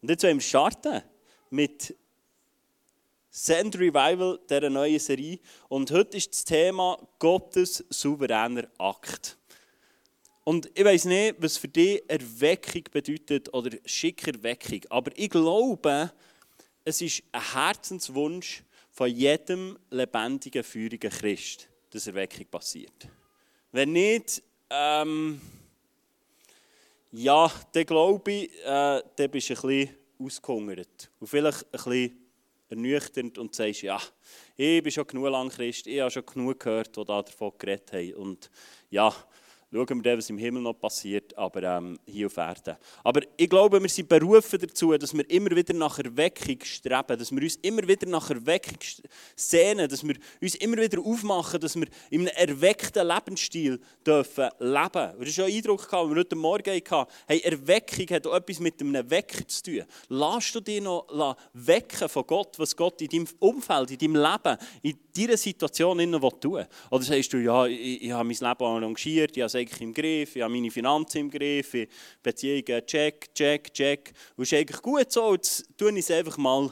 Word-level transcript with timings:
Und 0.00 0.10
jetzt 0.10 0.22
wollen 0.22 0.36
wir 0.36 0.42
starten 0.42 1.02
mit 1.50 1.96
Send 3.30 3.76
Revival, 3.76 4.38
dieser 4.48 4.70
neuen 4.70 4.98
Serie. 4.98 5.38
Und 5.68 5.90
heute 5.90 6.16
ist 6.16 6.32
das 6.32 6.44
Thema 6.44 6.98
Gottes 7.18 7.84
souveräner 7.90 8.68
Akt. 8.78 9.36
Und 10.44 10.70
ich 10.74 10.84
weiß 10.84 11.04
nicht, 11.06 11.36
was 11.38 11.58
für 11.58 11.68
dich 11.68 12.02
Erweckung 12.08 12.84
bedeutet 12.90 13.52
oder 13.52 13.76
Schickerweckung. 13.84 14.80
Aber 14.88 15.10
ich 15.16 15.30
glaube, 15.30 16.12
es 16.84 17.02
ist 17.02 17.22
ein 17.32 17.52
Herzenswunsch 17.52 18.62
von 18.90 19.10
jedem 19.10 19.78
lebendigen, 19.90 20.64
feurigen 20.64 21.10
Christ, 21.10 21.68
dass 21.90 22.06
Erweckung 22.06 22.46
passiert. 22.46 23.08
Wenn 23.72 23.92
nicht, 23.92 24.42
ähm, 24.70 25.40
ja, 27.12 27.50
dann 27.72 27.84
glaube 27.84 28.30
ich, 28.32 28.50
äh, 28.64 29.02
dann 29.16 29.30
bist 29.30 29.50
du 29.50 29.54
ein 29.54 29.60
bisschen 29.60 29.96
ausgehungert. 30.18 31.10
Und 31.20 31.26
vielleicht 31.26 31.64
ein 31.64 31.70
bisschen 31.70 32.28
ernüchternd 32.68 33.38
und 33.38 33.54
sagst, 33.54 33.82
ja, 33.82 34.00
ich 34.56 34.82
bin 34.82 34.92
schon 34.92 35.06
genug 35.06 35.30
lang 35.30 35.48
Christ, 35.48 35.86
ich 35.86 36.00
habe 36.00 36.10
schon 36.10 36.26
genug 36.26 36.60
gehört, 36.60 36.96
die 36.96 37.04
da 37.04 37.22
davon 37.22 37.52
geredet 37.58 37.92
haben. 37.92 38.14
Und 38.14 38.50
ja, 38.90 39.14
schauen 39.72 40.04
wir 40.04 40.16
was 40.16 40.30
im 40.30 40.38
Himmel 40.38 40.62
noch 40.62 40.74
passiert, 40.74 41.36
aber 41.36 41.62
ähm, 41.62 41.98
hier 42.06 42.26
auf 42.26 42.36
Erden. 42.36 42.76
Aber 43.04 43.20
ich 43.36 43.48
glaube, 43.48 43.80
wir 43.82 43.88
sind 43.88 44.08
berufen 44.08 44.58
dazu, 44.58 44.96
dass 44.96 45.14
wir 45.14 45.28
immer 45.30 45.50
wieder 45.50 45.74
nach 45.74 45.98
Erweckung 45.98 46.58
streben, 46.62 47.18
dass 47.18 47.30
wir 47.30 47.42
uns 47.42 47.56
immer 47.56 47.86
wieder 47.86 48.06
nach 48.06 48.30
Erweckung 48.30 48.78
sehnen, 49.36 49.88
dass 49.88 50.06
wir 50.06 50.16
uns 50.40 50.54
immer 50.56 50.78
wieder 50.78 51.00
aufmachen, 51.00 51.60
dass 51.60 51.76
wir 51.76 51.86
in 52.10 52.28
einem 52.28 52.36
erweckten 52.36 53.06
Lebensstil 53.06 53.80
dürfen 54.06 54.48
leben. 54.58 55.12
Und 55.12 55.20
das 55.20 55.28
ist 55.28 55.40
ein 55.40 55.52
Eindruck, 55.52 55.90
den 55.90 56.10
wir 56.10 56.16
heute 56.16 56.36
Morgen 56.36 56.70
hatten. 56.70 57.10
Hey, 57.26 57.40
Erweckung 57.40 58.06
hat 58.10 58.26
auch 58.26 58.34
etwas 58.34 58.60
mit 58.60 58.80
einem 58.80 59.10
Wecker 59.10 59.46
zu 59.46 59.62
tun. 59.62 59.82
Lass 60.08 60.52
du 60.52 60.60
dich 60.60 60.80
noch 60.80 61.36
wecken 61.52 62.08
von 62.08 62.26
Gott, 62.26 62.58
was 62.58 62.74
Gott 62.74 63.02
in 63.02 63.08
deinem 63.08 63.28
Umfeld, 63.38 63.90
in 63.90 63.98
deinem 63.98 64.16
Leben, 64.16 64.56
in 64.82 64.98
deiner 65.14 65.36
Situation 65.36 65.98
tun 65.98 66.52
will. 66.52 66.66
Oder 66.90 67.02
sagst 67.02 67.32
du, 67.32 67.38
ja, 67.38 67.66
ich, 67.66 68.04
ich 68.04 68.10
habe 68.10 68.24
mein 68.24 68.36
Leben 68.36 68.64
arrangiert, 68.64 69.36
ich 69.36 69.42
habe 69.42 69.57
eigentlich 69.58 69.80
im 69.80 69.92
Griff, 69.92 70.36
ich 70.36 70.42
habe 70.42 70.52
meine 70.52 70.70
Finanzen 70.70 71.18
im 71.18 71.30
Griff, 71.30 71.74
ich 71.74 71.88
Beziehungen, 72.22 72.86
check, 72.86 73.34
check, 73.34 73.72
check. 73.72 74.12
Und 74.36 74.44
es 74.44 74.52
ist 74.52 74.58
eigentlich 74.58 74.82
gut 74.82 75.10
so, 75.10 75.34
jetzt 75.34 75.68
tue 75.76 75.90
ich 75.92 75.98
es 75.98 76.10
einfach 76.10 76.36
mal 76.38 76.70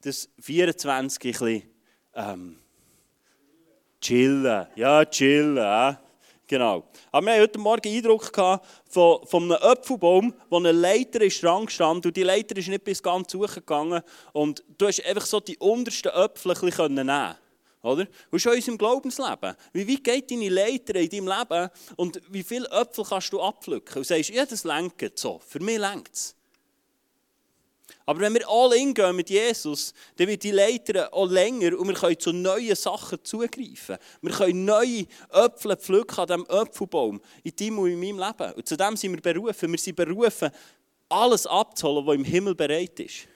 das 0.00 0.28
24 0.40 1.24
ein 1.24 1.32
bisschen 1.32 1.62
ähm, 2.14 2.56
chillen. 4.00 4.66
Ja, 4.76 5.04
chillen. 5.04 5.56
Äh. 5.56 5.96
Genau. 6.46 6.84
Aber 7.10 7.26
wir 7.26 7.32
hatten 7.32 7.42
heute 7.42 7.58
Morgen 7.58 7.88
Eindruck 7.88 8.32
gehabt 8.32 8.66
von, 8.88 9.26
von 9.26 9.44
einem 9.44 9.62
Apfelbaum, 9.62 10.34
wo 10.50 10.56
eine 10.58 10.72
Leiter 10.72 11.22
ist 11.22 11.42
dran 11.42 11.68
stand 11.68 12.04
und 12.04 12.16
die 12.16 12.22
Leiter 12.22 12.56
ist 12.56 12.68
nicht 12.68 12.84
bis 12.84 13.02
ganz 13.02 13.32
hochgegangen 13.34 14.02
und 14.32 14.62
du 14.76 14.86
hast 14.86 15.04
einfach 15.06 15.24
so 15.24 15.40
die 15.40 15.56
untersten 15.56 16.12
Äpfel 16.12 16.52
ein 16.52 16.60
bisschen 16.60 16.94
nehmen 16.94 17.34
oder? 17.84 18.06
Und 18.30 18.38
schon 18.38 18.52
in 18.52 18.58
unserem 18.58 18.78
Glaubensleben. 18.78 19.54
Wie 19.72 19.88
weit 19.88 20.04
geht 20.04 20.30
deine 20.30 20.48
Leiter 20.48 20.94
in 20.96 21.08
deinem 21.08 21.28
Leben 21.28 21.70
und 21.96 22.20
wie 22.30 22.42
viele 22.42 22.68
Äpfel 22.70 23.04
kannst 23.04 23.32
du 23.32 23.40
abpflücken? 23.40 23.98
Und 23.98 24.06
sagst, 24.06 24.30
ja, 24.30 24.44
das 24.46 24.64
lenkt 24.64 25.18
so. 25.18 25.40
Für 25.46 25.60
mich 25.60 25.78
lenkt 25.78 26.14
es. 26.14 26.34
Aber 28.06 28.20
wenn 28.20 28.34
wir 28.34 28.48
all 28.48 28.74
in 28.74 28.92
gehen 28.92 29.16
mit 29.16 29.30
Jesus, 29.30 29.94
dann 30.16 30.28
wird 30.28 30.42
die 30.42 30.50
Leiter 30.50 31.12
auch 31.12 31.28
länger 31.28 31.78
und 31.78 31.88
wir 31.88 31.94
können 31.94 32.18
zu 32.18 32.32
neuen 32.32 32.76
Sachen 32.76 33.18
zugreifen. 33.22 33.96
Wir 34.20 34.32
können 34.32 34.64
neue 34.64 35.06
Äpfel 35.30 35.76
pflücken 35.76 36.18
an 36.18 36.26
diesem 36.26 36.46
Äpfelbaum, 36.46 37.20
in 37.42 37.56
deinem 37.56 37.78
und 37.78 37.90
in 37.90 38.00
meinem 38.00 38.18
Leben. 38.18 38.52
Und 38.54 38.68
zu 38.68 38.76
dem 38.76 38.96
sind 38.96 39.12
wir 39.12 39.20
berufen. 39.34 39.70
Wir 39.70 39.78
sind 39.78 39.96
berufen, 39.96 40.50
alles 41.08 41.46
abzuholen, 41.46 42.06
was 42.06 42.14
im 42.14 42.24
Himmel 42.24 42.54
bereit 42.54 42.98
ist. 43.00 43.28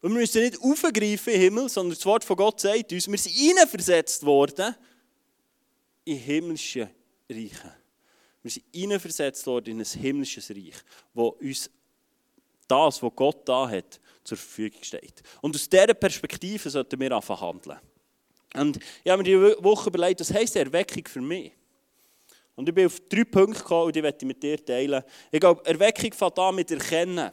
Und 0.00 0.12
wir 0.12 0.20
müssen 0.20 0.42
nicht 0.42 0.60
aufgreifen 0.60 1.32
im 1.32 1.40
Himmel, 1.40 1.68
sondern 1.68 1.94
das 1.96 2.04
Wort 2.06 2.24
von 2.24 2.36
Gott 2.36 2.60
sagt 2.60 2.92
uns, 2.92 3.08
wir 3.08 3.18
sind 3.18 3.32
hineinversetzt 3.32 4.24
worden 4.24 4.74
in 6.04 6.18
himmlische 6.18 6.90
Reiche. 7.28 7.74
Wir 8.42 8.50
sind 8.50 8.64
hineinversetzt 8.72 9.46
worden 9.46 9.70
in 9.70 9.80
ein 9.80 10.00
himmlisches 10.00 10.50
Reich, 10.50 10.74
wo 11.14 11.28
uns 11.28 11.70
das, 12.68 13.02
was 13.02 13.12
Gott 13.16 13.48
da 13.48 13.68
hat, 13.68 14.00
zur 14.22 14.36
Verfügung 14.36 14.82
steht. 14.82 15.22
Und 15.40 15.54
aus 15.54 15.68
dieser 15.68 15.94
Perspektive 15.94 16.68
sollten 16.68 17.00
wir 17.00 17.12
anfangen 17.12 17.40
handeln. 17.40 17.78
Und 18.54 18.78
ich 19.04 19.10
habe 19.10 19.22
mir 19.22 19.24
diese 19.24 19.62
Woche 19.62 19.88
überlegt, 19.88 20.20
was 20.20 20.32
heisst 20.32 20.56
Erweckung 20.56 21.04
für 21.06 21.20
mich? 21.20 21.52
Und 22.54 22.68
ich 22.68 22.74
bin 22.74 22.86
auf 22.86 23.00
drei 23.08 23.24
Punkte 23.24 23.60
gekommen 23.60 23.86
und 23.86 23.96
die 23.96 24.02
möchte 24.02 24.24
ich 24.24 24.28
mit 24.28 24.42
dir 24.42 24.64
teilen. 24.64 25.02
Ich 25.30 25.40
glaube, 25.40 25.64
Erweckung 25.66 26.12
fängt 26.12 26.38
an 26.38 26.54
mit 26.54 26.70
Erkennen. 26.70 27.30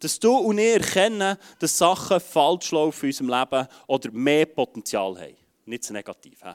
Dass 0.00 0.18
du 0.18 0.34
und 0.34 0.58
ich 0.58 0.74
erkennen, 0.74 1.36
dass 1.58 1.76
Sachen 1.76 2.20
falsch 2.20 2.72
laufen 2.72 3.06
in 3.06 3.10
unserem 3.10 3.28
Leben 3.28 3.68
oder 3.86 4.10
mehr 4.10 4.46
Potenzial 4.46 5.18
haben. 5.18 5.36
Nicht 5.66 5.84
so 5.84 5.92
negativ. 5.92 6.40
He? 6.42 6.52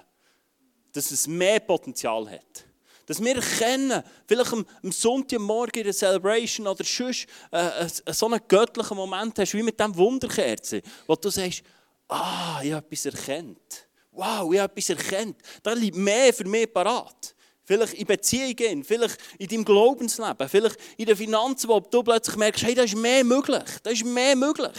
Dass 0.92 1.12
es 1.12 1.28
mehr 1.28 1.60
Potenzial 1.60 2.30
hat. 2.30 2.66
Dass 3.06 3.24
wir 3.24 3.36
erkennen, 3.36 4.04
vielleicht 4.28 4.52
am, 4.52 4.66
am 4.84 4.92
Sonntagmorgen 4.92 5.82
in 5.82 5.84
der 5.84 5.94
Celebration 5.94 6.66
oder 6.66 6.84
sonst 6.84 7.28
äh, 7.52 7.86
äh, 7.86 8.14
so 8.14 8.26
einen 8.26 8.42
göttlichen 8.48 8.98
Moment 8.98 9.38
hast, 9.38 9.54
wie 9.54 9.62
mit 9.62 9.80
diesem 9.80 9.96
Wunderkerze, 9.96 10.82
wo 11.06 11.16
du 11.16 11.30
sagst, 11.30 11.62
ah, 12.08 12.62
ich 12.64 12.74
habe 12.74 12.86
etwas 12.86 13.06
erkannt. 13.06 13.88
Wow, 14.12 14.52
ich 14.54 14.60
habe 14.60 14.74
etwas 14.74 14.90
erkannt. 14.90 15.38
Da 15.62 15.74
liegt 15.74 15.96
mehr 15.96 16.34
für 16.34 16.46
mich 16.46 16.74
parat. 16.74 17.35
Vielleicht 17.66 17.94
in 17.96 18.06
Beziehungen, 18.06 18.84
vielleicht 18.84 19.18
in 19.40 19.48
deinem 19.48 19.66
Glaubensleben, 19.66 20.48
vielleicht 20.48 20.78
in 20.98 21.08
den 21.08 21.18
Finanzen, 21.18 21.68
wo 21.68 21.80
du 21.80 22.04
plötzlich 22.04 22.36
merkst, 22.36 22.64
hey, 22.64 22.76
da 22.76 22.84
ist 22.84 22.96
mehr 22.96 23.24
möglich, 23.24 23.64
da 23.82 23.90
ist 23.90 24.06
mehr 24.06 24.36
möglich, 24.36 24.78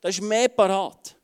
da 0.00 0.08
ist 0.08 0.22
mehr 0.22 0.48
parat. 0.48 1.16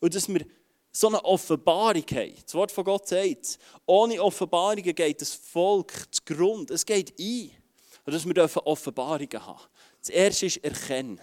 Und 0.00 0.14
dass 0.14 0.28
wir 0.28 0.44
so 0.90 1.08
eine 1.08 1.24
Offenbarung 1.24 2.04
haben. 2.10 2.34
Das 2.44 2.54
Wort 2.54 2.72
von 2.72 2.84
Gott 2.84 3.06
sagt, 3.06 3.58
ohne 3.86 4.20
Offenbarungen 4.20 4.94
geht 4.94 5.20
das 5.20 5.32
Volk 5.32 5.92
zu 6.10 6.22
Grund. 6.24 6.70
Es 6.70 6.84
geht 6.84 7.14
ein. 7.18 7.50
Und 8.04 8.14
dass 8.14 8.26
wir 8.26 8.66
Offenbarungen 8.66 9.46
haben. 9.46 9.60
Das 10.00 10.08
erste 10.08 10.46
ist 10.46 10.56
erkennen. 10.64 11.20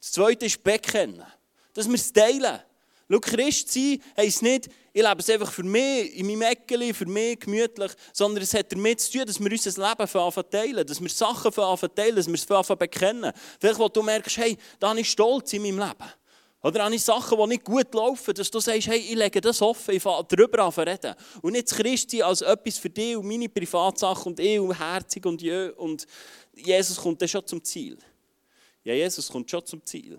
Das 0.00 0.12
zweite 0.12 0.46
ist 0.46 0.62
bekennen. 0.62 1.24
Dass 1.72 1.88
wir 1.88 1.94
es 1.94 2.12
teilen. 2.12 2.60
Schau, 3.08 3.20
Christ 3.20 3.72
sein 3.72 4.02
heisst 4.16 4.42
nicht, 4.42 4.68
ich 4.96 5.02
lebe 5.02 5.20
es 5.20 5.28
einfach 5.28 5.52
für 5.52 5.62
mich, 5.62 6.16
in 6.16 6.26
meinem 6.26 6.40
Eckeli, 6.40 6.94
für 6.94 7.04
mich 7.04 7.38
gemütlich, 7.38 7.92
sondern 8.14 8.42
es 8.42 8.54
hat 8.54 8.72
damit 8.72 8.98
zu 8.98 9.12
tun, 9.12 9.26
dass 9.26 9.38
wir 9.38 9.52
unser 9.52 9.70
Leben 9.70 10.00
anfangen 10.00 10.50
teilen, 10.50 10.86
dass 10.86 11.02
wir 11.02 11.10
Sachen 11.10 11.52
anfangen 11.52 11.94
teilen, 11.94 12.16
dass 12.16 12.26
wir 12.26 12.34
es 12.34 12.78
bekennen. 12.78 13.30
Vielleicht, 13.60 13.78
wo 13.78 13.90
du 13.90 14.02
merkst, 14.02 14.38
hey, 14.38 14.56
da 14.80 14.88
bin 14.88 15.02
ich 15.02 15.10
stolz 15.10 15.52
in 15.52 15.60
meinem 15.60 15.80
Leben. 15.80 16.10
Oder 16.62 16.90
ich 16.90 17.02
Sachen, 17.02 17.36
die 17.36 17.46
nicht 17.46 17.64
gut 17.64 17.92
laufen, 17.92 18.32
dass 18.32 18.50
du 18.50 18.58
sagst, 18.58 18.88
hey, 18.88 18.96
ich 18.96 19.14
lege 19.14 19.38
das 19.38 19.60
offen, 19.60 19.96
ich 19.96 20.02
fange 20.02 20.24
darüber 20.30 20.60
an 20.60 20.72
zu 20.72 20.80
reden. 20.80 21.14
Und 21.42 21.52
nicht 21.52 21.68
Christi 21.68 22.22
als 22.22 22.40
etwas 22.40 22.78
für 22.78 22.88
dich 22.88 23.18
und 23.18 23.26
meine 23.26 23.50
Privatsachen 23.50 24.32
und 24.32 24.40
ich 24.40 24.58
und 24.58 24.78
herzig 24.78 25.26
und 25.26 25.42
jö. 25.42 25.74
Und 25.76 26.06
Jesus 26.54 26.96
kommt 26.96 27.20
dann 27.20 27.28
schon 27.28 27.46
zum 27.46 27.62
Ziel. 27.62 27.98
Ja, 28.82 28.94
Jesus 28.94 29.28
kommt 29.28 29.50
schon 29.50 29.66
zum 29.66 29.84
Ziel. 29.84 30.18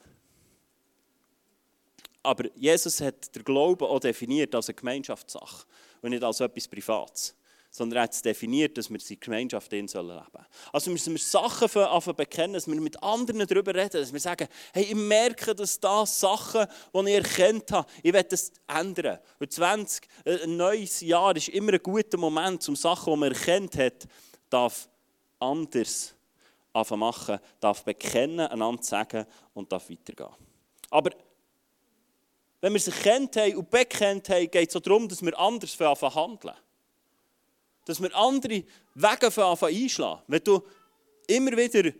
Aber 2.28 2.50
Jesus 2.56 3.00
hat 3.00 3.34
den 3.34 3.46
Glauben 3.46 3.86
auch 3.86 4.02
definiert 4.02 4.54
als 4.54 4.68
eine 4.68 4.76
Gemeinschaftssache 4.76 5.66
und 6.02 6.10
nicht 6.10 6.26
als 6.26 6.42
etwas 6.42 6.68
Privates. 6.68 7.34
Sondern 7.72 8.00
er 8.00 8.04
hat 8.04 8.14
es 8.14 8.22
definiert, 8.22 8.78
dass 8.78 8.90
wir 8.90 9.00
in 9.10 9.18
Gemeinschaft 9.18 9.72
in 9.72 9.88
sollen 9.88 10.10
leben. 10.10 10.46
Also 10.74 10.92
müssen 10.92 11.14
wir 11.14 11.20
Sachen 11.20 11.70
für, 11.70 12.14
bekennen, 12.14 12.56
dass 12.56 12.68
wir 12.68 12.76
mit 12.82 13.02
anderen 13.02 13.48
darüber 13.48 13.74
reden, 13.74 14.02
dass 14.02 14.12
wir 14.12 14.20
sagen, 14.20 14.50
hey, 14.74 14.84
ich 14.84 14.96
merke, 14.96 15.56
dass 15.56 15.80
das 15.80 16.20
Sachen, 16.20 16.66
die 16.94 17.10
ich 17.12 17.16
erkannt 17.16 17.72
habe, 17.72 17.90
ich 18.04 18.12
will 18.12 18.24
das 18.24 18.52
ändern. 18.68 19.20
Und 19.40 19.54
20, 19.54 20.06
äh, 20.26 20.44
ein 20.44 20.58
neues 20.58 21.00
Jahr 21.00 21.34
ist 21.34 21.48
immer 21.48 21.74
ein 21.74 21.82
guter 21.82 22.18
Moment, 22.18 22.68
um 22.68 22.76
Sachen, 22.76 23.14
die 23.14 23.20
man 23.20 23.32
erkannt 23.32 23.78
hat, 23.78 24.06
darf 24.50 24.90
anders 25.40 26.14
machen, 26.74 27.40
darf 27.62 27.86
bekennen, 27.86 28.48
einander 28.48 28.84
sagen 28.84 29.26
und 29.54 29.72
darf 29.72 29.90
weitergehen. 29.90 30.36
Aber 30.90 31.12
wenn 32.62 32.74
wir 32.74 32.80
sie 32.80 32.92
kennt 32.92 33.36
haben 33.36 33.56
und 33.56 33.70
bekennt 33.70 34.30
haben, 34.30 34.50
geht 34.50 34.70
es 34.70 34.76
auch 34.76 34.82
darum, 34.82 35.08
dass 35.08 35.22
wir 35.22 35.38
anders 35.38 35.78
handeln. 35.80 36.56
Dass 37.86 38.02
wir 38.02 38.14
andere 38.16 38.64
Wege 38.96 39.66
einschlagen. 39.66 40.22
Wenn 40.28 40.44
du 40.44 40.62
immer 41.28 41.56
wieder 41.56 41.92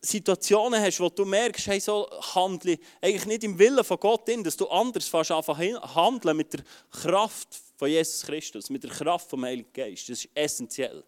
Situationen 0.00 0.80
hast, 0.80 1.00
wo 1.00 1.08
du 1.08 1.24
merkst, 1.24 1.66
hey, 1.66 1.80
so 1.80 2.08
handle 2.34 2.78
eigentlich 3.00 3.26
nicht 3.26 3.44
im 3.44 3.58
Willen 3.58 3.82
von 3.82 3.98
Gott 3.98 4.28
in, 4.28 4.44
dass 4.44 4.56
du 4.56 4.68
anders 4.68 5.10
handeln 5.12 6.36
mit 6.36 6.52
der 6.52 6.60
Kraft 6.90 7.48
von 7.76 7.88
Jesus 7.88 8.22
Christus, 8.22 8.70
mit 8.70 8.84
der 8.84 8.90
Kraft 8.90 9.28
vom 9.30 9.44
Heiligen 9.44 9.72
Geist. 9.72 10.08
Das 10.08 10.24
ist 10.24 10.30
essentiell. 10.34 11.02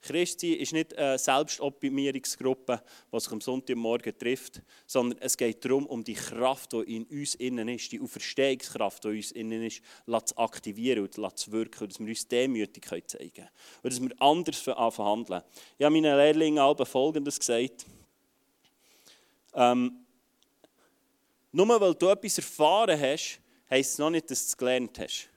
Christi 0.00 0.54
ist 0.54 0.72
nicht 0.72 0.96
eine 0.96 1.18
Selbstoptimierungsgruppe, 1.18 2.82
die 3.12 3.20
sich 3.20 3.32
am 3.32 3.40
Sonntagmorgen 3.40 4.16
trifft, 4.16 4.62
sondern 4.86 5.18
es 5.20 5.36
geht 5.36 5.64
darum, 5.64 5.86
um 5.86 6.04
die 6.04 6.14
Kraft, 6.14 6.72
die 6.72 6.96
in 6.96 7.04
uns 7.04 7.34
innen 7.34 7.68
ist, 7.68 7.90
die 7.90 8.00
Auferstehungskraft, 8.00 9.04
die 9.04 9.08
in 9.08 9.16
uns 9.16 9.32
innen 9.32 9.62
ist, 9.64 9.82
zu 10.06 10.38
aktivieren 10.38 11.02
und 11.02 11.38
zu 11.38 11.52
wirken, 11.52 11.88
dass 11.88 11.98
wir 11.98 12.06
uns 12.06 12.28
demütig 12.28 12.86
zeigen 13.08 13.32
können. 13.32 13.48
Und 13.82 13.92
dass 13.92 14.00
wir 14.00 14.10
anders 14.20 14.68
anfangen 14.68 15.08
handeln. 15.08 15.42
Ich 15.76 15.84
habe 15.84 15.94
meinen 15.94 16.16
Lehrlingen 16.16 16.58
alle 16.58 16.86
Folgendes 16.86 17.38
gesagt. 17.38 17.86
ähm, 19.54 20.04
nur 21.50 21.80
weil 21.80 21.94
du 21.94 22.08
etwas 22.08 22.38
erfahren 22.38 23.00
hast, 23.00 23.40
heisst 23.68 23.92
es 23.92 23.98
noch 23.98 24.10
nicht, 24.10 24.30
dass 24.30 24.44
du 24.44 24.48
es 24.48 24.56
gelernt 24.56 24.98
hast. 24.98 25.28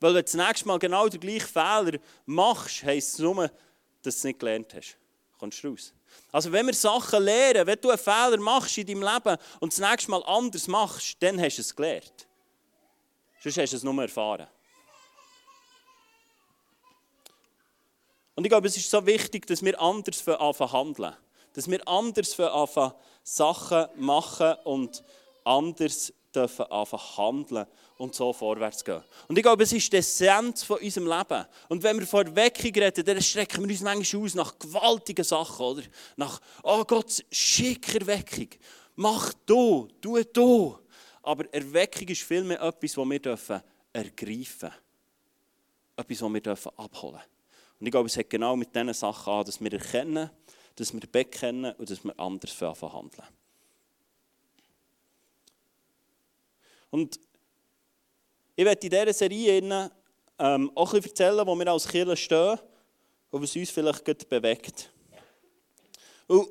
Weil 0.00 0.14
wenn 0.14 0.24
du 0.24 0.24
das 0.24 0.34
nächste 0.34 0.66
Mal 0.68 0.78
genau 0.78 1.08
den 1.08 1.20
gleichen 1.20 1.48
Fehler 1.48 1.98
machst, 2.26 2.84
heisst 2.84 3.14
es 3.14 3.18
nur, 3.18 3.50
dass 4.02 4.14
du 4.14 4.18
es 4.18 4.24
nicht 4.24 4.38
gelernt 4.38 4.72
hast. 4.74 4.96
Kommst 5.38 5.62
du 5.62 5.68
raus? 5.68 5.92
Also 6.32 6.50
wenn 6.52 6.66
wir 6.66 6.74
Sachen 6.74 7.22
lernen, 7.22 7.66
wenn 7.66 7.80
du 7.80 7.90
einen 7.90 7.98
Fehler 7.98 8.38
machst 8.38 8.76
in 8.78 8.86
deinem 8.86 9.02
Leben 9.02 9.36
und 9.60 9.72
das 9.72 9.78
nächste 9.78 10.10
Mal 10.10 10.22
anders 10.24 10.66
machst, 10.66 11.16
dann 11.20 11.40
hast 11.40 11.56
du 11.56 11.62
es 11.62 11.74
gelernt. 11.74 12.26
Sonst 13.42 13.58
hast 13.58 13.72
du 13.72 13.76
es 13.76 13.82
nur 13.82 14.02
erfahren. 14.02 14.48
Und 18.34 18.44
ich 18.44 18.50
glaube, 18.50 18.68
es 18.68 18.76
ist 18.76 18.90
so 18.90 19.04
wichtig, 19.04 19.46
dass 19.46 19.64
wir 19.64 19.80
anders 19.80 20.26
anfangen 20.28 20.72
handeln. 20.72 21.16
Dass 21.54 21.68
wir 21.68 21.86
anders 21.88 22.38
anfangen 22.38 22.92
Sachen 23.22 23.86
machen 23.96 24.54
und 24.64 25.02
anders 25.44 26.12
anfangen 26.34 27.16
handeln 27.16 27.66
und 27.98 28.14
so 28.14 28.32
vorwärts 28.32 28.84
gehen. 28.84 29.02
Und 29.26 29.36
ich 29.36 29.42
glaube, 29.42 29.64
es 29.64 29.72
ist 29.72 29.92
die 29.92 29.98
Essenz 29.98 30.62
von 30.62 30.78
unserem 30.78 31.08
Leben. 31.08 31.44
Und 31.68 31.82
wenn 31.82 31.98
wir 31.98 32.06
vor 32.06 32.24
Weckung 32.34 32.70
reden, 32.72 33.04
dann 33.04 33.20
strecken 33.20 33.64
wir 33.64 33.70
uns 33.70 33.80
manchmal 33.82 34.22
aus 34.22 34.34
nach 34.34 34.58
gewaltigen 34.58 35.24
Sachen, 35.24 35.66
oder? 35.66 35.82
Nach, 36.16 36.40
oh 36.62 36.84
Gott, 36.84 37.24
schicker 37.30 38.06
Weckung. 38.06 38.48
Mach 38.94 39.32
du, 39.44 39.88
tu 40.00 40.22
du. 40.32 40.78
Aber 41.22 41.52
Erweckung 41.52 42.08
ist 42.08 42.22
vielmehr 42.22 42.60
etwas, 42.62 42.92
das 42.92 43.04
wir 43.04 43.18
dürfen 43.18 43.60
ergreifen. 43.92 44.70
Etwas, 45.96 46.18
das 46.18 46.32
wir 46.32 46.40
dürfen 46.40 46.72
abholen. 46.76 47.20
Und 47.80 47.86
ich 47.86 47.90
glaube, 47.90 48.06
es 48.06 48.16
hat 48.16 48.30
genau 48.30 48.54
mit 48.56 48.74
diesen 48.74 48.94
Sachen 48.94 49.32
an, 49.32 49.44
dass 49.44 49.60
wir 49.60 49.72
erkennen, 49.72 50.30
dass 50.76 50.92
wir 50.92 51.00
bekennen 51.00 51.74
und 51.74 51.90
dass 51.90 52.04
wir 52.04 52.18
anders 52.18 52.52
verhandeln. 52.52 53.26
Und 56.90 57.20
ich 58.58 58.64
werde 58.64 58.84
in 58.84 58.90
dieser 58.90 59.12
Serie 59.12 59.90
ähm, 60.36 60.72
auch 60.74 60.90
bisschen 60.90 61.10
erzählen, 61.10 61.46
wo 61.46 61.54
wir 61.54 61.68
als 61.68 61.86
Kirche 61.86 62.16
stehen 62.16 62.58
und 63.30 63.40
was 63.40 63.54
uns 63.54 63.70
vielleicht 63.70 64.28
bewegt. 64.28 64.90
Und 66.26 66.48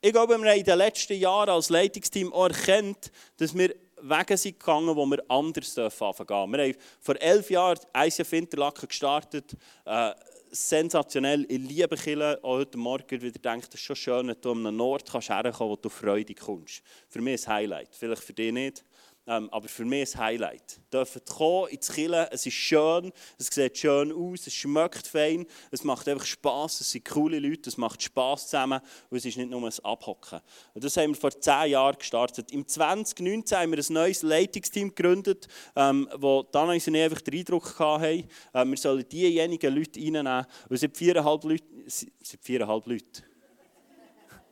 ich 0.00 0.10
glaube, 0.10 0.38
wir 0.38 0.50
haben 0.50 0.58
in 0.58 0.64
den 0.64 0.78
letzten 0.78 1.18
Jahren 1.18 1.50
als 1.50 1.68
Leitungsteam 1.68 2.32
auch 2.32 2.48
erkannt, 2.48 3.12
dass 3.36 3.54
wir 3.54 3.74
Wege 4.00 4.38
sind 4.38 4.58
gegangen, 4.58 4.96
wo 4.96 5.04
wir 5.04 5.22
anders 5.28 5.76
anfangen 5.76 6.14
dürfen. 6.16 6.52
Wir 6.52 6.64
haben 6.64 6.74
vor 6.98 7.20
elf 7.20 7.50
Jahren 7.50 7.78
ICF 7.94 8.32
Interlaken 8.32 8.88
gestartet. 8.88 9.54
Äh, 9.84 10.14
sensationell. 10.50 11.44
Ich 11.46 11.58
liebe 11.58 11.94
Kirche. 11.94 12.38
Auch 12.42 12.56
heute 12.56 12.78
Morgen 12.78 13.20
wieder 13.20 13.38
denke, 13.38 13.66
es 13.68 13.74
ist 13.74 13.82
schon 13.82 13.96
schön, 13.96 14.28
wenn 14.28 14.40
du 14.40 14.52
an 14.52 14.66
einem 14.66 14.80
Ort 14.80 15.12
herkommen 15.12 15.42
kannst, 15.42 15.60
wo 15.60 15.76
du 15.76 15.90
Freude 15.90 16.34
kommst. 16.34 16.82
Für 17.10 17.20
mich 17.20 17.46
ein 17.46 17.54
Highlight. 17.54 17.90
Vielleicht 17.92 18.22
für 18.22 18.32
dich 18.32 18.50
nicht. 18.50 18.82
Ähm, 19.26 19.48
aber 19.50 19.68
für 19.68 19.84
mich 19.84 20.14
ein 20.14 20.20
Highlight. 20.20 20.80
Dürfen 20.92 21.22
kommen 21.24 21.68
ins 21.68 21.92
Kille, 21.92 22.28
es 22.32 22.46
ist 22.46 22.54
schön, 22.54 23.12
es 23.38 23.48
sieht 23.48 23.78
schön 23.78 24.12
aus, 24.12 24.46
es 24.46 24.54
schmeckt 24.54 25.06
fein, 25.06 25.46
es 25.70 25.84
macht 25.84 26.08
einfach 26.08 26.24
Spass, 26.24 26.80
es 26.80 26.90
sind 26.90 27.04
coole 27.04 27.38
Leute, 27.38 27.68
es 27.68 27.76
macht 27.76 28.02
Spass 28.02 28.48
zusammen 28.48 28.80
und 29.10 29.18
es 29.18 29.24
ist 29.24 29.36
nicht 29.36 29.50
nur 29.50 29.62
ein 29.62 29.84
Abhocken. 29.84 30.40
Und 30.74 30.82
das 30.82 30.96
haben 30.96 31.10
wir 31.10 31.20
vor 31.20 31.30
zehn 31.30 31.70
Jahren 31.70 31.98
gestartet. 31.98 32.50
Im 32.50 32.66
2019 32.66 33.58
haben 33.58 33.72
wir 33.72 33.78
ein 33.78 33.92
neues 33.92 34.22
Leitungsteam 34.22 34.88
gegründet, 34.94 35.48
ähm, 35.76 36.08
wo 36.16 36.42
dann 36.42 36.70
uns 36.70 36.88
einfach 36.88 37.20
den 37.20 37.40
Eindruck 37.40 37.78
hatten, 37.78 38.28
äh, 38.52 38.64
wir 38.64 38.76
sollen 38.76 39.06
diejenigen 39.08 39.74
Leute 39.74 40.00
reinnehmen, 40.00 40.46
und 40.68 40.74
es 40.74 40.80
sind 40.80 40.96
viereinhalb 40.96 41.44
Leute, 41.44 41.64
sind 41.86 42.12
viereinhalb 42.40 42.86
Leute. 42.86 43.22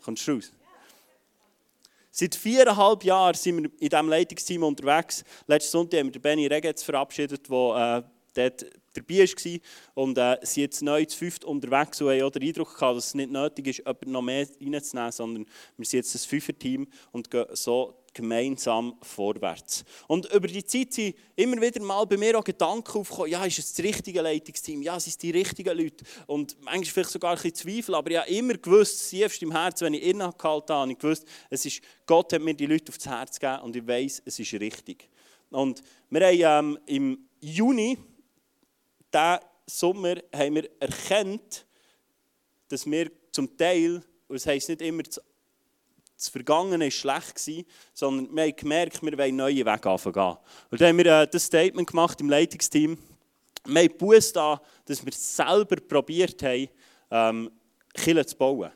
Kommst 0.02 0.26
du 0.26 0.32
raus? 0.32 0.52
Seit 2.20 2.34
viereinhalb 2.34 3.04
Jahren 3.04 3.34
sind 3.34 3.62
wir 3.62 3.70
in 3.78 3.88
diesem 3.90 4.08
Leitungsteam 4.08 4.64
unterwegs. 4.64 5.22
Letzten 5.46 5.70
Sonntag 5.70 6.00
haben 6.00 6.12
wir 6.12 6.20
Benny 6.20 6.48
Regetz 6.48 6.82
verabschiedet, 6.82 7.48
der 7.48 8.04
äh, 8.34 8.50
dort 8.50 8.66
dabei 9.00 9.20
war. 9.20 9.60
Und 9.94 10.18
äh, 10.18 10.38
sind 10.42 10.62
jetzt 10.62 10.82
neu 10.82 11.04
zu 11.04 11.16
fünft 11.16 11.44
unterwegs 11.44 12.00
und 12.00 12.10
haben 12.10 12.22
auch 12.22 12.30
den 12.30 12.42
Eindruck 12.42 12.74
gehabt, 12.74 12.96
dass 12.96 13.06
es 13.08 13.14
nicht 13.14 13.30
nötig 13.30 13.66
ist, 13.68 13.78
jemanden 13.78 14.12
noch 14.12 14.22
mehr 14.22 14.46
reinzunehmen, 14.60 15.12
sondern 15.12 15.46
wir 15.76 15.86
sind 15.86 15.98
jetzt 15.98 16.14
ein 16.14 16.28
Fünfer-Team 16.28 16.86
und 17.12 17.30
gehen 17.30 17.46
so 17.52 17.94
gemeinsam 18.18 18.94
vorwärts. 19.02 19.84
Und 20.08 20.32
über 20.32 20.48
die 20.48 20.64
Zeit 20.64 20.92
sind 20.92 21.14
immer 21.36 21.60
wieder 21.60 21.80
mal 21.80 22.04
bei 22.04 22.16
mir 22.16 22.36
auch 22.36 22.42
Gedanken 22.42 22.98
aufgekommen, 22.98 23.30
ja, 23.30 23.44
ist 23.44 23.58
es 23.60 23.72
das 23.72 23.84
richtige 23.84 24.20
Leitungsteam? 24.22 24.82
Ja, 24.82 24.98
sind 24.98 25.10
es 25.10 25.18
die 25.18 25.30
richtigen 25.30 25.76
Leute? 25.76 26.04
Und 26.26 26.56
manchmal 26.62 26.84
vielleicht 26.84 27.10
sogar 27.10 27.36
ein 27.36 27.42
bisschen 27.42 27.54
Zweifel, 27.54 27.94
aber 27.94 28.10
ich 28.10 28.18
habe 28.18 28.30
immer 28.30 28.54
gewusst, 28.54 29.10
tiefst 29.10 29.42
im 29.42 29.52
Herzen, 29.52 29.86
wenn 29.86 29.94
ich 29.94 30.02
innegehalten 30.02 30.74
habe, 30.74 30.90
ich 30.90 30.98
gewusst, 30.98 31.26
es 31.48 31.64
ist, 31.64 31.80
Gott 32.06 32.32
hat 32.32 32.42
mir 32.42 32.54
die 32.54 32.66
Leute 32.66 32.90
aufs 32.90 33.06
Herz 33.06 33.38
gegeben 33.38 33.62
und 33.62 33.76
ich 33.76 33.86
weiß, 33.86 34.22
es 34.24 34.38
ist 34.38 34.52
richtig. 34.54 35.08
Und 35.50 35.82
wir 36.10 36.26
haben 36.26 36.76
ähm, 36.76 36.78
im 36.86 37.28
Juni, 37.40 37.98
diesen 39.12 39.38
Sommer, 39.66 40.16
haben 40.34 40.54
wir 40.54 40.68
erkannt, 40.80 41.66
dass 42.68 42.86
wir 42.86 43.10
zum 43.30 43.56
Teil, 43.56 44.02
und 44.26 44.34
das 44.34 44.46
heisst 44.46 44.68
nicht 44.68 44.82
immer 44.82 45.02
das 46.18 46.28
Vergangene 46.28 46.86
war 46.86 46.90
schlecht, 46.90 47.66
sondern 47.94 48.34
wir 48.34 48.42
haben 48.42 48.56
gemerkt, 48.56 49.02
wir 49.02 49.16
wollen 49.16 49.36
neue 49.36 49.64
Wege 49.64 49.90
anfangen. 49.90 50.36
Und 50.70 50.80
dann 50.80 50.88
haben 50.88 50.98
wir 50.98 51.06
äh, 51.06 51.28
das 51.28 51.44
Statement 51.44 51.88
gemacht 51.88 52.20
im 52.20 52.28
Leitungsteam. 52.28 52.98
Wir 53.64 53.82
haben 53.82 53.96
Buß 53.96 54.32
da, 54.32 54.60
dass 54.84 55.04
wir 55.04 55.12
selber 55.12 55.76
probiert 55.76 56.42
haben, 56.42 56.68
ähm, 57.10 57.50
Kirche 57.94 58.26
zu 58.26 58.36
bauen. 58.36 58.70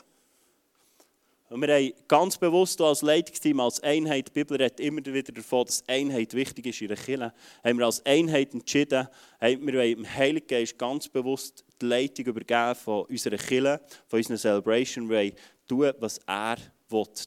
Und 1.52 1.60
wir 1.60 1.74
haben 1.74 1.92
ganz 2.08 2.38
bewusst 2.38 2.80
als 2.80 3.02
Leitungsteam, 3.02 3.60
als 3.60 3.82
Einheit, 3.82 4.28
die 4.28 4.32
Bibel 4.32 4.56
redet 4.56 4.80
immer 4.80 5.04
wieder 5.04 5.32
davon, 5.32 5.66
dass 5.66 5.86
Einheit 5.86 6.32
wichtig 6.32 6.64
ist 6.64 6.80
in 6.80 6.88
der 6.88 6.96
Kirche, 6.96 7.30
haben 7.62 7.78
wir 7.78 7.84
als 7.84 8.04
Einheit 8.06 8.54
entschieden, 8.54 9.06
haben 9.38 9.66
wir 9.66 9.82
dem 9.82 10.14
Heiligen 10.14 10.46
Geist 10.46 10.78
ganz 10.78 11.10
bewusst 11.10 11.62
die 11.78 11.84
Leitung 11.84 12.24
übergeben 12.24 12.74
von 12.74 13.04
unserer 13.04 13.36
Kirche, 13.36 13.82
von 14.08 14.16
unserer 14.20 14.38
Celebration. 14.38 15.10
Wir 15.10 15.18
wollen 15.18 15.32
tun, 15.68 15.92
was 16.00 16.20
er 16.26 16.56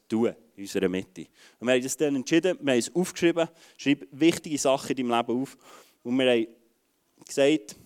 tun 0.08 0.34
in 0.56 0.64
unserer 0.64 0.88
Mitte. 0.88 1.26
Und 1.60 1.68
wir 1.68 1.74
haben 1.74 1.82
das 1.84 1.96
dann 1.96 2.16
entschieden, 2.16 2.58
wir 2.60 2.72
haben 2.72 2.78
es 2.80 2.92
aufgeschrieben, 2.96 3.48
schreib 3.76 4.08
wichtige 4.10 4.58
Sachen 4.58 4.96
in 4.96 5.08
deinem 5.08 5.18
Leben 5.20 5.40
auf. 5.40 5.56
Und 6.02 6.18
wir 6.18 6.28
haben 6.32 6.46
gesagt, 7.24 7.76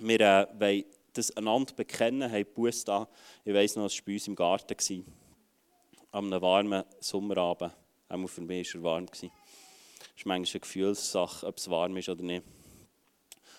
wir 0.00 0.20
äh, 0.20 0.46
wollen 0.58 0.84
das 1.12 1.36
einander 1.36 1.72
bekennen, 1.72 2.32
haben 2.32 2.46
Buß 2.52 2.84
da. 2.84 3.08
Ich 3.44 3.54
weiss 3.54 3.76
noch, 3.76 3.86
es 3.86 3.96
war 3.98 4.06
bei 4.06 4.14
uns 4.14 4.26
im 4.26 4.34
Garten. 4.34 4.76
An 6.12 6.26
einem 6.26 6.42
warmen 6.42 6.84
Sommerabend. 7.00 7.72
Auch 8.08 8.26
für 8.28 8.42
mich 8.42 8.74
war 8.74 8.80
es 8.80 8.84
warm. 8.84 9.06
Es 9.10 9.22
ist 9.22 9.32
manchmal 10.26 10.36
eine 10.36 10.60
Gefühlssache, 10.60 11.46
ob 11.46 11.56
es 11.56 11.68
warm 11.68 11.96
ist 11.96 12.08
oder 12.08 12.22
nicht. 12.22 12.44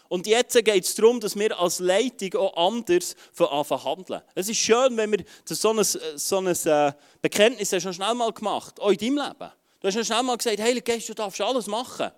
Und 0.08 0.28
jetzt 0.28 0.54
geht 0.54 0.84
es 0.84 0.94
darum, 0.94 1.20
dass 1.20 1.36
wir 1.36 1.60
als 1.60 1.80
Leitung 1.80 2.36
auch 2.36 2.68
anders 2.68 3.16
von 3.32 3.48
Anfang 3.48 3.84
handeln. 3.84 4.22
Es 4.36 4.48
ist 4.48 4.60
schön, 4.60 4.96
wenn 4.96 5.12
wir 5.12 5.26
so 5.46 5.72
ein, 5.72 5.84
so 5.84 6.38
ein 6.38 6.48
äh, 6.48 6.94
Bekenntnis 7.20 7.74
hast 7.74 7.82
schon 7.82 7.94
schnell 7.94 8.14
mal 8.14 8.32
gemacht, 8.32 8.80
auch 8.80 8.92
in 8.92 8.98
deinem 8.98 9.18
Leben. 9.18 9.52
Du 9.80 9.88
hast 9.88 9.96
schon 9.96 10.06
schnell 10.06 10.22
mal 10.22 10.38
gesagt, 10.38 10.60
hey, 10.60 10.80
Geist, 10.82 11.10
du 11.10 11.16
darfst 11.16 11.42
alles 11.42 11.66
machen. 11.66 12.12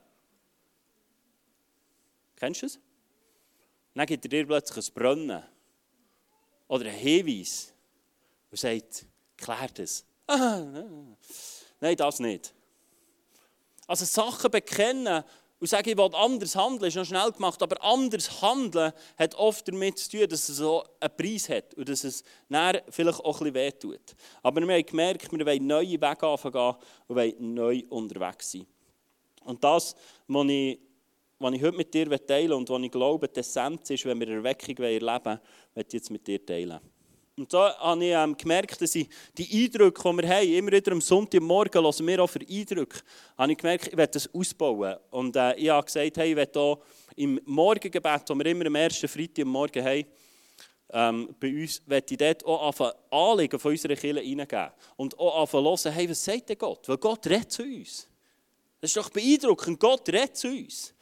Kennst 2.35 2.63
du 2.63 2.65
es? 2.65 2.79
Dann 3.93 4.05
gibt 4.05 4.25
er 4.25 4.29
dir 4.29 4.45
plötzlich 4.45 4.89
ein 4.89 4.93
Brennen 4.93 5.43
oder 6.67 6.85
ein 6.85 6.95
Hinweis 6.95 7.73
und 8.51 8.59
sagt, 8.59 9.05
klär 9.37 9.69
das. 9.73 10.03
Nein, 11.79 11.95
das 11.97 12.19
nicht. 12.19 12.53
Also 13.87 14.05
Sachen 14.05 14.49
bekennen 14.49 15.23
und 15.59 15.67
sagen, 15.67 15.89
ich 15.89 15.97
will 15.97 16.09
anders 16.13 16.55
handeln, 16.55 16.89
ist 16.89 16.95
noch 16.95 17.05
schnell 17.05 17.31
gemacht, 17.31 17.61
aber 17.61 17.81
anders 17.83 18.41
handeln 18.41 18.91
hat 19.17 19.35
oft 19.35 19.67
damit 19.67 19.99
zu 19.99 20.11
tun, 20.11 20.27
dass 20.27 20.49
es 20.49 20.57
so 20.57 20.83
einen 20.99 21.15
Preis 21.15 21.47
hat 21.49 21.73
und 21.75 21.87
dass 21.87 22.03
es 22.03 22.23
dann 22.49 22.79
vielleicht 22.89 23.19
auch 23.19 23.41
ein 23.41 23.51
bisschen 23.51 23.53
wehtut. 23.53 24.15
Aber 24.41 24.61
wir 24.61 24.73
haben 24.73 24.85
gemerkt, 24.85 25.31
wir 25.31 25.45
wollen 25.45 25.67
neue 25.67 26.01
Wege 26.01 26.27
anfangen 26.27 26.75
und 27.07 27.15
wollen 27.15 27.53
neu 27.53 27.83
unterwegs 27.89 28.51
sein. 28.51 28.65
Und 29.43 29.63
das, 29.63 29.95
was 30.27 30.47
ich, 30.47 30.79
was 31.39 31.53
ich 31.53 31.61
heute 31.61 31.77
mit 31.77 31.93
dir 31.93 32.25
teilen 32.25 32.53
und 32.53 32.69
was 32.69 32.81
ich 32.81 32.91
glaube, 32.91 33.27
die 33.27 33.39
Essenz 33.39 33.89
ist, 33.91 34.05
wenn 34.05 34.19
wir 34.19 34.29
Erweckung 34.29 34.77
erleben 34.77 35.25
wollen, 35.25 35.39
möchte 35.75 35.95
ich 35.95 36.01
jetzt 36.01 36.09
mit 36.09 36.25
dir 36.25 36.43
teilen. 36.43 36.79
Und 37.37 37.53
da 37.53 37.77
habe 37.79 38.05
ich 38.05 38.11
ähm, 38.11 38.37
gemerkt, 38.37 38.81
dass 38.81 38.95
ich 38.95 39.09
die 39.37 39.65
Eindrücke, 39.65 40.01
die 40.01 40.17
wir 40.17 40.29
haben, 40.29 40.53
immer 40.53 40.71
wieder 40.71 40.93
am 40.93 41.01
Sonntagmorgen 41.01 41.83
hören 41.83 42.07
wir 42.07 42.23
auch 42.23 42.29
für 42.29 42.39
Eindrücke, 42.39 42.99
habe 43.37 43.51
ich 43.51 43.57
gemerkt, 43.57 43.87
ich 43.87 43.97
werde 43.97 44.13
das 44.13 44.33
ausbauen. 44.33 44.95
Und 45.11 45.35
äh, 45.35 45.53
ich 45.55 45.69
habe 45.69 45.85
gesagt, 45.85 46.15
hey, 46.15 46.29
ich 46.29 46.35
werde 46.37 46.57
hier 46.57 46.77
im 47.17 47.41
Morgengebet, 47.43 48.21
das 48.25 48.37
wir 48.37 48.45
immer 48.45 48.67
am 48.67 48.75
ersten 48.75 49.09
Freitag 49.09 49.43
am 49.43 49.51
Morgen 49.51 49.83
haben, 49.83 50.05
ähm, 50.91 51.35
bei 51.37 51.61
uns, 51.61 51.81
werde 51.85 52.05
ich 52.09 52.17
dort 52.17 52.45
auch 52.45 52.67
anfangen, 52.67 52.93
Anliegen 53.11 53.59
von 53.59 53.71
unserer 53.71 53.95
Kirche 53.95 54.21
reingeben. 54.21 54.71
Und 54.95 55.19
auch 55.19 55.41
anfangen 55.41 55.65
hören, 55.65 55.91
hey, 55.91 56.09
was 56.09 56.23
sagt 56.23 56.47
denn 56.47 56.57
Gott? 56.57 56.87
Weil 56.87 56.97
Gott 56.97 57.27
redet 57.27 57.51
zu 57.51 57.63
uns. 57.63 58.07
Das 58.79 58.91
ist 58.91 58.97
doch 58.97 59.09
beeindruckend, 59.09 59.77
Gott 59.77 60.07
redet 60.07 60.37
zu 60.37 60.47
uns. 60.47 60.94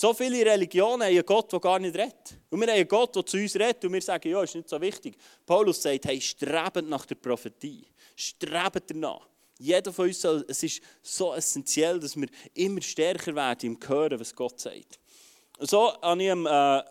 So 0.00 0.14
viele 0.14 0.46
Religionen 0.46 1.02
haben 1.02 1.10
einen 1.10 1.26
Gott, 1.26 1.52
der 1.52 1.58
gar 1.58 1.80
nicht 1.80 1.96
redet. 1.96 2.38
Und 2.50 2.60
wir 2.60 2.68
haben 2.68 2.76
einen 2.76 2.86
Gott, 2.86 3.16
der 3.16 3.26
zu 3.26 3.36
uns 3.36 3.56
redet 3.56 3.84
und 3.84 3.92
wir 3.92 4.00
sagen, 4.00 4.30
ja, 4.30 4.40
ist 4.44 4.54
nicht 4.54 4.68
so 4.68 4.80
wichtig. 4.80 5.16
Paulus 5.44 5.82
sagt, 5.82 6.04
hey, 6.04 6.20
strebend 6.20 6.88
nach 6.88 7.04
der 7.04 7.16
Prophetie. 7.16 7.84
Strebend 8.14 8.84
danach. 8.86 9.26
Jeder 9.58 9.92
von 9.92 10.06
uns 10.06 10.20
soll, 10.20 10.44
es 10.46 10.62
ist 10.62 10.80
so 11.02 11.34
essentiell, 11.34 11.98
dass 11.98 12.16
wir 12.16 12.28
immer 12.54 12.80
stärker 12.80 13.34
werden 13.34 13.72
im 13.72 13.88
Hören, 13.88 14.20
was 14.20 14.32
Gott 14.36 14.60
sagt. 14.60 15.00
So 15.58 15.92
habe 16.00 16.22
ich 16.22 16.28
äh, 16.28 16.82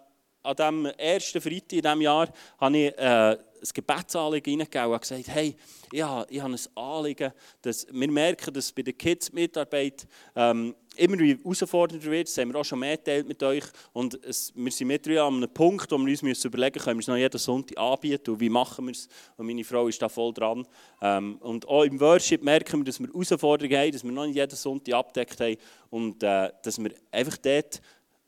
an 0.43 0.55
dem 0.57 0.85
ersten 0.87 1.39
Freitag 1.39 1.71
in 1.71 1.81
diesem 1.83 2.01
Jahr 2.01 2.27
habe 2.59 2.77
ich, 2.77 2.97
äh, 2.97 3.37
ein 3.61 3.69
Gebetsanliegen 3.73 4.59
reingegeben 4.59 4.91
und 4.91 5.01
gesagt, 5.01 5.27
hey, 5.27 5.55
ja, 5.91 6.25
ich 6.29 6.41
habe 6.41 6.53
ein 6.53 6.59
Anliegen, 6.75 7.31
dass 7.61 7.87
wir 7.91 8.11
merken, 8.11 8.53
dass 8.53 8.71
bei 8.71 8.81
der 8.81 8.93
Kids-Mitarbeit 8.93 10.07
ähm, 10.35 10.75
immer 10.97 11.17
herausfordernder 11.17 12.05
wird. 12.05 12.27
Das 12.27 12.37
haben 12.37 12.53
wir 12.53 12.59
auch 12.59 12.65
schon 12.65 12.79
mitgeteilt 12.79 13.27
mit 13.27 13.41
euch. 13.43 13.63
Und 13.93 14.23
es, 14.23 14.51
wir 14.55 14.71
sind 14.71 14.87
mit 14.87 15.07
an 15.07 15.35
einem 15.35 15.53
Punkt, 15.53 15.91
wo 15.91 15.97
wir 15.97 16.09
uns 16.09 16.21
müssen 16.21 16.47
überlegen 16.47 16.73
müssen, 16.75 16.83
können 16.83 16.97
wir 16.97 17.01
es 17.01 17.07
noch 17.07 17.15
jeden 17.15 17.37
Sonntag 17.37 17.77
anbieten 17.77 18.31
und 18.31 18.39
wie 18.39 18.49
machen 18.49 18.85
wir 18.85 18.91
es. 18.91 19.07
Und 19.37 19.47
meine 19.47 19.63
Frau 19.63 19.87
ist 19.87 20.01
da 20.01 20.09
voll 20.09 20.33
dran. 20.33 20.67
Ähm, 21.01 21.37
und 21.37 21.67
auch 21.67 21.83
im 21.83 21.99
Worship 21.99 22.43
merken 22.43 22.79
wir, 22.79 22.85
dass 22.85 22.99
wir 22.99 23.07
Herausforderungen 23.07 23.77
haben, 23.77 23.91
dass 23.91 24.03
wir 24.03 24.11
noch 24.11 24.25
nicht 24.25 24.35
jeden 24.35 24.55
Sonntag 24.55 24.93
abdeckt 24.95 25.39
haben 25.39 25.57
und 25.89 26.23
äh, 26.23 26.51
dass 26.63 26.77
wir 26.79 26.91
einfach 27.11 27.37
dort 27.37 27.81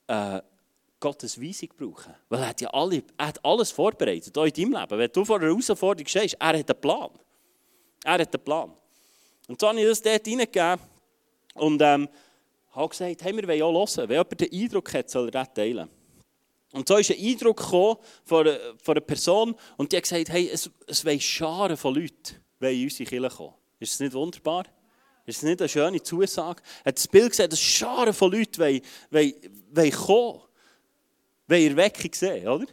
äh, 0.08 0.42
Gottes 1.00 1.42
Weisung 1.42 1.70
brauchen. 1.78 2.14
Weil 2.28 2.42
er 2.42 2.48
hat 2.50 2.62
ja 2.62 2.70
alle, 2.70 3.04
er 3.18 3.28
hat 3.28 3.44
alles 3.46 3.72
vorbereitet, 3.72 4.38
auch 4.38 4.46
in 4.46 4.54
deinem 4.54 4.82
Leben. 4.82 5.00
Wenn 5.00 5.12
du 5.12 5.26
vor 5.26 5.38
einer 5.38 5.48
Herausforderung 5.48 6.08
stehst, 6.08 6.36
er 6.40 6.48
hat 6.48 6.70
einen 6.70 6.82
Plan. 6.82 7.10
Er 8.04 8.14
hat 8.14 8.34
einen 8.34 8.44
Plan. 8.44 8.72
Und 9.48 9.60
so 9.60 9.68
habe 9.68 9.80
ich 9.80 9.88
das 9.88 10.02
dort 10.02 10.26
hineingegeben 10.26 10.80
und 11.56 11.82
ähm, 11.82 12.10
habe 12.72 12.90
gesagt, 12.90 13.24
hey, 13.24 13.36
wir 13.36 13.48
wollen 13.48 13.62
auch 13.62 13.74
hören. 13.74 14.10
Wenn 14.10 14.18
jemand 14.18 14.42
den 14.42 14.54
Eindruck 14.54 14.94
hat, 14.94 15.10
soll 15.10 15.28
er 15.28 15.32
das 15.32 15.54
teilen. 15.54 15.90
Und 16.72 16.88
so 16.88 16.98
ist 16.98 17.12
ein 17.12 17.18
Eindruck 17.20 17.58
gekommen 17.58 17.98
von 18.26 18.48
von 18.78 18.94
einer 18.96 19.02
Person 19.02 19.56
und 19.78 19.92
die 19.92 19.98
hat 19.98 20.04
gesagt, 20.04 20.30
hey, 20.30 20.50
es, 20.52 20.70
es 20.86 21.04
wollen 21.04 21.20
Scharen 21.20 21.78
von 21.78 21.96
Leuten 21.96 22.36
in 22.60 22.84
unsere 22.84 23.10
Kirche 23.10 23.36
kommen. 23.36 23.54
Ist 23.80 23.94
das 23.94 24.00
nicht 24.02 24.14
wunderbar? 24.14 24.66
Ist 25.26 25.40
das 25.40 25.44
nicht 25.44 25.62
eine 25.62 25.70
schöne 25.70 26.04
Zusage? 26.04 26.62
Er 26.84 26.90
hat 26.90 26.98
das 26.98 27.08
Bild 27.08 27.30
gesehen, 27.32 27.50
dass 27.50 27.60
Scharen 27.60 28.14
von 28.14 28.32
Leuten 28.32 28.60
wollen, 28.60 28.82
wollen, 29.10 29.34
wollen 29.72 29.92
kommen. 29.92 30.42
Wenn 31.50 31.64
ihr 31.64 31.72
Erweckung 31.72 32.14
sehen, 32.14 32.48
oder? 32.48 32.68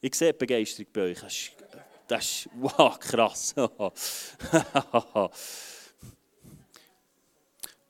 Ich 0.00 0.14
sehe 0.14 0.32
die 0.32 0.38
Begeisterung 0.38 0.86
bei 0.90 1.02
euch. 1.02 1.20
Das 1.20 1.34
ist, 1.34 1.50
das 2.08 2.24
ist 2.24 2.48
wow, 2.54 2.98
krass. 2.98 3.54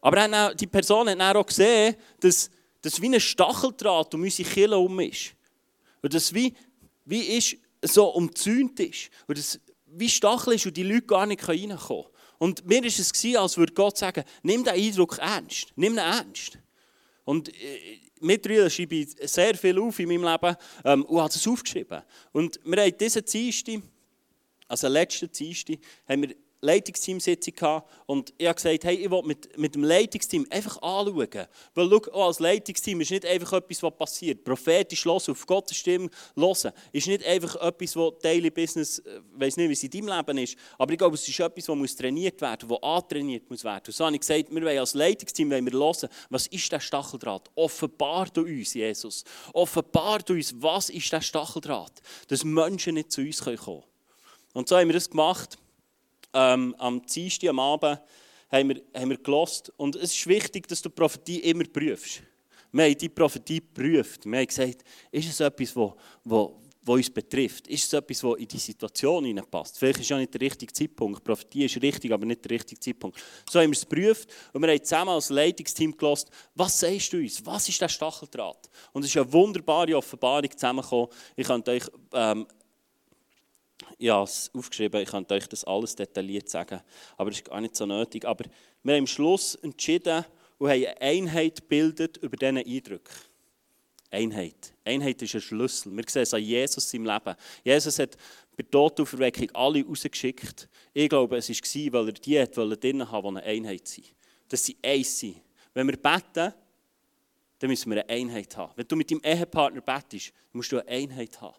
Aber 0.00 0.54
die 0.54 0.66
Person 0.66 1.08
hat 1.10 1.36
auch 1.36 1.46
gesehen, 1.46 1.94
dass 2.18 2.50
das 2.82 3.00
wie 3.00 3.14
ein 3.14 3.20
Stacheldraht 3.20 4.12
um 4.16 4.22
unsere 4.22 4.50
Kille 4.50 4.74
herum 4.74 4.98
ist. 4.98 5.32
Und 6.02 6.12
das 6.12 6.34
wie, 6.34 6.54
wie 7.04 7.36
ist, 7.38 7.58
so 7.80 8.08
umzäunt 8.08 8.80
ist. 8.80 9.10
Und 9.28 9.38
das 9.38 9.60
wie 9.86 10.08
Stachel 10.08 10.54
ist 10.54 10.66
und 10.66 10.76
die 10.76 10.82
Leute 10.82 11.06
gar 11.06 11.26
nicht 11.26 11.46
reinkommen 11.46 11.78
können. 11.78 12.06
Und 12.38 12.66
mir 12.66 12.80
war 12.80 12.86
es, 12.86 13.36
als 13.36 13.56
würde 13.56 13.74
Gott 13.74 13.96
sagen, 13.96 14.24
nimm 14.42 14.64
den 14.64 14.74
Eindruck 14.74 15.18
ernst. 15.18 15.68
Nimm 15.76 15.92
ihn 15.92 15.98
ernst. 15.98 16.58
Und 17.24 17.52
äh, 18.20 18.24
mittlerweile 18.24 18.70
schreibe 18.70 18.96
ich 18.96 19.16
sehr 19.22 19.54
viel 19.54 19.78
auf 19.78 19.98
in 19.98 20.08
meinem 20.08 20.24
Leben 20.24 20.56
ähm, 20.84 21.04
und 21.04 21.20
habe 21.20 21.28
es 21.28 21.46
aufgeschrieben. 21.46 22.02
Und 22.32 22.60
wir 22.64 22.82
haben 22.82 22.96
diesen 22.98 23.24
Dienstag, 23.24 23.80
also 24.68 24.88
letzten 24.88 25.30
Dienstag, 25.30 25.78
haben 26.08 26.22
wir 26.22 26.34
Leitungsteamsitzung 26.62 27.54
gehabt 27.54 27.90
und 28.06 28.34
ich 28.36 28.46
habe 28.46 28.54
gesagt, 28.54 28.84
hey, 28.84 28.96
ich 28.96 29.10
will 29.10 29.22
mit, 29.22 29.56
mit 29.56 29.74
dem 29.74 29.82
Leitungsteam 29.82 30.46
einfach 30.50 30.76
anschauen. 30.82 31.46
Weil 31.74 31.88
schau, 31.88 32.12
auch 32.12 32.26
als 32.26 32.38
Leitungsteam 32.38 33.00
ist 33.00 33.10
nicht 33.10 33.24
einfach 33.24 33.54
etwas, 33.54 33.82
was 33.82 33.96
passiert. 33.96 34.44
Prophetisch 34.44 35.04
hören, 35.04 35.22
auf 35.28 35.46
Gottes 35.46 35.78
Stimme 35.78 36.10
hören, 36.36 36.72
ist 36.92 37.06
nicht 37.06 37.24
einfach 37.24 37.56
etwas, 37.56 37.96
was 37.96 38.12
Daily 38.20 38.50
Business, 38.50 38.98
ich 38.98 39.06
äh, 39.06 39.20
weiß 39.32 39.56
nicht, 39.56 39.68
wie 39.68 39.72
es 39.72 39.82
in 39.84 39.90
deinem 39.90 40.16
Leben 40.16 40.38
ist, 40.38 40.56
aber 40.76 40.92
ich 40.92 40.98
glaube, 40.98 41.14
es 41.14 41.26
ist 41.26 41.40
etwas, 41.40 41.68
was 41.68 41.96
trainiert 41.96 42.40
werden 42.40 42.68
muss, 42.68 42.78
was 42.82 42.90
antrainiert 42.90 43.48
muss 43.48 43.64
werden. 43.64 43.84
Und 43.86 43.94
so 43.94 44.04
habe 44.04 44.14
ich 44.14 44.20
gesagt, 44.20 44.54
wir 44.54 44.62
wollen 44.62 44.78
als 44.78 44.94
Leitungsteam 44.94 45.50
wollen 45.50 45.64
wir 45.64 45.78
hören, 45.78 46.08
was 46.28 46.46
ist 46.48 46.70
der 46.70 46.80
Stacheldraht? 46.80 47.50
Offenbar 47.54 48.28
du 48.28 48.42
uns, 48.42 48.74
Jesus. 48.74 49.24
Offenbar 49.54 50.18
du 50.18 50.34
uns, 50.34 50.54
was 50.58 50.90
ist 50.90 51.10
der 51.10 51.22
Stacheldraht? 51.22 52.02
Dass 52.28 52.44
Menschen 52.44 52.94
nicht 52.94 53.12
zu 53.12 53.22
uns 53.22 53.42
kommen 53.42 53.56
können. 53.56 53.82
Und 54.52 54.68
so 54.68 54.76
haben 54.76 54.88
wir 54.88 54.94
das 54.94 55.08
gemacht 55.08 55.56
ähm, 56.34 56.74
am 56.78 57.04
Dienstag, 57.06 57.50
am 57.50 57.58
Abend, 57.58 58.00
haben 58.50 58.68
wir, 58.68 58.82
haben 58.94 59.10
wir 59.10 59.18
gelost. 59.18 59.72
Und 59.76 59.96
es 59.96 60.12
ist 60.12 60.26
wichtig, 60.26 60.66
dass 60.68 60.82
du 60.82 60.88
die 60.88 60.94
Prophetie 60.94 61.38
immer 61.38 61.64
prüfst. 61.64 62.22
Wir 62.72 62.84
haben 62.84 62.98
die 62.98 63.08
Prophetie 63.08 63.60
geprüft. 63.60 64.24
Wir 64.26 64.38
haben 64.38 64.46
gesagt, 64.46 64.84
ist 65.10 65.28
es 65.28 65.40
etwas, 65.40 65.74
wo, 65.74 65.96
wo, 66.24 66.60
wo 66.82 66.94
uns 66.94 67.10
betrifft? 67.10 67.66
Ist 67.66 67.84
es 67.84 67.92
etwas, 67.92 68.20
das 68.20 68.36
in 68.36 68.48
die 68.48 68.58
Situation 68.58 69.24
hineinpasst? 69.24 69.78
Vielleicht 69.78 70.00
ist 70.00 70.10
ja 70.10 70.18
nicht 70.18 70.32
der 70.32 70.40
richtige 70.40 70.72
Zeitpunkt. 70.72 71.18
Die 71.18 71.24
Prophetie 71.24 71.64
ist 71.64 71.82
richtig, 71.82 72.12
aber 72.12 72.24
nicht 72.24 72.44
der 72.44 72.52
richtige 72.52 72.80
Zeitpunkt. 72.80 73.20
So 73.48 73.60
haben 73.60 73.70
wir 73.70 73.76
es 73.76 73.88
geprüft 73.88 74.28
und 74.52 74.62
wir 74.62 74.70
haben 74.70 74.84
zusammen 74.84 75.10
als 75.10 75.30
Leitungsteam 75.30 75.96
gelost, 75.96 76.30
was 76.54 76.78
sagst 76.78 77.12
du 77.12 77.18
uns? 77.18 77.44
Was 77.44 77.68
ist 77.68 77.80
der 77.80 77.88
Stacheldraht? 77.88 78.70
Und 78.92 79.04
es 79.04 79.10
ist 79.10 79.16
eine 79.16 79.32
wunderbare 79.32 79.96
Offenbarung 79.96 80.50
zusammengekommen. 80.50 81.08
Ich 81.36 81.46
könnte 81.46 81.70
euch 81.72 81.84
ähm, 82.12 82.46
ich 84.00 84.08
habe 84.08 84.24
es 84.24 84.50
aufgeschrieben, 84.54 85.02
ich 85.02 85.10
könnte 85.10 85.34
euch 85.34 85.46
das 85.46 85.62
alles 85.64 85.94
detailliert 85.94 86.48
sagen, 86.48 86.80
aber 87.18 87.30
das 87.30 87.40
ist 87.40 87.44
gar 87.44 87.60
nicht 87.60 87.76
so 87.76 87.84
nötig. 87.84 88.24
Aber 88.24 88.46
wir 88.82 88.94
haben 88.94 89.00
am 89.00 89.06
Schluss 89.06 89.56
entschieden 89.56 90.24
und 90.56 90.70
haben 90.70 90.86
eine 90.86 91.00
Einheit 91.02 91.56
gebildet 91.56 92.16
über 92.16 92.34
diesen 92.34 92.56
Eindruck. 92.56 93.10
Einheit. 94.10 94.72
Einheit 94.84 95.20
ist 95.20 95.34
ein 95.34 95.40
Schlüssel. 95.42 95.94
Wir 95.94 96.04
sehen 96.08 96.22
es 96.22 96.32
an 96.32 96.42
Jesus 96.42 96.92
im 96.94 97.04
Leben. 97.04 97.36
Jesus 97.62 97.98
hat 97.98 98.16
bei 98.56 98.62
der 98.62 98.70
Todauferweckung 98.70 99.50
alle 99.52 99.84
rausgeschickt. 99.84 100.68
Ich 100.94 101.08
glaube, 101.08 101.36
es 101.36 101.50
war, 101.50 101.92
weil 101.92 102.08
er 102.08 102.12
die 102.12 102.40
hat, 102.40 102.56
drinnen 102.56 103.10
haben, 103.10 103.34
die 103.34 103.40
eine 103.42 103.46
Einheit 103.46 103.86
sind. 103.86 104.06
Dass 104.48 104.64
sie 104.64 104.78
eins 104.82 105.18
sind. 105.18 105.36
Wenn 105.74 105.86
wir 105.86 105.96
beten, 105.98 106.54
dann 107.58 107.70
müssen 107.70 107.90
wir 107.90 108.02
eine 108.02 108.08
Einheit 108.08 108.56
haben. 108.56 108.72
Wenn 108.74 108.88
du 108.88 108.96
mit 108.96 109.10
deinem 109.10 109.20
Ehepartner 109.22 109.82
betest, 109.82 110.32
musst 110.52 110.72
du 110.72 110.78
eine 110.78 110.88
Einheit 110.88 111.38
haben. 111.40 111.56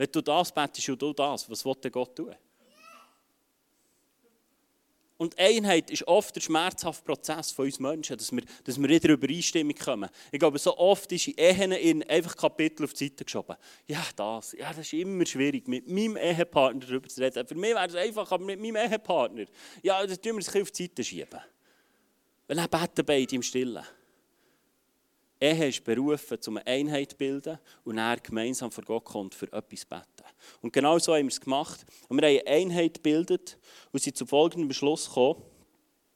Wenn 0.00 0.10
du 0.10 0.22
das 0.22 0.50
betest 0.50 0.88
und 0.88 1.02
du 1.02 1.12
das, 1.12 1.50
was 1.50 1.62
will 1.62 1.74
der 1.74 1.90
Gott 1.90 2.16
tun? 2.16 2.34
Und 5.18 5.38
Einheit 5.38 5.90
ist 5.90 6.08
oft 6.08 6.34
der 6.34 6.40
schmerzhafte 6.40 7.04
Prozess 7.04 7.52
von 7.52 7.66
uns 7.66 7.78
Menschen, 7.78 8.16
dass 8.16 8.32
wir, 8.32 8.42
dass 8.64 8.80
wir 8.80 8.88
wieder 8.88 9.10
Übereinstimmung 9.10 9.74
kommen. 9.74 10.08
Ich 10.32 10.38
glaube, 10.38 10.58
so 10.58 10.74
oft 10.78 11.12
ist 11.12 11.28
in 11.28 11.34
Ehen 11.36 11.72
in 11.72 12.02
einfach 12.08 12.34
Kapitel 12.34 12.84
auf 12.84 12.94
die 12.94 13.08
Seite 13.08 13.26
geschoben. 13.26 13.56
Ja, 13.86 14.02
das, 14.16 14.52
ja, 14.52 14.70
das 14.70 14.78
ist 14.78 14.94
immer 14.94 15.26
schwierig, 15.26 15.68
mit 15.68 15.86
meinem 15.86 16.16
Ehepartner 16.16 16.86
darüber 16.86 17.06
zu 17.06 17.20
reden. 17.20 17.46
Für 17.46 17.54
mich 17.54 17.74
wäre 17.74 17.86
es 17.86 17.94
einfach, 17.94 18.32
aber 18.32 18.42
mit 18.42 18.58
meinem 18.58 18.76
Ehepartner, 18.76 19.44
ja, 19.82 20.06
das 20.06 20.18
tun 20.18 20.32
wir 20.32 20.38
es 20.38 20.48
auf 20.48 20.70
die 20.70 20.84
Seite 20.84 21.04
schieben. 21.04 21.40
Weil 22.46 22.56
dann 22.56 22.70
beten 22.70 23.04
beide 23.04 23.34
im 23.34 23.42
Stillen. 23.42 23.84
Ehe 25.40 25.68
ist 25.68 25.82
berufen, 25.84 26.38
um 26.46 26.58
eine 26.58 26.66
Einheit 26.66 27.12
zu 27.12 27.16
bilden 27.16 27.58
und 27.84 27.96
er 27.96 28.18
gemeinsam 28.18 28.70
vor 28.70 28.84
Gott 28.84 29.04
kommt, 29.06 29.34
für 29.34 29.50
etwas 29.52 29.80
zu 29.80 29.86
beten. 29.86 30.04
Und 30.60 30.72
genau 30.72 30.98
so 30.98 31.14
haben 31.14 31.24
wir 31.24 31.32
es 31.32 31.40
gemacht. 31.40 31.86
Und 32.08 32.20
wir 32.20 32.28
haben 32.28 32.46
eine 32.46 32.56
Einheit 32.56 32.94
gebildet 32.94 33.58
und 33.90 34.02
sind 34.02 34.16
zu 34.16 34.26
folgendem 34.26 34.68
Beschluss 34.68 35.06
gekommen, 35.06 35.42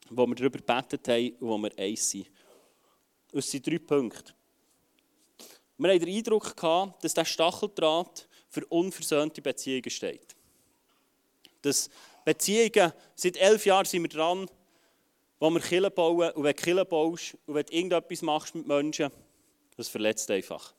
wo 0.09 0.27
wir 0.27 0.35
darüber 0.35 0.59
gebetet 0.59 1.07
haben 1.07 1.31
und 1.39 1.47
wo 1.47 1.57
wir 1.57 1.71
eins 1.77 2.09
sind. 2.09 2.29
Es 3.33 3.49
sind 3.49 3.65
drei 3.65 3.79
Punkte. 3.79 4.33
Wir 5.77 5.91
haben 5.91 5.99
den 5.99 6.15
Eindruck 6.15 6.55
gehabt, 6.55 7.03
dass 7.03 7.13
der 7.13 7.25
Stacheldraht 7.25 8.27
für 8.49 8.65
unversöhnte 8.67 9.41
Beziehungen 9.41 9.89
steht. 9.89 10.35
Dass 11.61 11.89
Beziehungen, 12.23 12.93
seit 13.15 13.37
elf 13.37 13.65
Jahren 13.65 13.85
sind 13.85 14.03
wir 14.03 14.09
dran, 14.09 14.47
wo 15.39 15.49
wir 15.49 15.59
Killen 15.59 15.91
bauen 15.93 16.31
und 16.31 16.43
wenn 16.43 16.55
du 16.55 16.61
Killen 16.61 16.87
baust 16.87 17.35
und 17.45 17.55
wenn 17.55 17.65
du 17.65 17.73
irgendetwas 17.73 18.21
machst 18.21 18.55
mit 18.55 18.67
Menschen, 18.67 19.11
das 19.77 19.87
verletzt 19.87 20.29
einfach. 20.31 20.73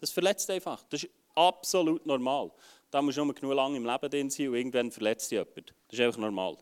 Das 0.00 0.10
verletzt 0.10 0.50
einfach. 0.50 0.82
Das 0.90 1.04
ist 1.04 1.12
absolut 1.34 2.04
normal. 2.04 2.50
Da 2.90 3.00
musst 3.00 3.16
du 3.16 3.24
nur 3.24 3.34
genug 3.34 3.54
lange 3.54 3.76
im 3.76 3.86
Leben 3.86 4.10
drin 4.10 4.30
sein 4.30 4.48
und 4.48 4.54
irgendwann 4.54 4.90
verletzt 4.90 5.30
dich 5.30 5.38
jemand. 5.38 5.72
Das 5.88 5.98
ist 5.98 6.00
einfach 6.00 6.20
normal. 6.20 6.56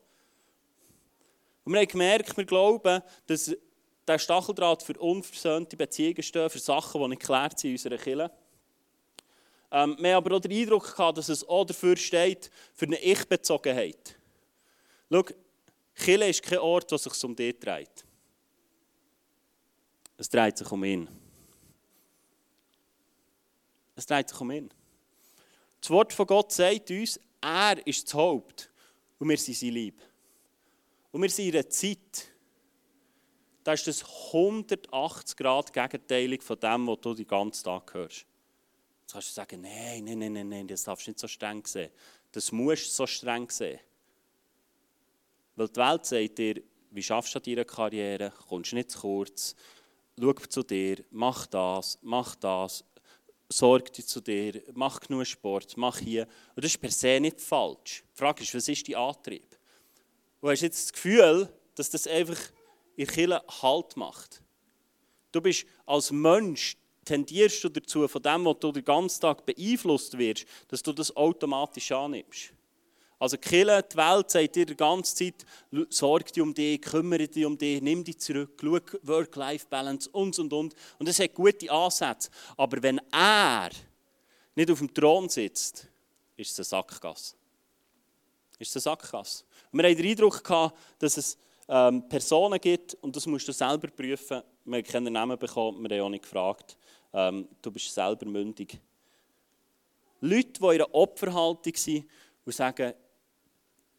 Und 1.64 1.72
wir 1.72 1.80
haben 1.80 1.88
gemerkt, 1.88 2.36
wir 2.36 2.44
glauben, 2.44 3.02
dass 3.26 3.56
der 4.06 4.18
Stacheldraht 4.18 4.82
für 4.82 4.98
unversöhnte 4.98 5.76
Beziehungen 5.76 6.22
steht, 6.22 6.52
für 6.52 6.58
Sachen, 6.58 7.00
die 7.00 7.08
nicht 7.08 7.20
geklärt 7.20 7.58
sind 7.58 7.70
in 7.70 7.76
unserer 7.76 7.96
Kirche. 7.96 8.30
Ähm, 9.72 9.96
wir 10.00 10.14
haben 10.14 10.24
aber 10.24 10.36
auch 10.36 10.40
den 10.40 10.52
Eindruck 10.52 10.96
gehabt, 10.96 11.18
dass 11.18 11.28
es 11.28 11.48
auch 11.48 11.64
dafür 11.64 11.96
steht, 11.96 12.50
für 12.74 12.86
eine 12.86 13.00
Ich-Bezogenheit. 13.00 14.16
Schau, 15.12 15.24
Kille 16.00 16.28
ist 16.28 16.42
kein 16.42 16.58
Ort, 16.58 16.90
es 16.92 17.02
sich 17.02 17.24
um 17.24 17.36
dich 17.36 17.58
dreht. 17.58 18.04
Es 20.16 20.28
dreht 20.28 20.56
sich 20.56 20.70
um 20.70 20.82
ihn. 20.82 21.08
Es 23.94 24.06
dreht 24.06 24.28
sich 24.30 24.40
um 24.40 24.50
ihn. 24.50 24.70
Das 25.80 25.90
Wort 25.90 26.12
von 26.12 26.26
Gott 26.26 26.52
sagt 26.52 26.90
uns, 26.90 27.20
er 27.40 27.86
ist 27.86 28.06
das 28.06 28.14
Haupt 28.14 28.70
und 29.18 29.28
wir 29.28 29.36
sind 29.36 29.56
sein 29.56 29.70
Lieb. 29.70 30.00
Und 31.12 31.22
wir 31.22 31.30
sind 31.30 31.48
in 31.48 31.54
einer 31.54 31.68
Zeit, 31.68 32.32
da 33.62 33.74
ist 33.74 33.86
das 33.86 34.02
180 34.02 35.36
Grad 35.36 35.72
gegenteilig 35.72 36.42
von 36.42 36.58
dem, 36.58 36.86
was 36.86 37.00
du 37.00 37.14
den 37.14 37.26
ganzen 37.26 37.64
Tag 37.64 37.92
hörst. 37.92 38.26
Jetzt 39.02 39.12
kannst 39.12 39.28
du 39.28 39.32
sagen, 39.32 39.60
nein, 39.60 40.04
nein, 40.04 40.32
nein, 40.32 40.48
nein, 40.48 40.66
das 40.66 40.84
darfst 40.84 41.06
du 41.06 41.10
nicht 41.10 41.20
so 41.20 41.28
streng 41.28 41.64
sehen. 41.66 41.90
Das 42.32 42.52
musst 42.52 42.86
du 42.86 42.90
so 42.90 43.06
streng 43.06 43.50
sehen. 43.50 43.80
Weil 45.60 45.68
die 45.68 45.76
Welt 45.76 46.06
sagt 46.06 46.38
dir, 46.38 46.62
wie 46.90 47.02
schaffst 47.02 47.34
du 47.34 47.38
an 47.38 47.42
deiner 47.42 47.66
Karriere, 47.66 48.32
kommst 48.48 48.72
nicht 48.72 48.92
zu 48.92 49.00
kurz, 49.00 49.54
schau 50.18 50.32
zu 50.32 50.62
dir, 50.62 51.04
mach 51.10 51.46
das, 51.48 51.98
mach 52.00 52.34
das, 52.36 52.82
sorg 53.50 53.92
dich 53.92 54.06
zu 54.06 54.22
dir, 54.22 54.62
mach 54.72 55.00
genug 55.00 55.26
Sport, 55.26 55.76
mach 55.76 55.98
hier. 55.98 56.26
Und 56.56 56.64
das 56.64 56.70
ist 56.70 56.80
per 56.80 56.90
se 56.90 57.20
nicht 57.20 57.42
falsch. 57.42 58.04
Die 58.10 58.18
Frage 58.18 58.42
ist, 58.42 58.54
was 58.54 58.68
ist 58.68 58.88
dein 58.88 58.94
Antrieb? 58.94 59.54
Du 60.40 60.48
hast 60.48 60.62
jetzt 60.62 60.82
das 60.82 60.92
Gefühl, 60.94 61.52
dass 61.74 61.90
das 61.90 62.06
einfach 62.06 62.40
in 62.96 63.06
Kirche 63.06 63.42
Halt 63.60 63.98
macht. 63.98 64.42
Du 65.30 65.42
bist 65.42 65.66
als 65.84 66.10
Mensch, 66.10 66.78
tendierst 67.04 67.62
du 67.64 67.68
dazu, 67.68 68.08
von 68.08 68.22
dem, 68.22 68.46
was 68.46 68.60
du 68.60 68.72
den 68.72 68.82
ganzen 68.82 69.20
Tag 69.20 69.44
beeinflusst 69.44 70.16
wirst, 70.16 70.46
dass 70.68 70.82
du 70.82 70.94
das 70.94 71.14
automatisch 71.14 71.92
annimmst. 71.92 72.54
Also 73.20 73.36
die 73.36 73.48
die 73.82 73.96
Welt 73.98 74.30
sagt 74.30 74.56
dir 74.56 74.64
die 74.64 74.74
ganze 74.74 75.14
Zeit, 75.14 75.44
sorg 75.90 76.32
dich 76.32 76.42
um 76.42 76.54
dich, 76.54 76.80
kümmere 76.80 77.28
dich 77.28 77.44
um 77.44 77.56
dich, 77.56 77.82
nimm 77.82 78.02
dich 78.02 78.18
zurück, 78.18 78.58
schau 78.58 78.78
Work-Life-Balance 79.02 80.08
und, 80.10 80.38
und, 80.38 80.50
und. 80.54 80.74
Und 80.98 81.06
das 81.06 81.20
hat 81.20 81.34
gute 81.34 81.70
Ansätze. 81.70 82.30
Aber 82.56 82.82
wenn 82.82 82.98
er 83.12 83.68
nicht 84.54 84.70
auf 84.70 84.78
dem 84.78 84.92
Thron 84.94 85.28
sitzt, 85.28 85.86
ist 86.34 86.52
es 86.52 86.58
eine 86.58 86.64
Sackgasse. 86.64 87.36
Ist 88.58 88.74
es 88.74 88.76
eine 88.76 88.96
Sackgasse. 88.96 89.44
Wir 89.70 89.84
hatten 89.84 89.98
den 89.98 90.10
Eindruck, 90.10 90.42
gehabt, 90.42 90.78
dass 90.98 91.18
es 91.18 91.36
ähm, 91.68 92.08
Personen 92.08 92.58
gibt, 92.58 92.94
und 92.94 93.14
das 93.14 93.26
musst 93.26 93.46
du 93.46 93.52
selber 93.52 93.88
prüfen. 93.88 94.42
Wir 94.64 94.78
haben 94.78 94.84
keinen 94.84 95.12
Namen 95.12 95.38
bekommen, 95.38 95.86
wir 95.86 95.98
haben 95.98 96.06
auch 96.06 96.10
nicht 96.10 96.22
gefragt. 96.22 96.74
Ähm, 97.12 97.46
du 97.60 97.70
bist 97.70 97.94
selber 97.94 98.24
mündig. 98.24 98.80
Leute, 100.22 100.52
die 100.52 100.64
in 100.64 100.70
einer 100.70 100.94
Opferhaltung 100.94 101.74
sind 101.76 102.06
und 102.46 102.54
sagen, 102.54 102.94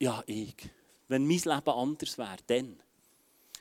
ja, 0.01 0.24
ich. 0.25 0.55
Wenn 1.08 1.27
mein 1.27 1.38
Leben 1.38 1.70
anders 1.70 2.17
wäre, 2.17 2.38
dann. 2.48 2.81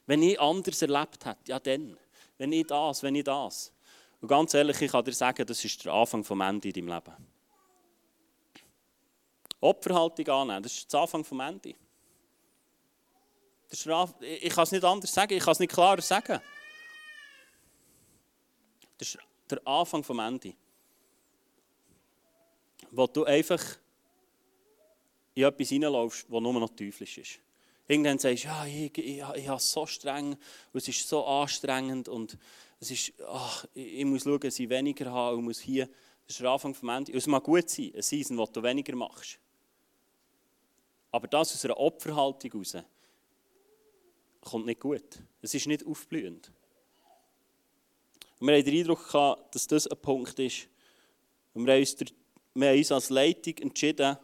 Wenn 0.07 0.23
ich 0.23 0.41
anders 0.41 0.81
erlebt 0.81 1.27
hätte, 1.27 1.51
ja, 1.51 1.61
dann. 1.61 1.99
Wenn 2.39 2.53
ich 2.53 2.67
das, 2.67 3.03
wenn 3.03 3.15
ich 3.15 3.25
das. 3.25 3.73
Und 4.21 4.29
ganz 4.29 4.55
ehrlich, 4.55 4.81
ich 4.81 4.91
kann 4.91 5.05
dir 5.05 5.13
sagen, 5.13 5.47
das 5.47 5.63
ist 5.63 5.85
der 5.85 5.93
Anfang 5.93 6.25
vom 6.25 6.41
Ende 6.41 6.69
in 6.69 6.75
deinem 6.75 6.89
Leben. 6.89 7.27
Opferhaltung 9.61 10.29
annehmen, 10.29 10.63
das 10.63 10.73
ist 10.73 10.91
der 10.91 11.01
Anfang 11.01 11.23
vom 11.23 11.41
Ende. 11.41 11.75
Das 13.69 13.85
ist 13.85 13.87
ich 14.21 14.55
kann 14.55 14.65
es 14.65 14.73
nicht 14.73 14.85
anders 14.85 15.13
sagen, 15.13 15.35
ich 15.35 15.45
kann 15.45 15.53
es 15.53 15.59
nicht 15.59 15.73
klarer 15.73 16.01
sagen. 16.01 16.41
Das 18.97 19.09
ist 19.09 19.19
der 19.51 19.67
Anfang 19.67 20.03
vom 20.03 20.19
Ende. 20.19 20.55
Wo 22.91 23.07
du 23.07 23.25
einfach 23.25 23.63
in 25.35 25.45
etwas 25.45 25.69
hineinlaufst, 25.69 26.27
das 26.29 26.41
nur 26.41 26.53
noch 26.53 26.71
teuflisch 26.71 27.19
ist. 27.19 27.39
Irgendwann 27.87 28.19
sagst 28.19 28.45
du, 28.45 28.49
ja, 28.49 28.67
ich, 28.67 28.97
ich, 28.99 29.19
ich, 29.19 29.23
habe 29.23 29.57
es 29.57 29.71
so 29.71 29.85
streng 29.85 30.37
es 30.73 30.87
ist 30.87 31.09
so 31.09 31.25
anstrengend 31.25 32.09
und 32.09 32.39
es 32.79 32.91
ist, 32.91 33.13
ach, 33.27 33.67
ich, 33.75 34.05
muss 34.05 34.23
schauen, 34.23 34.41
dass 34.41 34.59
ich 34.59 34.69
weniger 34.69 35.11
habe 35.11 35.37
und 35.37 35.45
muss 35.45 35.59
hier, 35.59 35.87
das 36.27 36.37
ist 36.37 36.41
der 36.41 36.51
Anfang 36.51 36.73
vom 36.73 36.89
Ende. 36.89 37.13
Es 37.13 37.27
mag 37.27 37.43
gut 37.43 37.69
sein, 37.69 37.91
ein 37.95 38.03
Season, 38.03 38.39
wo 38.39 38.47
du 38.47 38.63
weniger 38.63 38.95
machst. 38.95 39.39
Aber 41.11 41.27
das 41.27 41.53
aus 41.53 41.65
einer 41.65 41.77
Opferhaltung 41.77 42.53
heraus 42.53 42.77
kommt 44.41 44.67
nicht 44.67 44.81
gut. 44.81 45.19
Es 45.43 45.53
ist 45.55 45.67
nicht 45.67 45.85
aufblühend. 45.85 46.51
Und 48.39 48.47
wir 48.47 48.57
haben 48.57 48.65
den 48.65 48.79
Eindruck 48.79 49.07
gehabt, 49.07 49.55
dass 49.55 49.67
das 49.67 49.87
ein 49.87 50.01
Punkt 50.01 50.39
ist. 50.39 50.69
Und 51.53 51.67
wir 51.67 51.75
uns, 51.75 51.97
wir 52.55 52.69
haben 52.69 52.79
uns 52.79 52.93
als 52.93 53.11
Leitung 53.11 53.59
entschieden, 53.59 54.17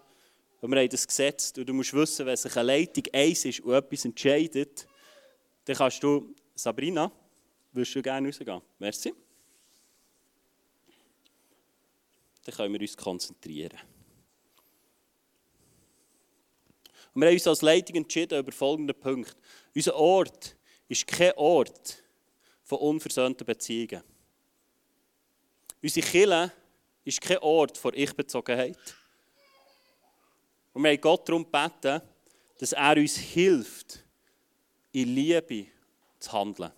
und 0.60 0.70
wir 0.70 0.80
haben 0.80 0.88
das 0.88 1.06
gesetzt. 1.06 1.58
Und 1.58 1.68
du 1.68 1.74
musst 1.74 1.92
wissen, 1.92 2.26
wenn 2.26 2.36
sich 2.36 2.56
eine 2.56 2.66
Leitung 2.66 3.04
eins 3.12 3.44
ist 3.44 3.60
und 3.60 3.74
etwas 3.74 4.04
entscheidet, 4.04 4.86
dann 5.64 5.76
kannst 5.76 6.02
du, 6.02 6.34
Sabrina, 6.54 7.10
würdest 7.72 7.94
du 7.94 8.02
gerne 8.02 8.28
rausgehen? 8.28 8.62
Merci. 8.78 9.14
Dann 12.44 12.54
können 12.54 12.72
wir 12.74 12.80
uns 12.80 12.96
konzentrieren. 12.96 13.78
Und 17.12 17.22
wir 17.22 17.28
haben 17.28 17.34
uns 17.34 17.46
als 17.46 17.62
Leitung 17.62 17.96
entschieden 17.96 18.38
über 18.38 18.52
folgenden 18.52 18.98
Punkt. 18.98 19.36
Unser 19.74 19.96
Ort 19.96 20.56
ist 20.88 21.06
kein 21.06 21.32
Ort 21.36 22.02
von 22.62 22.78
unversöhnten 22.78 23.46
Beziehungen. 23.46 24.02
Unsere 25.82 26.06
Kirche 26.06 26.52
ist 27.04 27.20
kein 27.20 27.38
Ort 27.38 27.78
von 27.78 27.94
Ich-Bezogenheit. 27.94 28.76
Und 30.76 30.82
wir 30.82 30.90
haben 30.90 31.00
Gott 31.00 31.26
darum 31.26 31.42
gebeten, 31.42 32.02
dass 32.58 32.72
er 32.74 32.98
uns 32.98 33.16
hilft, 33.16 34.04
in 34.92 35.08
Liebe 35.14 35.68
zu 36.18 36.30
handeln. 36.30 36.70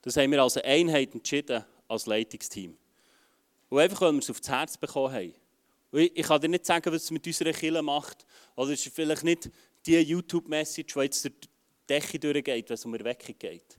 Das 0.00 0.16
haben 0.16 0.32
wir 0.32 0.42
als 0.42 0.56
Einheit 0.56 1.14
entschieden, 1.14 1.64
als 1.86 2.06
Leitungsteam. 2.06 2.76
Und 3.68 3.78
einfach, 3.78 4.00
weil 4.00 4.14
wir 4.14 4.18
es 4.18 4.28
aufs 4.28 4.48
Herz 4.48 4.76
bekommen 4.76 5.14
haben. 5.14 5.34
Und 5.92 6.00
ich 6.00 6.26
kann 6.26 6.40
dir 6.40 6.48
nicht 6.48 6.66
sagen, 6.66 6.92
was 6.92 7.04
es 7.04 7.12
mit 7.12 7.24
unserer 7.24 7.52
Kirche 7.52 7.80
macht. 7.80 8.26
Oder 8.56 8.72
es 8.72 8.84
ist 8.84 8.92
vielleicht 8.92 9.22
nicht 9.22 9.48
die 9.86 10.00
YouTube-Message, 10.00 10.94
die 10.94 10.98
jetzt 11.00 11.24
durch 11.24 11.34
die 11.44 11.48
Decke 11.88 12.18
durchgeht, 12.18 12.68
wenn 12.68 12.74
es 12.74 12.84
um 12.84 12.94
Erweckung 12.96 13.36
geht. 13.38 13.78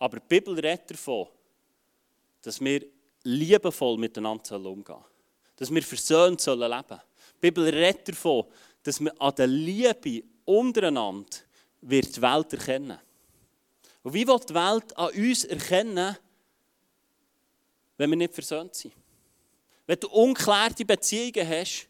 Aber 0.00 0.18
die 0.18 0.26
Bibel 0.28 0.54
redet 0.58 0.90
davon, 0.90 1.28
dass 2.40 2.60
wir 2.60 2.84
liebevoll 3.22 3.98
miteinander 3.98 4.56
umgehen 4.56 4.84
sollen. 4.84 5.04
Dass 5.54 5.72
wir 5.72 5.82
versöhnt 5.84 6.44
leben 6.44 6.60
sollen. 6.68 7.00
Bibel 7.42 7.68
redet 7.68 8.08
davon, 8.08 8.44
dass 8.84 9.00
wir 9.00 9.20
an 9.20 9.34
der 9.34 9.48
Liebe 9.48 10.22
untereinander 10.44 11.36
wird 11.80 12.16
die 12.16 12.22
Welt 12.22 12.52
erkennen. 12.52 12.98
Und 14.04 14.14
wie 14.14 14.26
wird 14.26 14.48
die 14.48 14.54
Welt 14.54 14.96
an 14.96 15.12
uns 15.12 15.44
erkennen, 15.44 16.16
wenn 17.96 18.10
wir 18.10 18.16
nicht 18.16 18.34
versöhnt 18.34 18.74
sind? 18.74 18.94
Wenn 19.86 19.98
du 19.98 20.08
unklärte 20.08 20.84
Beziehungen 20.84 21.48
hast, 21.48 21.88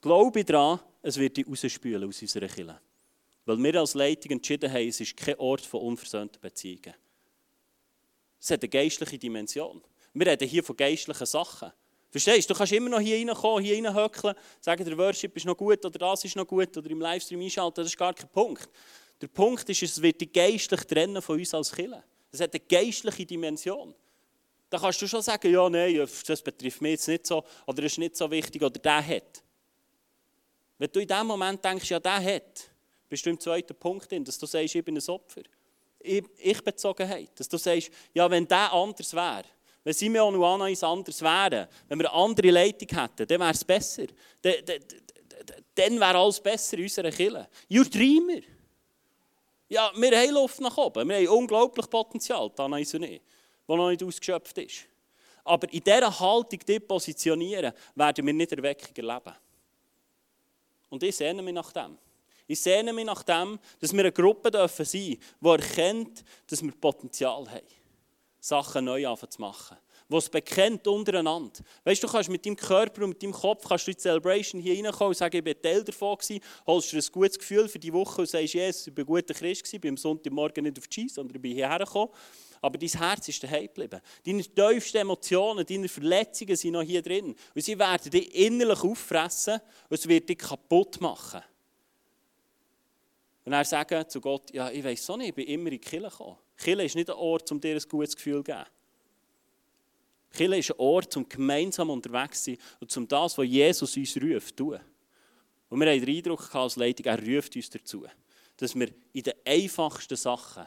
glaube 0.00 0.40
ich 0.40 0.46
daran, 0.46 0.80
es 1.02 1.16
wird 1.16 1.36
dich 1.36 1.46
rausspülen 1.46 2.08
aus 2.08 2.20
unserer 2.20 2.48
Kirche. 2.48 2.80
Weil 3.44 3.62
wir 3.62 3.80
als 3.80 3.94
Leitung 3.94 4.32
entschieden 4.32 4.72
haben, 4.72 4.88
es 4.88 5.00
ist 5.00 5.16
kein 5.16 5.38
Ort 5.38 5.60
von 5.60 5.82
unversöhnten 5.82 6.40
Beziehungen. 6.40 6.94
Es 8.40 8.50
hat 8.50 8.62
eine 8.62 8.68
geistliche 8.68 9.18
Dimension. 9.18 9.80
Wir 10.14 10.26
reden 10.26 10.48
hier 10.48 10.64
von 10.64 10.76
geistlichen 10.76 11.26
Sachen. 11.26 11.72
Verstehst 12.10 12.48
du? 12.48 12.54
Du 12.54 12.58
kannst 12.58 12.72
immer 12.72 12.88
noch 12.88 13.00
hier 13.00 13.16
reinkommen, 13.16 13.64
hier 13.64 13.76
reinhöckeln, 13.76 14.34
sagen, 14.60 14.84
der 14.84 14.96
Worship 14.96 15.36
ist 15.36 15.46
noch 15.46 15.56
gut 15.56 15.84
oder 15.84 15.98
das 15.98 16.24
ist 16.24 16.36
noch 16.36 16.46
gut 16.46 16.76
oder 16.76 16.90
im 16.90 17.00
Livestream 17.00 17.40
einschalten, 17.40 17.76
das 17.76 17.88
ist 17.88 17.98
gar 17.98 18.14
kein 18.14 18.28
Punkt. 18.28 18.68
Der 19.20 19.28
Punkt 19.28 19.68
ist, 19.68 19.82
es 19.82 20.00
wird 20.00 20.20
dich 20.20 20.32
geistlich 20.32 20.84
trennen 20.84 21.20
von 21.20 21.38
uns 21.38 21.54
als 21.54 21.72
Kirche. 21.72 22.02
Es 22.30 22.40
hat 22.40 22.52
eine 22.54 22.60
geistliche 22.60 23.26
Dimension. 23.26 23.94
Da 24.68 24.78
kannst 24.78 25.00
du 25.00 25.06
schon 25.06 25.22
sagen, 25.22 25.50
ja, 25.50 25.68
nein, 25.68 26.06
das 26.26 26.42
betrifft 26.42 26.82
mich 26.82 26.92
jetzt 26.92 27.08
nicht 27.08 27.26
so 27.26 27.44
oder 27.66 27.82
das 27.82 27.92
ist 27.92 27.98
nicht 27.98 28.16
so 28.16 28.30
wichtig 28.30 28.62
oder 28.62 28.78
der 28.78 29.06
hat. 29.06 29.42
Wenn 30.78 30.90
du 30.92 31.00
in 31.00 31.08
dem 31.08 31.26
Moment 31.26 31.64
denkst, 31.64 31.90
ja, 31.90 32.00
der 32.00 32.22
hat, 32.22 32.70
bist 33.08 33.24
du 33.24 33.30
im 33.30 33.40
zweiten 33.40 33.74
Punkt 33.74 34.10
drin, 34.10 34.24
dass 34.24 34.38
du 34.38 34.46
sagst, 34.46 34.74
ich 34.74 34.84
bin 34.84 34.96
ein 34.96 35.08
Opfer. 35.08 35.42
Ich, 36.00 36.24
ich 36.36 36.62
Bezogenheit. 36.62 37.30
Dass 37.38 37.48
du 37.48 37.56
sagst, 37.56 37.90
ja, 38.12 38.30
wenn 38.30 38.46
der 38.46 38.72
anders 38.72 39.14
wäre, 39.14 39.44
wenn 39.86 39.94
Simeon 39.94 40.34
und 40.34 40.42
Anais 40.42 40.82
anders 40.82 41.22
wären, 41.22 41.68
wenn 41.86 42.00
wir 42.00 42.12
eine 42.12 42.24
andere 42.24 42.50
Leitung 42.50 42.88
hätten, 42.88 43.24
dann 43.24 43.38
wäre 43.38 43.52
es 43.52 43.64
besser. 43.64 44.06
Dann, 44.42 46.00
wäre 46.00 46.18
alles 46.18 46.40
besser 46.40 46.76
in 46.76 46.82
unserer 46.82 47.12
Kirche. 47.12 47.48
You 47.68 47.84
dreamer. 47.84 48.40
Ja, 49.68 49.92
wir 49.94 50.18
haben 50.18 50.34
Luft 50.34 50.60
nach 50.60 50.76
oben. 50.76 51.08
Wir 51.08 51.18
haben 51.18 51.28
unglaublich 51.28 51.88
Potenzial, 51.88 52.50
Anais 52.56 52.94
und 52.94 53.04
ich, 53.04 53.22
das 53.64 53.76
noch 53.76 53.88
nicht 53.88 54.02
ausgeschöpft 54.02 54.58
ist. 54.58 54.86
Aber 55.44 55.72
in 55.72 55.84
dieser 55.84 56.18
Haltung, 56.18 56.58
die 56.66 56.80
positionieren, 56.80 57.72
werden 57.94 58.26
wir 58.26 58.34
nicht 58.34 58.50
Erweckung 58.50 58.96
erleben. 58.96 59.36
Und 60.90 61.00
ich 61.04 61.14
sehne 61.14 61.42
mich 61.42 61.54
nach 61.54 61.70
dem. 61.70 61.96
Ich 62.48 62.60
sehne 62.60 62.92
mich 62.92 63.04
nach 63.04 63.22
dem, 63.22 63.56
dass 63.78 63.92
wir 63.92 64.00
eine 64.00 64.10
Gruppe 64.10 64.50
sein 64.52 64.62
dürfen, 64.62 64.86
die 64.92 65.20
erkennt, 65.44 66.24
dass 66.48 66.60
wir 66.60 66.72
Potenzial 66.72 67.48
haben. 67.48 67.85
Sachen 68.46 68.84
neu 68.84 69.14
zu 69.16 69.40
machen. 69.40 69.76
Es 70.08 70.30
bekennt 70.30 70.86
untereinander. 70.86 71.60
Weißt 71.82 72.00
du, 72.00 72.06
du 72.06 72.12
kannst 72.12 72.28
mit 72.28 72.46
deinem 72.46 72.54
Körper 72.54 73.02
und 73.02 73.10
mit 73.10 73.22
deinem 73.22 73.32
Kopf 73.32 73.66
kannst 73.66 73.88
du 73.88 73.90
in 73.90 73.96
die 73.96 74.02
Celebration 74.02 74.60
hier 74.60 74.76
reinkommen 74.76 75.08
und 75.08 75.16
sagen, 75.16 75.36
ich 75.36 75.42
bin 75.42 75.60
Teil 75.60 75.82
davon 75.82 76.16
gewesen, 76.16 76.40
holst 76.64 76.92
dir 76.92 76.98
ein 76.98 77.12
gutes 77.12 77.38
Gefühl 77.38 77.68
für 77.68 77.80
die 77.80 77.92
Woche 77.92 78.20
und 78.20 78.28
sagst, 78.28 78.54
Jesus, 78.54 78.86
ich 78.86 78.94
bin 78.94 79.04
ein 79.04 79.06
guter 79.06 79.34
Christ 79.34 79.64
gewesen, 79.64 79.80
bin 79.80 79.90
am 79.90 79.96
Sonntagmorgen 79.96 80.62
nicht 80.62 80.78
auf 80.78 80.86
die 80.86 81.08
sondern 81.08 81.34
ich 81.34 81.42
bin 81.42 81.54
hierher 81.54 81.80
gekommen. 81.80 82.12
Aber 82.62 82.78
dein 82.78 82.88
Herz 82.88 83.28
ist 83.28 83.42
daheim 83.42 83.66
geblieben. 83.66 84.00
Deine 84.24 84.42
tiefsten 84.44 84.98
Emotionen, 84.98 85.66
deine 85.66 85.88
Verletzungen 85.88 86.56
sind 86.56 86.72
noch 86.72 86.82
hier 86.82 87.02
drin. 87.02 87.34
Und 87.54 87.64
sie 87.64 87.76
werden 87.76 88.10
dich 88.10 88.32
innerlich 88.32 88.82
auffressen 88.82 89.60
und 89.88 89.98
es 89.98 90.06
wird 90.06 90.28
dich 90.28 90.38
kaputt 90.38 91.00
machen. 91.00 91.42
Und 93.44 93.52
er 93.52 93.64
sagen 93.64 94.08
zu 94.08 94.20
Gott, 94.20 94.52
ja, 94.52 94.70
ich 94.70 94.84
weiß 94.84 95.04
so 95.04 95.16
nicht, 95.16 95.30
ich 95.30 95.34
bin 95.34 95.46
immer 95.46 95.66
in 95.66 95.72
die 95.72 95.78
Kirche 95.78 96.08
gekommen. 96.08 96.36
Kirche 96.56 96.84
ist 96.84 96.96
nicht 96.96 97.10
ein 97.10 97.16
Ort, 97.16 97.50
um 97.52 97.60
dir 97.60 97.74
ein 97.74 97.88
gutes 97.88 98.16
Gefühl 98.16 98.38
zu 98.38 98.44
geben. 98.44 98.64
Kirche 100.30 100.56
ist 100.56 100.70
ein 100.72 100.78
Ort, 100.78 101.16
um 101.16 101.28
gemeinsam 101.28 101.90
unterwegs 101.90 102.44
zu 102.44 102.50
sein 102.52 102.60
und 102.80 102.96
um 102.96 103.08
das, 103.08 103.38
was 103.38 103.46
Jesus 103.46 103.96
uns 103.96 104.16
ruft, 104.16 104.48
zu 104.48 104.64
tun. 104.64 104.80
Und 105.68 105.80
wir 105.80 105.90
haben 105.90 106.04
den 106.04 106.16
Eindruck 106.16 106.54
als 106.54 106.76
Leitung, 106.76 107.06
er 107.06 107.18
ruft 107.18 107.56
uns 107.56 107.70
dazu. 107.70 108.06
dass 108.56 108.74
wir 108.74 108.90
in 109.12 109.22
den 109.22 109.34
einfachsten 109.44 110.16
Sachen 110.16 110.66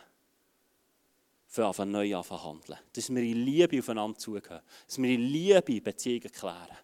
für 1.47 1.85
neu 1.85 2.15
anfangen 2.15 2.43
handeln. 2.43 2.79
Dass 2.93 3.09
wir 3.09 3.23
in 3.23 3.43
Liebe 3.43 3.79
aufeinander 3.79 4.17
zugehen. 4.17 4.59
Dass 4.85 4.97
wir 4.97 5.09
in 5.09 5.21
Liebe 5.21 5.81
Beziehungen 5.81 6.31
klären. 6.31 6.77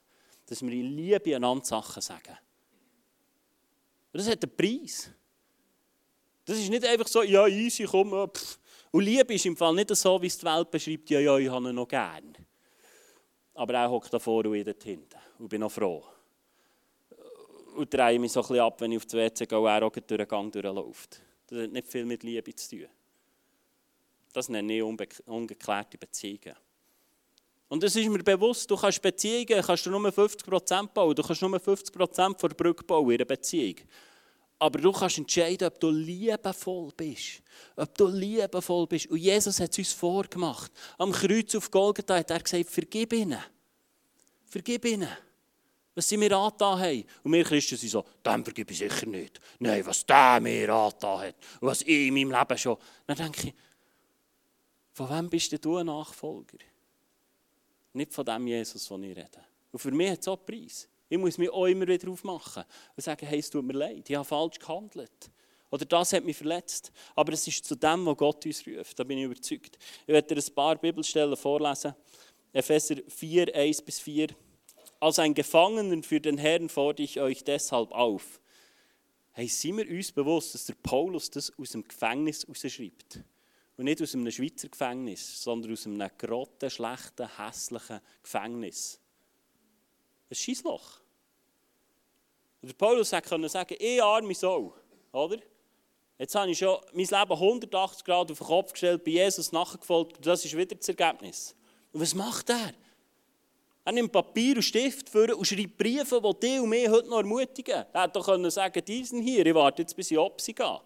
Dass 0.48 0.62
wir 0.62 0.72
in 0.72 0.96
Liebe 0.96 1.36
einander 1.36 1.64
Sachen 1.64 2.02
sagen. 2.02 2.38
Und 4.12 4.20
das 4.20 4.28
hat 4.28 4.44
einen 4.44 4.56
Preis. 4.56 5.12
Das 6.46 6.58
ist 6.58 6.70
nicht 6.70 6.86
einfach 6.86 7.08
so, 7.08 7.22
ja, 7.22 7.48
easy, 7.48 7.84
komm, 7.84 8.14
äh, 8.14 8.28
pff. 8.28 8.60
Und 8.96 9.04
Liebe 9.04 9.34
ist 9.34 9.46
im 9.46 9.58
Fall 9.58 9.76
nicht 9.76 9.94
so, 9.94 10.22
wie 10.22 10.28
es 10.28 10.38
die 10.38 10.46
Welt 10.46 10.72
beschreibt, 10.72 11.10
ja, 11.10 11.20
ja, 11.20 11.38
ich 11.38 11.50
habe 11.50 11.68
ihn 11.68 11.76
noch 11.76 11.86
gern. 11.86 12.34
Aber 13.54 13.74
er 13.74 13.92
hockt 13.92 14.14
da 14.14 14.20
vorne 14.20 14.48
und 14.48 14.56
ich 14.56 14.66
hinten. 14.84 15.20
Und 15.38 15.50
bin 15.50 15.60
noch 15.60 15.70
froh. 15.70 16.02
Und 17.76 17.94
drehe 17.94 18.18
mich 18.18 18.32
so 18.32 18.40
ein 18.40 18.48
bisschen 18.48 18.62
ab, 18.62 18.80
wenn 18.80 18.94
ich 18.94 18.98
auf 19.00 19.06
die 19.06 19.18
WC 19.18 19.48
gehe 19.48 19.60
und 19.60 19.68
er 19.68 19.84
auch 19.84 19.92
durch 19.92 20.06
den 20.06 20.26
Gang 20.26 20.50
durchläuft. 20.50 21.22
Das 21.48 21.64
hat 21.64 21.74
nicht 21.74 21.90
viel 21.90 22.06
mit 22.06 22.24
Liebe 22.24 22.56
zu 22.56 22.70
tun. 22.70 22.88
Das 24.32 24.48
nenne 24.48 24.78
ich 24.78 25.28
ungeklärte 25.28 25.98
Beziehungen. 25.98 26.56
Und 27.68 27.84
das 27.84 27.98
ist 27.98 28.08
mir 28.08 28.24
bewusst, 28.24 28.72
du 28.72 28.78
kannst 28.78 29.02
Beziehungen 29.02 29.62
kannst 29.62 29.86
du 29.86 29.90
nur 29.90 30.08
50% 30.08 30.88
bauen, 30.94 31.14
du 31.14 31.22
kannst 31.22 31.42
nur 31.42 31.58
50% 31.58 32.40
von 32.40 32.50
der 32.50 32.56
Brücke 32.56 32.86
bauen 32.86 33.12
in 33.12 33.18
einer 33.18 33.26
Beziehung. 33.26 33.76
Aber 34.58 34.80
du 34.80 34.92
kannst 34.92 35.18
entscheiden, 35.18 35.68
ob 35.68 35.80
du 35.80 35.90
liebevoll 35.90 36.92
bist. 36.96 37.42
Ob 37.76 37.98
du 37.98 38.08
liebevoll 38.08 38.88
bist. 38.88 39.08
Und 39.08 39.18
Jesus 39.18 39.60
hat 39.60 39.72
es 39.72 39.78
uns 39.78 39.94
vorgemacht. 39.94 40.72
Am 40.98 41.12
Kreuz 41.12 41.54
auf 41.56 41.70
Golgatha 41.70 42.18
hat 42.18 42.32
er 42.32 42.40
gesagt, 42.40 42.70
vergib 42.70 43.14
ihnen. 43.14 43.44
Vergib 44.46 44.86
ihnen. 44.86 45.10
Was 45.94 46.08
sie 46.10 46.18
mir 46.18 46.32
angetan 46.32 46.80
haben. 46.80 47.04
Und 47.24 47.34
wir 47.34 47.44
Christen 47.44 47.78
sind 47.78 47.90
so, 47.90 48.06
dem 48.26 48.44
vergib 48.44 48.72
ich 48.72 48.78
sicher 48.78 49.06
nicht. 49.06 49.40
Nein, 49.60 49.86
was 49.86 50.06
der 50.06 50.40
mir 50.40 50.70
angetan 50.70 51.20
hat. 51.20 51.36
Und 51.60 51.68
was 51.68 51.82
ich 51.82 52.08
in 52.08 52.14
meinem 52.14 52.32
Leben 52.32 52.58
schon. 52.58 52.78
Dann 53.08 53.18
denke 53.18 53.48
ich, 53.48 53.54
von 54.94 55.10
wem 55.10 55.30
bist 55.30 55.66
du 55.66 55.78
ein 55.78 55.86
Nachfolger? 55.86 56.58
Nicht 57.92 58.14
von 58.14 58.26
dem 58.26 58.48
Jesus, 58.48 58.88
von 58.88 59.04
ich 59.04 59.16
rede. 59.16 59.46
Und 59.72 59.80
für 59.80 59.92
mich 59.92 60.12
hat 60.12 60.20
es 60.20 60.28
auch 60.28 60.38
Preis. 60.38 60.88
Ich 61.08 61.18
muss 61.18 61.38
mich 61.38 61.50
auch 61.50 61.66
immer 61.66 61.88
wieder 61.88 62.10
aufmachen 62.10 62.64
und 62.96 63.04
sagen, 63.04 63.26
hey, 63.28 63.40
es 63.40 63.50
tut 63.50 63.64
mir 63.64 63.74
leid, 63.74 64.10
ich 64.10 64.16
habe 64.16 64.26
falsch 64.26 64.60
gehandelt. 64.60 65.30
Oder 65.70 65.86
das 65.86 66.14
hat 66.14 66.24
mich 66.24 66.38
verletzt. 66.38 66.92
Aber 67.16 67.34
es 67.34 67.48
ist 67.48 67.66
zu 67.66 67.76
dem, 67.76 68.06
was 68.06 68.18
Gott 68.18 68.46
uns 68.46 68.66
ruft. 68.66 68.98
Da 68.98 69.04
bin 69.04 69.18
ich 69.18 69.26
überzeugt. 69.26 69.78
Ich 70.08 70.14
werde 70.14 70.36
dir 70.36 70.42
ein 70.42 70.56
paar 70.56 70.76
Bibelstellen 70.78 71.36
vorlesen. 71.36 71.94
Epheser 72.54 72.96
4, 73.08 73.54
1 73.54 73.82
bis 73.82 74.00
4. 74.00 74.30
Als 75.00 75.20
ein 75.20 75.34
Gefangener 75.34 76.02
für 76.04 76.22
den 76.22 76.38
Herrn 76.38 76.70
fordere 76.70 77.04
ich 77.04 77.20
euch 77.20 77.44
deshalb 77.44 77.92
auf. 77.92 78.40
Hey, 79.34 79.50
sind 79.50 79.78
wir 79.78 79.90
uns 79.90 80.14
bewusst, 80.14 80.54
dass 80.54 80.66
der 80.66 80.76
Paulus 80.76 81.30
das 81.30 81.52
aus 81.60 81.72
dem 81.72 81.86
Gefängnis 81.86 82.48
rausschreibt? 82.48 83.20
Und 83.76 83.84
nicht 83.84 84.02
aus 84.02 84.16
einem 84.16 84.32
Schweizer 84.32 84.70
Gefängnis, 84.70 85.44
sondern 85.44 85.74
aus 85.74 85.86
einem 85.86 86.10
grotten, 86.18 86.70
schlechten, 86.70 87.28
hässlichen 87.38 88.00
Gefängnis. 88.24 89.02
Ein 90.30 90.36
Schießloch. 90.36 91.00
Der 92.62 92.74
Paulus 92.74 93.12
konnte 93.30 93.48
sagen, 93.48 93.76
ich 93.80 94.02
arme 94.02 94.34
Sohn, 94.34 94.74
oder? 95.12 95.38
Jetzt 96.18 96.34
habe 96.34 96.50
ich 96.50 96.58
schon 96.58 96.80
mein 96.94 97.06
Leben 97.06 97.32
180 97.32 98.06
Grad 98.06 98.32
auf 98.32 98.38
den 98.38 98.48
Kopf 98.48 98.72
gestellt, 98.72 99.04
bei 99.04 99.12
Jesus 99.12 99.52
nachgefolgt 99.52 100.26
das 100.26 100.46
ist 100.46 100.56
wieder 100.56 100.76
das 100.76 100.88
Ergebnis. 100.88 101.56
Und 101.92 102.02
was 102.02 102.16
macht 102.16 102.50
er? 102.50 102.74
Er 103.84 103.92
nimmt 103.92 104.12
Papier 104.12 104.56
und 104.56 104.64
Stift 104.64 105.10
für 105.10 105.36
und 105.36 105.46
schreibt 105.46 105.78
Briefe, 105.78 106.20
die 106.20 106.40
dich 106.40 106.60
und 106.60 106.70
mich 106.70 106.90
heute 106.90 107.08
noch 107.08 107.18
ermutigen. 107.18 107.86
Er 107.94 108.02
hätte 108.02 108.14
doch 108.14 108.26
können 108.26 108.50
sagen 108.50 108.84
diesen 108.84 109.22
hier, 109.22 109.46
ich 109.46 109.54
warte 109.54 109.84
jetzt, 109.84 109.96
bis 109.96 110.10
ich 110.10 110.18
Opsi 110.18 110.54
gehe. 110.54 110.80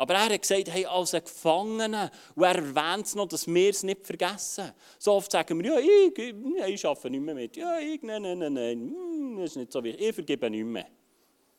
Aber 0.00 0.14
er 0.14 0.30
hat 0.30 0.40
gesagt, 0.40 0.72
hey, 0.72 0.86
als 0.86 1.12
ein 1.12 1.22
Gefangener, 1.22 2.10
und 2.34 2.42
er 2.42 2.54
erwähnt 2.54 3.04
es 3.04 3.14
noch, 3.14 3.28
dass 3.28 3.46
wir 3.46 3.68
es 3.68 3.82
nicht 3.82 4.06
vergessen. 4.06 4.72
So 4.98 5.12
oft 5.12 5.30
sagen 5.30 5.62
wir, 5.62 5.74
ja, 5.74 5.78
ich, 5.78 6.18
ich, 6.18 6.86
arbeite 6.86 7.10
nicht 7.10 7.20
mehr 7.20 7.34
mit. 7.34 7.54
Ja, 7.54 7.78
ich, 7.78 8.00
nein, 8.00 8.22
nein, 8.22 8.38
nein, 8.38 8.54
nein, 8.54 8.78
hm, 8.78 9.36
das 9.36 9.50
ist 9.50 9.56
nicht 9.56 9.70
so 9.70 9.84
wichtig. 9.84 10.08
Ich 10.08 10.14
vergebe 10.14 10.48
nicht 10.48 10.64
mehr. 10.64 10.86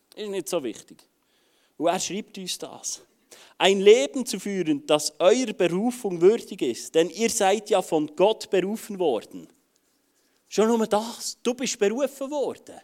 Das 0.09 0.23
ist 0.23 0.29
nicht 0.31 0.49
so 0.49 0.63
wichtig. 0.63 0.97
Und 1.77 1.89
er 1.89 1.99
schreibt 1.99 2.35
uns 2.39 2.57
das. 2.57 3.03
Ein 3.59 3.79
Leben 3.79 4.25
zu 4.25 4.39
führen, 4.39 4.87
das 4.87 5.13
eurer 5.19 5.53
Berufung 5.53 6.19
würdig 6.19 6.63
ist, 6.63 6.95
denn 6.95 7.11
ihr 7.11 7.29
seid 7.29 7.69
ja 7.69 7.83
von 7.83 8.07
Gott 8.15 8.49
berufen 8.49 8.97
worden. 8.97 9.47
Schon 10.49 10.67
nur 10.67 10.87
das, 10.87 11.37
du 11.43 11.53
bist 11.53 11.77
berufen 11.77 12.31
worden. 12.31 12.81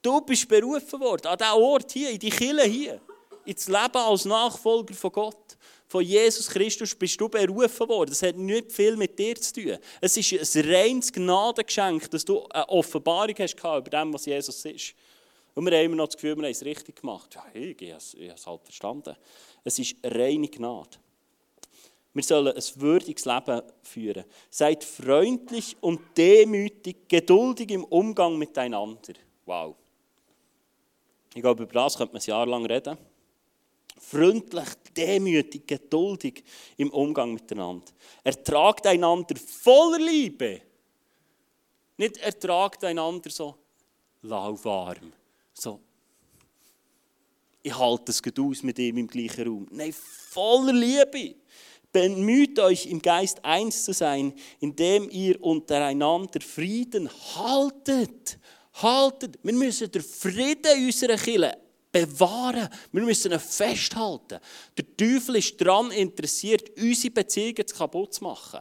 Du 0.00 0.20
bist 0.20 0.48
berufen 0.48 1.00
worden, 1.00 1.26
an 1.26 1.36
diesem 1.36 1.54
Ort 1.54 1.90
hier, 1.90 2.10
in 2.10 2.20
die 2.20 2.30
Kille 2.30 2.62
hier 2.62 3.00
ins 3.48 3.66
Leben 3.66 3.96
als 3.96 4.26
Nachfolger 4.26 4.92
von 4.92 5.10
Gott, 5.10 5.56
von 5.86 6.04
Jesus 6.04 6.50
Christus, 6.50 6.94
bist 6.94 7.18
du 7.18 7.30
berufen 7.30 7.88
worden. 7.88 8.10
Das 8.10 8.22
hat 8.22 8.36
nicht 8.36 8.70
viel 8.70 8.94
mit 8.94 9.18
dir 9.18 9.36
zu 9.36 9.54
tun. 9.54 9.78
Es 10.02 10.18
ist 10.18 10.56
ein 10.56 10.70
reines 10.70 11.10
Gnadengeschenk, 11.10 12.10
dass 12.10 12.26
du 12.26 12.46
eine 12.48 12.68
Offenbarung 12.68 13.34
hast 13.38 13.58
über 13.58 13.80
dem, 13.80 14.12
was 14.12 14.26
Jesus 14.26 14.62
ist. 14.66 14.94
Und 15.54 15.64
wir 15.64 15.78
haben 15.78 15.86
immer 15.86 15.96
noch 15.96 16.08
das 16.08 16.16
Gefühl, 16.16 16.36
wir 16.36 16.44
haben 16.44 16.50
es 16.50 16.62
richtig 16.62 17.00
gemacht. 17.00 17.34
Ja, 17.34 17.46
ich, 17.54 17.80
ich 17.80 17.90
habe 17.90 18.34
es 18.34 18.46
halt 18.46 18.62
verstanden. 18.64 19.16
Es 19.64 19.78
ist 19.78 19.96
reine 20.04 20.48
Gnade. 20.48 20.90
Wir 22.12 22.22
sollen 22.22 22.54
ein 22.54 22.62
würdiges 22.74 23.24
Leben 23.24 23.62
führen. 23.82 24.24
Seid 24.50 24.84
freundlich 24.84 25.74
und 25.80 26.00
demütig, 26.18 27.08
geduldig 27.08 27.70
im 27.70 27.84
Umgang 27.84 28.36
miteinander. 28.36 29.14
Wow. 29.46 29.74
Ich 31.34 31.40
glaube, 31.40 31.62
über 31.62 31.72
das 31.72 31.96
könnte 31.96 32.12
man 32.12 32.20
ein 32.20 32.26
Jahr 32.26 32.46
lang 32.46 32.66
reden 32.66 32.98
freundlich, 34.10 34.68
demütig, 34.96 35.66
geduldig 35.66 36.44
im 36.76 36.90
Umgang 36.90 37.34
miteinander. 37.34 37.86
Ertragt 38.24 38.86
einander 38.86 39.36
voller 39.36 39.98
Liebe. 39.98 40.62
Nicht 41.96 42.16
ertragt 42.18 42.84
einander 42.84 43.30
so 43.30 43.56
lauwarm. 44.22 45.12
So, 45.52 45.80
ich 47.62 47.76
halte 47.76 48.12
es 48.12 48.22
gut 48.22 48.38
aus 48.38 48.62
mit 48.62 48.78
ihm 48.78 48.98
im 48.98 49.06
gleichen 49.06 49.46
Raum. 49.46 49.66
Nein, 49.70 49.92
voller 49.92 50.72
Liebe. 50.72 51.34
Bemüht 51.92 52.58
euch 52.58 52.86
im 52.86 53.00
Geist 53.00 53.44
eins 53.44 53.84
zu 53.84 53.92
sein, 53.92 54.32
indem 54.60 55.10
ihr 55.10 55.42
untereinander 55.42 56.40
Frieden 56.40 57.10
haltet. 57.34 58.38
Haltet. 58.74 59.38
Wir 59.42 59.54
müssen 59.54 59.90
den 59.90 60.02
Frieden 60.02 60.86
unserer 60.86 61.16
Kirche 61.16 61.58
bewahren. 61.92 62.68
Wir 62.92 63.02
müssen 63.02 63.32
ihn 63.32 63.40
festhalten. 63.40 64.38
Der 64.76 64.96
Teufel 64.96 65.36
ist 65.36 65.60
daran 65.60 65.90
interessiert, 65.90 66.70
unsere 66.76 67.14
Beziehungen 67.14 67.66
kaputt 67.66 68.14
zu 68.14 68.24
machen. 68.24 68.60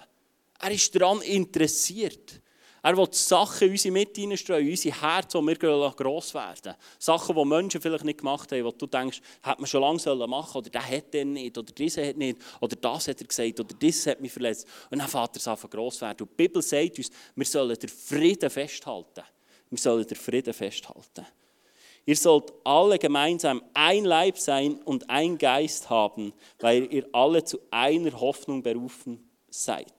Er 0.60 0.72
ist 0.72 0.96
daran 0.96 1.22
interessiert. 1.22 2.42
Er 2.84 2.96
will 2.96 3.08
Sachen 3.12 3.68
in 3.68 3.72
unsere 3.74 3.92
Mitte 3.92 4.22
hineinstreuen, 4.22 4.66
in 4.66 4.72
unser 4.72 5.02
Herz, 5.02 5.34
wo 5.34 5.42
wir 5.42 5.56
gross 5.56 6.34
werden. 6.34 6.76
Sachen, 6.98 7.36
die 7.36 7.46
Menschen 7.46 7.82
vielleicht 7.82 8.06
nicht 8.06 8.20
gemacht 8.20 8.52
haben, 8.52 8.64
wo 8.64 8.72
du 8.72 8.88
denkst, 8.88 9.20
hätte 9.44 9.60
man 9.60 9.68
schon 9.68 9.82
lange 9.82 10.28
machen 10.28 10.52
sollen, 10.52 10.66
oder 10.66 10.70
der 10.70 10.88
hat 10.88 11.14
den 11.14 11.34
nicht, 11.34 11.58
oder 11.58 11.74
dieser 11.74 12.08
hat 12.08 12.18
nicht, 12.18 12.38
oder 12.62 12.76
das 12.76 13.08
hat 13.10 13.20
er 13.20 13.28
gesagt, 13.28 13.60
oder 13.60 13.76
das 13.78 14.08
hat 14.08 14.22
mich 14.22 14.32
verletzt. 14.32 14.68
Und 14.90 15.00
dann 15.00 15.08
fährt 15.08 15.46
er 15.46 15.52
an 15.52 15.70
gross 15.70 16.00
werden. 16.00 16.22
Und 16.22 16.32
die 16.32 16.48
Bibel 16.48 16.62
sagt 16.62 16.98
uns, 16.98 17.10
wir 17.36 17.46
sollen 17.46 17.78
den 17.78 17.90
Frieden 17.90 18.50
festhalten. 18.50 19.24
Wir 19.70 19.80
sollen 19.80 20.08
den 20.08 20.18
Frieden 20.18 20.54
festhalten. 20.54 21.26
Ihr 22.08 22.16
sollt 22.16 22.54
alle 22.64 22.98
gemeinsam 22.98 23.62
ein 23.74 24.06
Leib 24.06 24.38
sein 24.38 24.80
und 24.86 25.10
ein 25.10 25.38
Geist 25.38 25.90
haben, 25.90 26.32
weil 26.58 26.92
ihr 26.92 27.06
alle 27.12 27.44
zu 27.44 27.60
einer 27.70 28.18
Hoffnung 28.18 28.64
berufen 28.64 29.30
seid. 29.50 29.94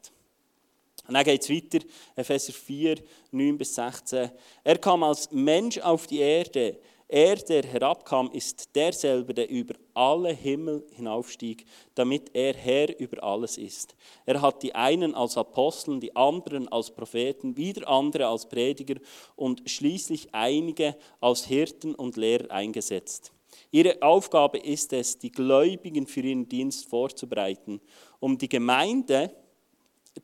Und 1.07 1.12
dann 1.12 1.25
geht 1.25 1.42
es 1.42 1.51
weiter, 1.51 1.85
Epheser 2.16 2.55
4, 2.55 2.97
9 3.31 3.59
bis 3.59 3.75
16. 3.75 4.31
Er 4.64 4.79
kam 4.79 5.03
als 5.03 5.31
Mensch 5.33 5.77
auf 5.81 6.07
die 6.07 6.21
Erde, 6.21 6.79
er, 7.09 7.37
der 7.37 7.62
herabkam, 7.62 8.31
ist 8.33 8.77
derselbe, 8.77 9.33
der 9.33 9.49
über 9.49 9.75
alle 9.94 10.33
Himmel 10.33 10.87
hinaufstieg, 10.92 11.64
damit 11.94 12.31
er 12.35 12.55
Herr 12.55 12.99
über 13.01 13.23
alles 13.25 13.57
ist. 13.57 13.97
Er 14.27 14.42
hat 14.42 14.62
die 14.62 14.75
einen 14.75 15.14
als 15.14 15.38
Aposteln, 15.38 16.01
die 16.01 16.14
anderen 16.14 16.68
als 16.68 16.90
Propheten, 16.90 17.57
wieder 17.57 17.88
andere 17.88 18.27
als 18.27 18.47
Prediger 18.47 19.01
und 19.37 19.68
schließlich 19.68 20.29
einige 20.33 20.97
als 21.21 21.47
Hirten 21.47 21.94
und 21.94 22.16
Lehrer 22.16 22.51
eingesetzt. 22.51 23.33
Ihre 23.71 24.03
Aufgabe 24.03 24.59
ist 24.59 24.92
es, 24.92 25.18
die 25.18 25.33
Gläubigen 25.33 26.07
für 26.07 26.21
ihren 26.21 26.49
Dienst 26.49 26.87
vorzubereiten, 26.87 27.81
um 28.21 28.37
die 28.37 28.49
Gemeinde, 28.49 29.35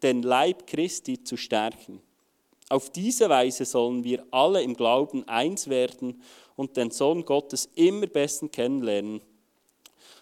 den 0.02 0.22
Leib 0.22 0.66
Christi, 0.66 1.22
zu 1.22 1.36
stärken. 1.36 2.02
Auf 2.68 2.90
diese 2.90 3.28
Weise 3.28 3.64
sollen 3.64 4.04
wir 4.04 4.24
alle 4.30 4.62
im 4.62 4.74
Glauben 4.74 5.28
eins 5.28 5.68
werden 5.68 6.22
und 6.56 6.76
den 6.76 6.90
Sohn 6.90 7.24
Gottes 7.24 7.68
immer 7.74 8.06
besten 8.06 8.50
kennenlernen, 8.50 9.20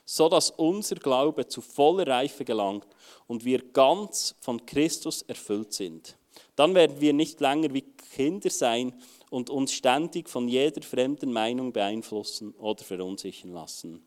so 0.04 0.28
dass 0.28 0.50
unser 0.50 0.96
Glaube 0.96 1.46
zu 1.46 1.60
voller 1.60 2.06
Reife 2.06 2.44
gelangt 2.44 2.86
und 3.28 3.44
wir 3.44 3.62
ganz 3.72 4.34
von 4.40 4.64
Christus 4.66 5.22
erfüllt 5.22 5.72
sind. 5.72 6.16
Dann 6.56 6.74
werden 6.74 7.00
wir 7.00 7.12
nicht 7.12 7.40
länger 7.40 7.72
wie 7.72 7.84
Kinder 8.14 8.50
sein 8.50 8.92
und 9.30 9.48
uns 9.48 9.72
ständig 9.72 10.28
von 10.28 10.48
jeder 10.48 10.82
fremden 10.82 11.32
Meinung 11.32 11.72
beeinflussen 11.72 12.52
oder 12.54 12.82
verunsichern 12.82 13.52
lassen. 13.52 14.04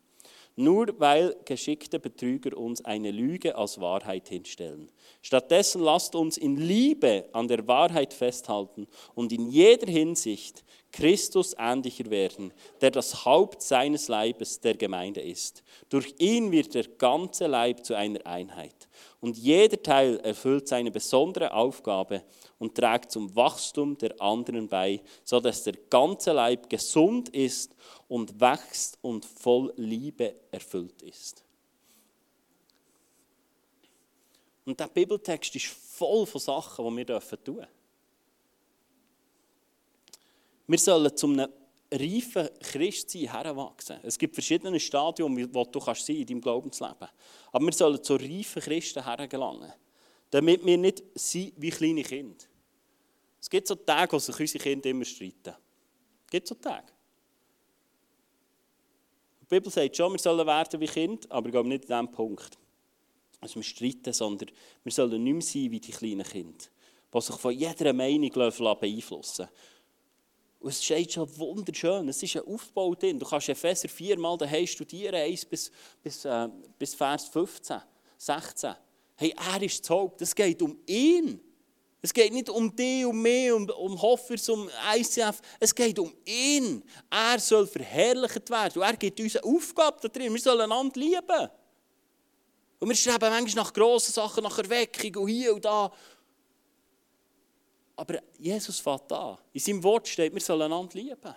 Nur 0.56 0.98
weil 0.98 1.36
geschickte 1.44 2.00
Betrüger 2.00 2.56
uns 2.56 2.84
eine 2.84 3.10
Lüge 3.10 3.56
als 3.56 3.80
Wahrheit 3.80 4.28
hinstellen. 4.28 4.90
Stattdessen 5.22 5.82
lasst 5.82 6.14
uns 6.14 6.38
in 6.38 6.56
Liebe 6.56 7.28
an 7.32 7.46
der 7.46 7.68
Wahrheit 7.68 8.14
festhalten 8.14 8.88
und 9.14 9.32
in 9.32 9.48
jeder 9.50 9.90
Hinsicht 9.90 10.64
Christus 10.92 11.54
ähnlicher 11.58 12.10
werden, 12.10 12.54
der 12.80 12.90
das 12.90 13.26
Haupt 13.26 13.60
seines 13.60 14.08
Leibes 14.08 14.60
der 14.60 14.74
Gemeinde 14.74 15.20
ist. 15.20 15.62
Durch 15.90 16.14
ihn 16.18 16.50
wird 16.52 16.74
der 16.74 16.84
ganze 16.84 17.46
Leib 17.46 17.84
zu 17.84 17.94
einer 17.94 18.26
Einheit. 18.26 18.85
Und 19.20 19.36
jeder 19.36 19.82
Teil 19.82 20.18
erfüllt 20.20 20.68
seine 20.68 20.90
besondere 20.90 21.52
Aufgabe 21.52 22.22
und 22.58 22.74
trägt 22.74 23.10
zum 23.10 23.34
Wachstum 23.34 23.96
der 23.98 24.20
anderen 24.20 24.68
bei, 24.68 25.02
sodass 25.24 25.64
der 25.64 25.74
ganze 25.90 26.32
Leib 26.32 26.68
gesund 26.68 27.28
ist 27.30 27.74
und 28.08 28.40
wächst 28.40 28.98
und 29.02 29.24
voll 29.24 29.72
Liebe 29.76 30.34
erfüllt 30.50 31.02
ist. 31.02 31.44
Und 34.64 34.80
der 34.80 34.88
Bibeltext 34.88 35.54
ist 35.54 35.66
voll 35.66 36.26
von 36.26 36.40
Sachen, 36.40 36.84
die 36.84 36.96
wir 36.96 37.06
tun 37.06 37.44
dürfen. 37.44 37.66
Wir 40.66 40.78
sollen 40.78 41.16
zum 41.16 41.32
einem 41.38 41.52
reifen 41.92 42.48
Christsein 42.60 43.30
heranwachsen. 43.30 43.98
Es 44.02 44.18
gibt 44.18 44.34
verschiedene 44.34 44.78
Stadien, 44.80 45.54
wo 45.54 45.64
du 45.64 45.78
kannst 45.80 46.06
sein 46.06 46.16
in 46.16 46.26
deinem 46.26 46.40
Glaubensleben. 46.40 47.08
Aber 47.52 47.64
wir 47.64 47.72
sollen 47.72 48.02
zu 48.02 48.16
reifen 48.16 48.62
Christen 48.62 49.04
hergelangen, 49.04 49.72
damit 50.30 50.64
wir 50.64 50.78
nicht 50.78 51.02
sind 51.14 51.52
wie 51.56 51.70
kleine 51.70 52.02
Kinder. 52.02 52.44
Es 53.40 53.48
gibt 53.48 53.68
so 53.68 53.74
Tage, 53.76 54.12
wo 54.12 54.18
sich 54.18 54.38
unsere 54.38 54.62
Kinder 54.62 54.90
immer 54.90 55.04
streiten. 55.04 55.54
Es 56.24 56.30
gibt 56.30 56.48
so 56.48 56.54
Tage. 56.56 56.92
Die 59.42 59.46
Bibel 59.46 59.70
sagt 59.70 59.96
schon, 59.96 60.12
wir 60.12 60.18
sollen 60.18 60.44
werden 60.46 60.80
wie 60.80 60.86
Kinder, 60.86 61.26
aber 61.30 61.46
ich 61.46 61.52
glaube 61.52 61.68
nicht 61.68 61.84
in 61.84 61.88
diesem 61.88 62.10
Punkt. 62.10 62.58
Also 63.40 63.56
wir 63.56 63.62
streiten, 63.62 64.12
sondern 64.12 64.50
wir 64.82 64.92
sollen 64.92 65.22
nicht 65.22 65.32
mehr 65.32 65.42
sein 65.42 65.70
wie 65.70 65.80
die 65.80 65.92
kleinen 65.92 66.24
Kinder, 66.24 66.64
die 67.14 67.20
sich 67.20 67.36
von 67.36 67.52
jeder 67.52 67.92
Meinung 67.92 68.30
beeinflussen 68.30 69.48
Und 70.66 70.72
es 70.72 70.82
steht 70.82 71.12
schon 71.12 71.38
wunderschön, 71.38 72.08
es 72.08 72.20
ist 72.20 72.34
ein 72.34 72.42
Aufbau 72.42 72.92
drin. 72.96 73.20
Du 73.20 73.24
kannst 73.24 73.48
Epheser 73.48 73.88
4 73.88 74.18
mal 74.18 74.36
daheim 74.36 74.66
studieren, 74.66 75.14
1 75.14 75.44
bis, 75.44 75.70
bis, 76.02 76.24
äh, 76.24 76.48
bis 76.76 76.92
Vers 76.92 77.26
15, 77.26 77.80
16. 78.18 78.74
Hey, 79.14 79.32
er 79.54 79.62
ist 79.62 79.84
das 79.84 79.90
Haupt, 79.90 80.22
es 80.22 80.34
geht 80.34 80.60
um 80.60 80.76
ihn. 80.84 81.40
Es 82.02 82.12
geht 82.12 82.32
nicht 82.32 82.50
um 82.50 82.74
dich, 82.74 83.06
um 83.06 83.22
mich, 83.22 83.52
um, 83.52 83.70
um 83.70 84.02
Hoffers, 84.02 84.48
um 84.48 84.68
ICF. 84.92 85.40
Es 85.60 85.72
geht 85.72 86.00
um 86.00 86.12
ihn. 86.24 86.82
Er 87.10 87.38
soll 87.38 87.68
verherrlicht 87.68 88.50
werden. 88.50 88.82
Und 88.82 88.88
er 88.88 88.96
gibt 88.96 89.20
uns 89.20 89.36
eine 89.36 89.44
Aufgabe 89.44 89.98
da 90.02 90.08
drin. 90.08 90.34
Wir 90.34 90.40
sollen 90.40 90.62
einander 90.62 90.98
lieben. 90.98 91.48
Und 92.80 92.88
wir 92.88 92.96
streben 92.96 93.20
manchmal 93.20 93.64
nach 93.64 93.72
grossen 93.72 94.12
Sachen, 94.12 94.42
nach 94.42 94.58
Erweckung 94.58 95.22
und 95.22 95.28
hier 95.28 95.54
und 95.54 95.64
da. 95.64 95.92
Aber 97.96 98.20
Jesus 98.38 98.78
fährt 98.78 99.10
da. 99.10 99.38
In 99.52 99.60
seinem 99.60 99.82
Wort 99.82 100.06
steht, 100.06 100.32
wir 100.32 100.40
sollen 100.40 100.62
einander 100.62 100.94
lieben. 100.94 101.34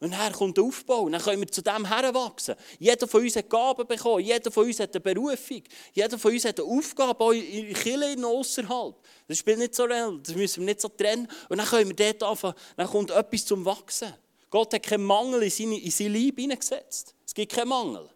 Und 0.00 0.12
dann 0.12 0.32
kommt 0.32 0.56
der 0.56 0.64
Aufbau. 0.64 1.02
Und 1.02 1.12
dann 1.12 1.20
können 1.20 1.40
wir 1.40 1.48
zu 1.48 1.62
dem 1.62 1.84
heranwachsen. 1.84 2.54
Jeder 2.78 3.08
von 3.08 3.22
uns 3.22 3.36
hat 3.36 3.50
Gaben 3.50 3.86
bekommen. 3.86 4.24
Jeder 4.24 4.50
von 4.50 4.66
uns 4.66 4.78
hat 4.78 4.94
eine 4.94 5.00
Berufung. 5.00 5.62
Jeder 5.92 6.18
von 6.18 6.32
uns 6.32 6.44
hat 6.44 6.60
eine 6.60 6.68
Aufgabe, 6.68 7.24
auch 7.24 7.32
in 7.32 7.72
Kirche 7.74 8.26
außerhalb. 8.26 8.94
Das 9.26 9.38
spielt 9.38 9.58
nicht 9.58 9.74
so 9.74 9.84
real. 9.84 10.18
Das 10.22 10.34
müssen 10.34 10.60
wir 10.60 10.66
nicht 10.66 10.80
so 10.80 10.88
trennen. 10.88 11.28
Und 11.48 11.58
dann 11.58 11.66
können 11.66 11.88
wir 11.88 11.96
dort 11.96 12.22
anfangen. 12.22 12.54
Dann 12.76 12.86
kommt 12.86 13.10
etwas 13.10 13.44
zum 13.44 13.64
Wachsen. 13.64 14.12
Gott 14.50 14.72
hat 14.72 14.82
keinen 14.82 15.04
Mangel 15.04 15.42
in 15.42 15.50
seine, 15.50 15.78
in 15.78 15.90
seine 15.90 16.10
Liebe 16.10 16.42
hineingesetzt. 16.42 17.14
Es 17.26 17.34
gibt 17.34 17.52
keinen 17.52 17.68
Mangel. 17.68 18.08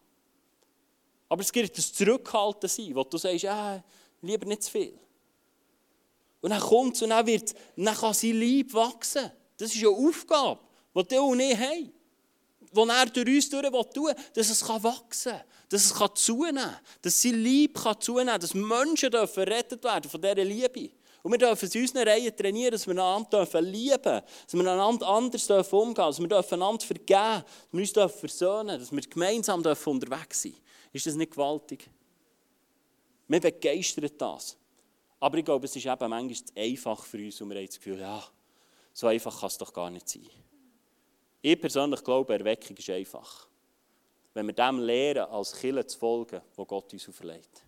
Aber 1.29 1.43
es 1.43 1.53
gibt 1.53 1.77
ein 1.77 1.83
Zurückhalten 1.83 2.69
sein, 2.69 2.95
wo 2.95 3.03
du 3.05 3.19
sagst, 3.19 3.43
ja, 3.43 3.83
lieber 4.21 4.47
nicht 4.47 4.63
zu 4.63 4.71
viel. 4.71 4.99
Und 6.43 6.51
dann 6.51 6.61
kommt 6.61 6.97
es 6.97 7.03
und 7.03 7.11
dann, 7.11 7.27
wird, 7.27 7.55
dann 7.77 7.95
kann 7.95 8.13
sein 8.13 8.33
Liebe 8.33 8.75
wachsen. 8.75 9.31
Das 9.57 9.75
ist 9.75 9.83
eine 9.83 9.91
Aufgabe 9.91 10.61
die 10.95 11.15
du 11.15 11.23
und 11.23 11.41
ich 11.41 11.57
haben. 11.57 11.93
Die 12.75 12.81
er 12.81 13.07
durch 13.07 13.29
uns 13.29 13.51
durch 13.51 13.65
will, 13.65 14.15
dass 14.35 14.51
es 14.51 14.69
wachsen 14.69 15.33
kann, 15.33 15.43
dass 15.69 15.85
es 15.85 15.95
zunehmen 16.15 16.57
kann, 16.57 16.77
dass 17.03 17.23
sein 17.23 17.43
Liebe 17.43 17.81
zunehmen 17.99 18.29
kann, 18.29 18.41
dass 18.41 18.55
Menschen 18.55 19.11
dürfen 19.11 19.41
errettet 19.41 19.85
werden 19.85 20.11
von 20.11 20.21
dieser 20.21 20.45
Liebe. 20.45 20.91
Und 21.23 21.31
wir 21.31 21.39
dürfen 21.39 21.71
in 21.71 21.81
unseren 21.83 22.09
Reihen 22.09 22.37
trainieren, 22.37 22.73
dass 22.73 22.87
wir 22.87 22.93
einander 22.93 23.47
lieben 23.61 24.03
dürfen, 24.03 24.23
dass 24.45 24.55
wir 24.55 24.73
einander 24.73 25.07
anders 25.07 25.47
dürfen 25.47 25.75
umgehen 25.77 25.95
dürfen, 25.95 26.11
dass 26.11 26.21
wir 26.21 26.29
dürfen 26.29 26.55
einander 26.55 26.85
vergeben 26.85 27.45
dass 27.45 27.73
wir 27.73 27.81
uns 27.81 27.93
dürfen 27.93 28.19
versöhnen 28.19 28.81
dass 28.81 28.91
wir 28.91 29.01
gemeinsam 29.03 29.63
dürfen 29.63 29.91
unterwegs 29.91 30.43
sein 30.43 30.55
Ist 30.93 31.07
das 31.07 31.15
nicht 31.15 31.31
gewaltig? 31.31 31.89
Mir 33.29 33.41
begeistert 33.41 34.21
das. 34.21 34.57
Aber 35.23 35.39
ich 35.39 35.45
glaube, 35.45 35.67
es 35.67 35.77
ist 35.77 35.87
eben 35.87 36.11
manchmal 36.11 36.35
zu 36.35 36.53
einfach 36.57 37.05
für 37.05 37.19
uns 37.19 37.41
und 37.41 37.49
wir 37.49 37.57
haben 37.57 37.67
das 37.67 37.77
Gefühl, 37.77 38.01
ja, 38.01 38.25
so 38.93 39.07
einfach 39.07 39.39
kann 39.39 39.47
es 39.47 39.57
doch 39.57 39.73
gar 39.73 39.89
nicht 39.89 40.09
sein. 40.09 40.27
Ich 41.41 41.61
persönlich 41.61 42.03
glaube, 42.03 42.35
Erweckung 42.35 42.77
ist 42.77 42.91
einfach. 42.91 43.47
Wenn 44.35 44.49
wir 44.49 44.53
dem 44.53 44.81
lehren, 44.81 45.29
als 45.31 45.53
Killer 45.53 45.87
zu 45.87 45.97
folgen, 45.97 46.41
wo 46.57 46.65
Gott 46.65 46.93
uns 46.93 47.09
auferlegt. 47.09 47.63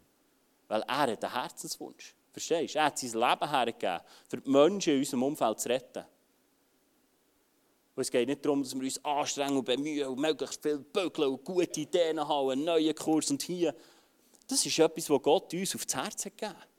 Weil 0.66 0.82
er 0.82 0.98
hat 0.98 1.24
einen 1.24 1.32
Herzenswunsch. 1.32 2.16
Verstehst 2.32 2.74
du? 2.74 2.78
Er 2.80 2.86
hat 2.86 2.98
sein 2.98 3.12
Leben 3.12 3.48
hergegeben, 3.48 4.00
für 4.28 4.38
die 4.38 4.50
Menschen 4.50 4.94
in 4.94 4.98
unserem 4.98 5.22
Umfeld 5.22 5.60
zu 5.60 5.68
retten. 5.68 6.04
Und 7.94 8.00
es 8.00 8.10
geht 8.10 8.26
nicht 8.26 8.44
darum, 8.44 8.64
dass 8.64 8.74
wir 8.74 8.82
uns 8.82 9.04
anstrengen 9.04 9.58
und 9.58 9.64
bemühen 9.64 10.08
und 10.08 10.18
möglichst 10.18 10.60
viel 10.60 10.78
bügeln 10.78 11.28
und 11.28 11.44
gute 11.44 11.80
Ideen 11.80 12.18
haben, 12.18 12.50
einen 12.50 12.64
neuen 12.64 12.96
Kurs 12.96 13.30
und 13.30 13.42
hier. 13.44 13.72
Das 14.48 14.66
ist 14.66 14.76
etwas, 14.76 15.08
was 15.08 15.22
Gott 15.22 15.54
uns 15.54 15.76
aufs 15.76 15.94
Herz 15.94 16.24
hat 16.24 16.36
gegeben. 16.36 16.73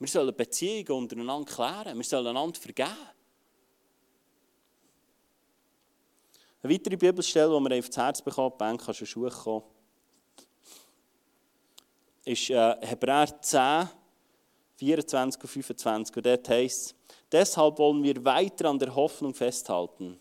Wir 0.00 0.08
sollen 0.08 0.34
Beziehungen 0.34 1.02
untereinander 1.02 1.44
klären. 1.44 1.96
Wir 1.96 2.04
sollen 2.04 2.28
einander 2.28 2.58
vergeben. 2.58 2.90
Eine 6.62 6.72
weitere 6.72 6.96
Bibelstelle, 6.96 7.58
die 7.58 7.70
wir 7.70 7.78
aufs 7.78 7.96
Herz 7.96 8.22
bekommen, 8.22 8.54
Ben, 8.58 8.78
kannst 8.78 9.02
du 9.02 9.06
Schuhe 9.06 9.30
kommen, 9.30 9.64
ist 12.24 12.50
äh, 12.50 12.76
Hebräer 12.80 13.40
10, 13.42 13.88
24 14.76 15.42
und 15.42 15.48
25. 15.48 16.16
Und 16.16 16.26
dort 16.26 16.48
heißt 16.48 16.86
es, 16.86 16.94
deshalb 17.30 17.78
wollen 17.78 18.02
wir 18.02 18.24
weiter 18.24 18.70
an 18.70 18.78
der 18.78 18.94
Hoffnung 18.94 19.34
festhalten, 19.34 20.18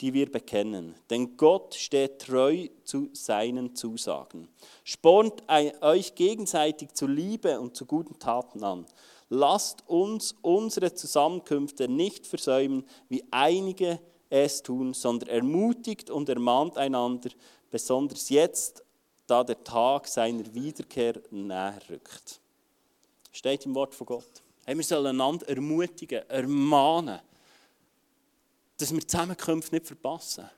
die 0.00 0.12
wir 0.14 0.30
bekennen. 0.30 0.94
Denn 1.10 1.36
Gott 1.36 1.74
steht 1.74 2.20
treu 2.20 2.68
zu 2.84 3.10
seinen 3.12 3.74
Zusagen. 3.74 4.48
Spornt 4.84 5.42
euch 5.80 6.14
gegenseitig 6.14 6.92
zu 6.92 7.06
Liebe 7.06 7.60
und 7.60 7.76
zu 7.76 7.84
guten 7.84 8.18
Taten 8.18 8.62
an. 8.64 8.86
Lasst 9.30 9.86
uns 9.86 10.34
unsere 10.40 10.94
Zusammenkünfte 10.94 11.88
nicht 11.88 12.26
versäumen, 12.26 12.84
wie 13.08 13.24
einige 13.30 14.00
es 14.30 14.62
tun, 14.62 14.94
sondern 14.94 15.28
ermutigt 15.28 16.10
und 16.10 16.28
ermahnt 16.28 16.78
einander, 16.78 17.30
besonders 17.70 18.28
jetzt, 18.30 18.82
da 19.26 19.44
der 19.44 19.62
Tag 19.62 20.06
seiner 20.06 20.54
Wiederkehr 20.54 21.20
näher 21.30 21.78
rückt. 21.90 22.40
Steht 23.30 23.66
im 23.66 23.74
Wort 23.74 23.94
von 23.94 24.06
Gott. 24.06 24.42
Hey, 24.64 24.76
wir 24.76 24.84
sollen 24.84 25.06
einander 25.06 25.48
ermutigen, 25.48 26.28
ermahnen, 26.28 27.20
dass 28.78 28.94
wir 28.94 29.06
Zusammenkünfte 29.06 29.74
nicht 29.74 29.86
verpassen. 29.86 30.48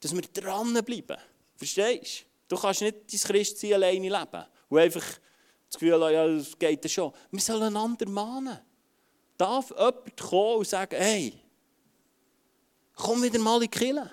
Dass 0.00 0.14
wir 0.14 0.22
dranbleiben. 0.22 1.16
Verstehst 1.56 2.26
du? 2.48 2.54
Du 2.54 2.60
kannst 2.60 2.82
nicht 2.82 2.96
dein 3.10 3.20
Christsein 3.20 3.74
alleine 3.74 4.08
leben 4.08 4.44
und 4.68 4.78
einfach 4.78 5.04
das 5.72 5.80
Gefühl 5.80 6.02
haben, 6.02 6.12
ja, 6.12 6.26
das 6.26 6.58
geht 6.58 6.84
ja 6.84 6.88
schon. 6.88 7.12
Wir 7.30 7.40
sollen 7.40 7.62
einander 7.62 8.08
mahnen. 8.08 8.58
Darf 9.36 9.70
jemand 9.70 10.16
kommen 10.16 10.58
und 10.58 10.68
sagen, 10.68 10.96
hey, 10.96 11.42
Komm 12.94 13.22
wieder 13.22 13.38
mal 13.38 13.56
in 13.56 13.62
die 13.62 13.68
Kirche. 13.68 14.10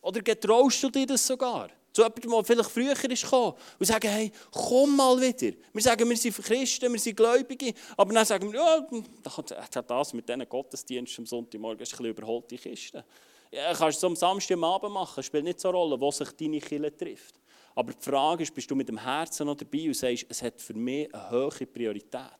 Oder 0.00 0.20
getraust 0.20 0.82
du 0.82 0.90
dir 0.90 1.06
das 1.06 1.26
sogar? 1.26 1.70
Zu 1.92 2.02
jemandem, 2.02 2.30
der 2.30 2.44
vielleicht 2.44 2.70
früher 2.70 2.92
ist 2.92 3.22
gekommen 3.22 3.54
und 3.78 3.86
sagen, 3.86 4.08
hey, 4.08 4.32
komm 4.50 4.96
mal 4.96 5.20
wieder. 5.20 5.56
Wir 5.72 5.82
sagen, 5.82 6.08
wir 6.08 6.16
sind 6.16 6.36
Christen, 6.36 6.92
wir 6.92 6.98
sind 6.98 7.16
Gläubige, 7.16 7.74
aber 7.96 8.12
dann 8.14 8.24
sagen 8.24 8.50
wir, 8.50 8.60
ja, 8.60 9.82
das 9.82 10.14
mit 10.14 10.28
diesen 10.28 10.48
Gottesdiensten 10.48 11.22
am 11.22 11.26
Sonntagmorgen 11.26 11.82
ist 11.82 11.92
ein 11.92 11.98
bisschen 11.98 12.06
überholte 12.06 12.56
Kiste. 12.56 13.04
Ja, 13.50 13.74
kannst 13.74 14.02
du 14.02 14.06
es 14.06 14.10
am 14.10 14.16
Samstag 14.16 14.54
am 14.56 14.64
Abend 14.64 14.92
machen, 14.92 15.22
spielt 15.22 15.44
nicht 15.44 15.60
so 15.60 15.68
eine 15.68 15.76
Rolle, 15.76 16.00
wo 16.00 16.10
sich 16.10 16.30
deine 16.32 16.60
Kirche 16.60 16.96
trifft. 16.96 17.34
Aber 17.74 17.92
die 17.92 18.02
Frage 18.02 18.42
ist, 18.42 18.54
bist 18.54 18.70
du 18.70 18.74
mit 18.74 18.88
dem 18.88 18.98
Herzen 18.98 19.46
noch 19.46 19.56
dabei 19.56 19.86
und 19.86 19.94
sagst, 19.94 20.26
es 20.28 20.42
hat 20.42 20.60
für 20.60 20.74
mich 20.74 21.12
eine 21.14 21.30
hohe 21.30 21.66
Priorität. 21.66 22.38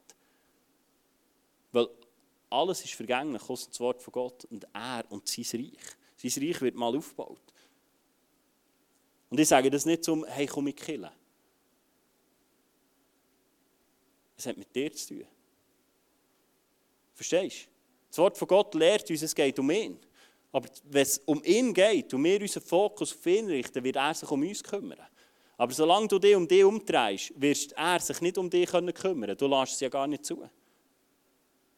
Weil 1.73 1.89
alles 2.51 2.85
ist 2.85 2.95
vergänglich, 2.95 3.43
außer 3.49 3.69
das 3.69 3.81
Wort 3.81 4.03
von 4.03 4.13
Gott 4.13 4.45
und 4.47 4.67
er 4.75 5.05
und 5.09 5.27
sein 5.27 5.45
Reich. 5.53 5.97
Sein 6.17 6.45
Reich 6.45 6.61
wird 6.61 6.75
mal 6.75 6.95
aufgebaut. 6.95 7.41
Und 9.31 9.41
ich 9.41 9.49
sage 9.49 9.71
das 9.71 9.87
nicht 9.87 10.05
zum, 10.05 10.27
hey, 10.27 10.47
komm 10.47 10.65
mit 10.65 10.77
killen. 10.77 11.11
Es 14.37 14.47
hat 14.47 14.59
mit 14.59 14.75
dir 14.75 14.93
zu 14.93 15.15
tun. 15.15 15.27
Verstehst 17.15 17.65
du? 17.65 17.71
Das 18.09 18.19
Wort 18.19 18.37
von 18.37 18.49
Gott 18.49 18.75
lehrt 18.75 19.09
uns, 19.09 19.23
es 19.23 19.35
geht 19.35 19.59
um 19.59 19.71
ihn. 19.71 19.99
Aber 20.53 20.69
wenn 20.85 21.03
es 21.03 21.19
um 21.25 21.43
ihn 21.45 21.73
geht 21.73 22.13
und 22.13 22.23
wir 22.23 22.41
unseren 22.41 22.63
Fokus 22.63 23.15
auf 23.15 23.25
ihn 23.25 23.47
richten, 23.47 23.83
wird 23.83 23.97
er 23.97 24.13
sich 24.13 24.31
um 24.31 24.43
uns 24.43 24.63
kümmern. 24.63 25.01
Aber 25.63 25.73
solange 25.73 26.09
du 26.09 26.19
dich 26.19 26.35
um 26.35 26.49
dich 26.49 26.65
umdrehst, 26.65 27.33
wirst 27.41 27.71
er 27.77 28.01
sich 28.01 28.21
nicht 28.21 28.37
um 28.37 28.51
dich 28.51 28.69
kümmern 28.69 28.93
können. 28.93 29.37
Du 29.37 29.47
lässt 29.47 29.75
es 29.75 29.81
ja 29.81 29.89
gar 29.89 30.09
nicht 30.09 30.27
zu. 30.27 30.43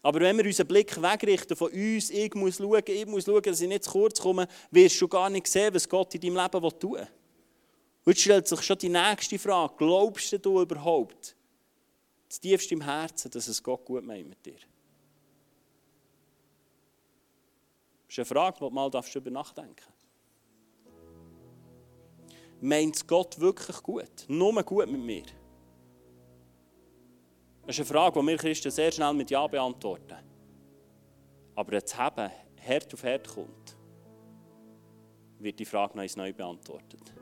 Aber 0.01 0.21
wenn 0.21 0.39
wir 0.39 0.47
unseren 0.47 0.69
Blick 0.69 0.97
wegrichten 1.03 1.55
von 1.55 1.71
uns, 1.71 2.09
ich 2.09 2.33
muss 2.35 2.57
schauen, 2.57 2.83
ich 2.87 3.05
muss 3.05 3.27
schauen, 3.27 3.43
dass 3.43 3.61
ich 3.61 3.69
nicht 3.69 3.85
zu 3.85 3.91
kurz 3.91 4.19
komme, 4.19 4.49
wirst 4.71 4.99
du 5.03 5.07
gar 5.07 5.29
nicht 5.29 5.47
sehen, 5.49 5.75
was 5.75 5.87
Gott 5.87 6.15
in 6.15 6.23
deinem 6.23 6.37
Leben 6.37 6.79
tun 6.81 6.93
will. 6.95 7.09
Und 8.07 8.19
stellt 8.19 8.49
sich 8.49 8.63
schon 8.63 8.79
die 8.79 8.89
nächste 8.89 9.39
Frage. 9.39 9.75
Glaubst 9.77 10.33
du 10.33 10.63
überhaupt, 10.63 11.37
das 12.27 12.41
tiefste 12.41 12.73
im 12.73 12.81
Herzen, 12.81 13.31
dass 13.33 13.49
es 13.49 13.63
Gott 13.63 13.85
gut 13.85 14.03
meint 14.03 14.31
mit 14.31 14.47
dir? 14.47 14.55
Das 18.07 18.09
ist 18.09 18.19
eine 18.19 18.25
Frage, 18.25 18.57
die 18.57 18.65
du 18.65 18.71
mal 18.71 18.91
darüber 18.91 19.31
nachdenken 19.31 19.94
Meint 22.65 23.07
Gott 23.07 23.39
wirklich 23.39 23.83
gut? 23.83 24.25
Nur 24.27 24.63
gut 24.63 24.91
mit 24.91 25.03
mir? 25.03 25.25
Das 27.67 27.79
ist 27.79 27.81
eine 27.81 27.85
Frage, 27.85 28.19
die 28.19 28.27
wir 28.27 28.39
Christen 28.39 28.71
sehr 28.71 28.91
schnell 28.91 29.13
mit 29.13 29.31
Ja 29.31 29.47
beantworten. 29.47 30.17
Aber 31.55 31.79
das 31.79 31.95
Haben 31.95 32.31
Herd 32.57 32.95
auf 32.95 33.03
Herd 33.03 33.29
kommt, 33.29 33.77
wird 35.41 35.59
die 35.59 35.67
Frage 35.67 35.95
noch 35.99 36.17
neu 36.17 36.33
beantwortet. 36.33 37.13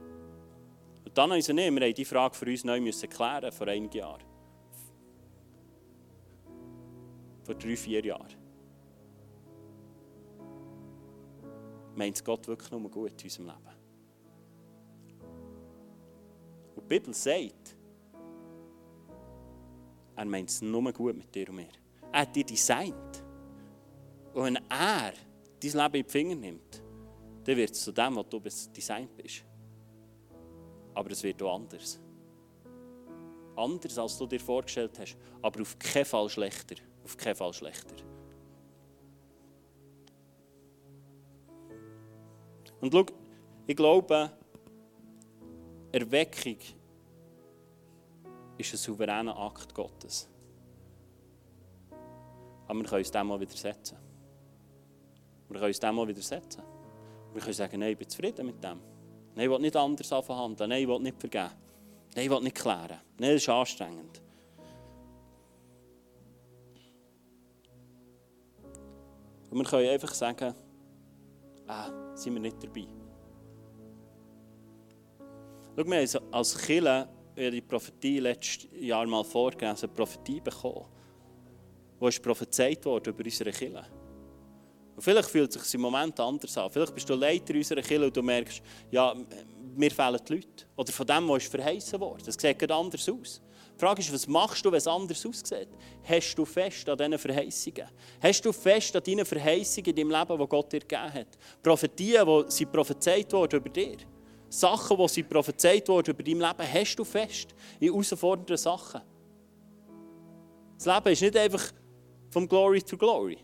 Und 1.05 1.19
dann 1.19 1.33
uns 1.33 1.49
nicht, 1.49 1.75
wir 1.75 1.87
haben 1.87 1.95
diese 1.95 2.09
Frage 2.09 2.37
für 2.37 2.47
uns 2.47 2.63
neu 2.63 2.81
müssen 2.81 3.11
klären 3.11 3.51
vor 3.51 3.67
einigen 3.67 3.91
Jahren. 3.99 4.23
Vor 7.43 7.57
drei, 7.57 7.77
vier 7.77 8.07
Jahren. 8.07 8.37
Meint 11.97 12.25
Gott 12.25 12.47
wirklich 12.47 12.71
nur 12.71 12.89
gut 12.89 13.21
in 13.21 13.25
unserem 13.25 13.47
Leben? 13.47 13.82
Und 16.83 16.91
die 16.91 16.99
Bibel 16.99 17.15
sagt, 17.15 17.77
er 20.17 20.25
meint 20.25 20.51
es 20.51 20.61
nur 20.61 20.93
gut 20.93 21.17
mit 21.17 21.35
dir 21.35 21.49
und 21.49 21.57
mir. 21.57 21.69
Er 22.13 22.21
hat 22.21 22.37
dich 22.37 22.47
designt. 22.47 23.25
Und 24.35 24.45
wenn 24.45 24.57
er 24.69 25.13
dein 25.61 25.73
Leben 25.73 25.95
in 25.95 26.05
die 26.05 26.11
Finger 26.11 26.35
nimmt, 26.35 26.83
dann 27.45 27.57
wird 27.57 27.71
es 27.71 27.83
zu 27.83 27.93
dem, 27.93 28.17
was 28.17 28.29
du 28.29 28.41
designt 28.41 29.17
bist. 29.17 29.45
Aber 30.95 31.11
es 31.11 31.23
wird 31.23 31.43
auch 31.43 31.55
anders. 31.55 31.99
Anders, 33.57 33.99
als 33.99 34.19
du 34.19 34.27
dir 34.27 34.41
vorgestellt 34.41 34.99
hast. 34.99 35.17
Aber 35.41 35.63
auf 35.63 35.79
keinen 35.79 36.05
Fall 36.05 36.29
schlechter. 36.29 36.77
Auf 37.05 37.17
keinen 37.17 37.35
Fall 37.35 37.53
schlechter. 37.53 37.97
Und 42.81 42.93
schau, 42.93 43.07
ich 43.67 43.77
glaube, 43.77 44.31
Erweckung 45.93 46.57
ist 48.57 48.73
ein 48.73 48.77
souveräner 48.79 49.37
Akt 49.37 49.75
Gottes. 49.75 50.27
Aber 52.67 52.79
wir 52.79 52.85
können 52.87 53.01
uns 53.01 53.11
dem 53.11 53.27
mal 53.27 53.39
widersetzen. 53.39 53.99
Wir 55.49 55.55
können 55.55 55.69
uns 55.69 55.81
dem 55.81 55.95
mal 55.95 56.09
widersetzen. 56.09 56.63
Wir 57.35 57.41
können 57.43 57.53
sagen, 57.53 57.79
nein, 57.81 57.93
ich 57.93 57.99
bin 57.99 58.09
zufrieden 58.09 58.47
mit 58.47 58.65
dem. 58.65 58.81
Nein, 59.35 59.45
ich 59.45 59.51
will 59.51 59.59
nicht 59.59 59.77
anders 59.77 60.09
verhandeln. 60.09 60.71
Nein, 60.71 60.83
ich 60.83 60.89
will 60.89 61.01
nicht 61.01 61.21
vergeben. 61.21 61.51
Nein, 62.15 62.25
ich 62.25 62.31
will 62.31 62.41
nicht 62.41 62.57
klären. 62.57 62.99
Nein, 63.19 63.33
das 63.33 63.43
ist 63.43 63.49
anstrengend. 63.51 64.23
Und 69.51 69.59
wir 69.59 69.65
können 69.65 69.91
einfach 69.91 70.15
sagen, 70.15 70.55
ah, 71.67 72.17
sind 72.17 72.33
wir 72.33 72.41
nicht 72.41 72.63
dabei. 72.63 73.02
Schau, 75.75 75.87
wir 75.87 76.07
haben 76.07 76.35
als 76.35 76.59
Killer 76.59 77.09
die 77.35 77.63
Prophetie 77.63 78.19
letztes 78.19 78.69
Jahr 78.79 79.07
mal 79.07 79.25
vorgelesen, 79.25 79.89
eine 79.89 79.95
Prophetie 79.95 80.41
bekommen, 80.41 80.85
wo 81.99 82.09
ist 82.09 82.23
prophezeit 82.23 82.85
wurde 82.85 83.11
über 83.11 83.25
unsere 83.25 83.51
Kirche. 83.51 83.87
Und 84.95 85.03
vielleicht 85.03 85.31
fühlt 85.31 85.57
es 85.57 85.63
sich 85.63 85.75
im 85.75 85.81
Moment 85.81 86.21
anders 86.21 86.59
an. 86.59 86.71
Vielleicht 86.71 86.95
bist 86.95 87.09
du 87.09 87.15
Leiter 87.15 87.55
unserer 87.55 87.81
Kirche 87.81 88.05
und 88.05 88.15
du 88.15 88.23
merkst, 88.23 88.61
ja, 88.91 89.15
mir 89.75 89.91
fehlen 89.91 90.21
die 90.29 90.35
Leute. 90.35 90.67
Oder 90.77 90.93
von 90.93 91.07
dem, 91.07 91.29
was 91.31 91.45
verheißen 91.45 91.99
wurde. 91.99 92.25
Das 92.25 92.35
sieht 92.35 92.71
anders 92.71 93.09
aus. 93.09 93.41
Die 93.75 93.81
Frage 93.81 94.03
ist, 94.03 94.13
was 94.13 94.27
machst 94.27 94.63
du, 94.63 94.71
wenn 94.71 94.77
es 94.77 94.87
anders 94.87 95.25
aussieht? 95.25 95.69
Hast 96.05 96.35
du 96.35 96.45
fest 96.45 96.87
an 96.87 96.99
diesen 96.99 97.19
Verheißungen? 97.19 97.89
Hast 98.21 98.45
du 98.45 98.53
fest 98.53 98.95
an 98.95 99.03
deinen 99.03 99.25
Verheißungen 99.25 99.97
in 99.97 99.97
deinem 99.97 100.11
Leben, 100.11 100.39
die 100.39 100.47
Gott 100.47 100.71
dir 100.71 100.81
gegeben 100.81 101.15
hat? 101.15 101.39
Prophetien, 101.63 102.27
die 102.27 102.51
sie 102.51 102.67
prophezeit 102.67 103.33
wurden 103.33 103.57
über 103.57 103.71
dir. 103.71 103.97
Sachen, 104.53 104.99
die 104.99 105.09
sie 105.09 105.23
prophezeit 105.23 105.89
wurden 105.89 106.11
über 106.11 106.23
dein 106.23 106.39
Leben, 106.39 106.73
hast 106.73 106.97
du 106.97 107.05
fest 107.05 107.55
in 107.81 107.89
herausfordernden 107.89 108.59
Sachen. 108.59 109.01
Das 110.77 110.87
Leben 110.87 111.13
ist 111.13 111.23
nicht 111.23 111.37
einfach 111.37 111.73
vom 112.31 112.47
Glory 112.47 112.83
to 112.83 112.99
Glory, 112.99 113.39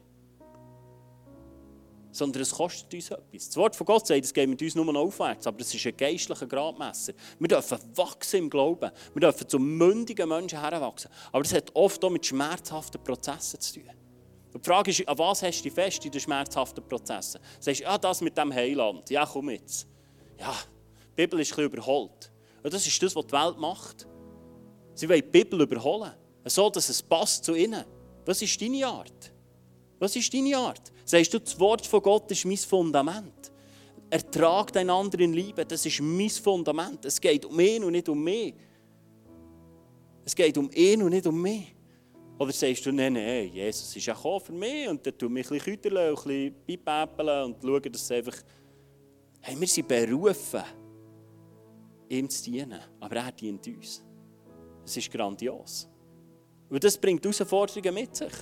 sondern 2.10 2.42
es 2.42 2.50
kostet 2.50 2.92
uns 2.92 3.10
etwas. 3.10 3.46
Das 3.46 3.56
Wort 3.56 3.74
von 3.74 3.86
Gott 3.86 4.06
sagt, 4.06 4.22
es 4.22 4.34
geht 4.34 4.48
mit 4.50 4.60
uns 4.60 4.74
nur 4.74 4.84
noch 4.84 5.00
aufwärts, 5.00 5.46
aber 5.46 5.60
es 5.60 5.72
ist 5.74 5.86
ein 5.86 5.96
geistlicher 5.96 6.46
Gradmesser. 6.46 7.14
Wir 7.38 7.48
dürfen 7.48 7.78
wachsen 7.94 8.36
im 8.40 8.50
Glauben, 8.50 8.90
wir 9.14 9.20
dürfen 9.20 9.48
zu 9.48 9.58
mündigen 9.58 10.28
Menschen 10.28 10.60
heranwachsen, 10.60 11.10
aber 11.32 11.42
das 11.42 11.54
hat 11.54 11.74
oft 11.74 12.04
auch 12.04 12.10
mit 12.10 12.26
schmerzhaften 12.26 13.02
Prozessen 13.02 13.60
zu 13.60 13.80
tun. 13.80 13.90
Und 14.52 14.64
die 14.64 14.68
Frage 14.68 14.90
ist, 14.90 15.08
an 15.08 15.18
was 15.18 15.42
hast 15.42 15.62
du 15.62 15.70
fest 15.70 16.04
in 16.04 16.10
den 16.10 16.20
schmerzhaften 16.20 16.86
Prozessen? 16.86 17.40
Du 17.40 17.62
sagst, 17.62 17.80
ja, 17.80 17.96
das 17.96 18.20
mit 18.20 18.36
dem 18.36 18.52
Heiland, 18.52 19.08
ja, 19.08 19.24
komm 19.24 19.50
jetzt. 19.50 19.86
Ja, 20.38 20.54
die 21.18 21.26
Bibel 21.26 21.40
ist 21.40 21.58
ein 21.58 21.64
überholt. 21.64 22.30
Und 22.62 22.72
das 22.72 22.86
ist 22.86 23.02
das, 23.02 23.14
was 23.16 23.26
die 23.26 23.32
Welt 23.32 23.58
macht. 23.58 24.06
Sie 24.94 25.08
wollen 25.08 25.20
die 25.20 25.28
Bibel 25.28 25.60
überholen, 25.62 26.12
so 26.44 26.70
dass 26.70 26.88
es 26.88 27.02
passt 27.02 27.44
zu 27.44 27.54
ihnen. 27.56 27.84
Was 28.24 28.40
ist 28.40 28.60
deine 28.60 28.86
Art? 28.86 29.32
Was 29.98 30.14
ist 30.14 30.32
deine 30.32 30.56
Art? 30.56 30.92
Sagst 31.04 31.34
du, 31.34 31.40
das 31.40 31.58
Wort 31.58 31.86
von 31.86 32.02
Gott 32.02 32.30
ist 32.30 32.44
mein 32.44 32.56
Fundament. 32.56 33.50
Ertrag 34.08 34.76
einander 34.76 35.18
in 35.18 35.32
Liebe, 35.32 35.66
das 35.66 35.84
ist 35.84 36.00
mein 36.00 36.30
Fundament. 36.30 37.04
Es 37.04 37.20
geht 37.20 37.44
um 37.44 37.58
ihn 37.58 37.82
und 37.82 37.92
nicht 37.92 38.08
um 38.08 38.22
mich. 38.22 38.54
Es 40.24 40.36
geht 40.36 40.56
um 40.56 40.70
ihn 40.72 41.02
und 41.02 41.10
nicht 41.10 41.26
um 41.26 41.40
mich. 41.40 41.74
Oder 42.38 42.52
sagst 42.52 42.86
du, 42.86 42.92
nein, 42.92 43.14
nein, 43.14 43.50
Jesus 43.52 43.96
ist 43.96 44.06
gekommen 44.06 44.40
für 44.40 44.52
mich 44.52 44.88
und 44.88 45.02
tue 45.02 45.12
ich 45.12 45.28
mich 45.28 45.50
ein 45.50 45.58
bisschen 45.58 45.74
küteln, 45.74 45.96
ein 45.96 46.54
bisschen 46.64 47.44
und 47.44 47.56
schauen, 47.60 47.92
dass 47.92 48.02
es 48.02 48.10
einfach... 48.12 48.36
Hey, 49.40 49.58
wir 49.58 49.66
sind 49.66 49.88
berufen 49.88 50.62
ihm 52.08 52.28
zu 52.28 52.44
dienen. 52.44 52.80
Aber 53.00 53.16
er 53.16 53.32
dient 53.32 53.66
uns. 53.66 54.02
Es 54.84 54.96
ist 54.96 55.10
grandios. 55.10 55.88
Und 56.68 56.82
das 56.82 56.98
bringt 56.98 57.24
Herausforderungen 57.24 57.94
mit 57.94 58.16
sich. 58.16 58.32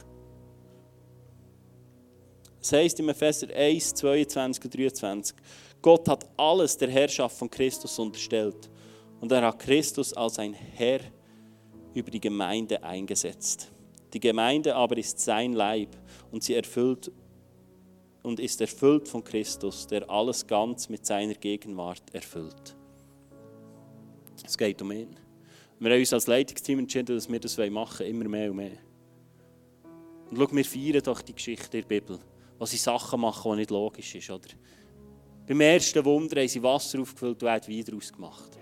Es 2.60 2.72
heisst 2.72 2.98
im 2.98 3.08
Epheser 3.08 3.48
1, 3.54 3.94
22 3.94 4.64
und 4.64 4.76
23, 4.76 5.36
Gott 5.80 6.08
hat 6.08 6.28
alles 6.36 6.76
der 6.76 6.90
Herrschaft 6.90 7.38
von 7.38 7.48
Christus 7.48 7.96
unterstellt. 7.98 8.68
Und 9.20 9.30
er 9.30 9.42
hat 9.42 9.60
Christus 9.60 10.12
als 10.12 10.38
ein 10.38 10.52
Herr 10.52 11.00
über 11.94 12.10
die 12.10 12.20
Gemeinde 12.20 12.82
eingesetzt. 12.82 13.70
Die 14.12 14.20
Gemeinde 14.20 14.74
aber 14.74 14.96
ist 14.96 15.20
sein 15.20 15.52
Leib 15.52 15.96
und 16.32 16.42
sie 16.42 16.54
erfüllt 16.54 17.10
und 18.22 18.40
ist 18.40 18.60
erfüllt 18.60 19.08
von 19.08 19.22
Christus, 19.22 19.86
der 19.86 20.10
alles 20.10 20.46
ganz 20.46 20.88
mit 20.88 21.06
seiner 21.06 21.34
Gegenwart 21.34 22.02
erfüllt. 22.12 22.76
Es 24.46 24.56
geht 24.56 24.80
um 24.80 24.92
ihn. 24.92 25.16
Wir 25.78 25.90
haben 25.90 25.98
uns 25.98 26.12
als 26.12 26.26
Leitungsteam 26.26 26.78
entschieden, 26.78 27.16
dass 27.16 27.28
wir 27.28 27.40
das 27.40 27.58
machen 27.58 27.98
wollen, 28.00 28.10
immer 28.10 28.28
mehr 28.28 28.50
und 28.50 28.56
mehr. 28.56 28.78
Und 30.30 30.38
schau, 30.38 30.48
wir 30.52 30.64
feiern 30.64 31.02
doch 31.02 31.20
die 31.20 31.34
Geschichte 31.34 31.68
der 31.70 31.82
Bibel, 31.82 32.18
wo 32.58 32.64
sie 32.64 32.76
Sachen 32.76 33.20
machen, 33.20 33.52
die 33.52 33.58
nicht 33.58 33.70
logisch 33.70 34.12
sind. 34.12 34.30
Oder? 34.30 34.48
Beim 35.46 35.60
ersten 35.60 36.04
Wunder 36.04 36.40
haben 36.40 36.48
sie 36.48 36.62
Wasser 36.62 37.00
aufgefüllt 37.00 37.42
und 37.42 37.48
haben 37.48 37.84
daraus 37.84 38.12
gemacht. 38.12 38.58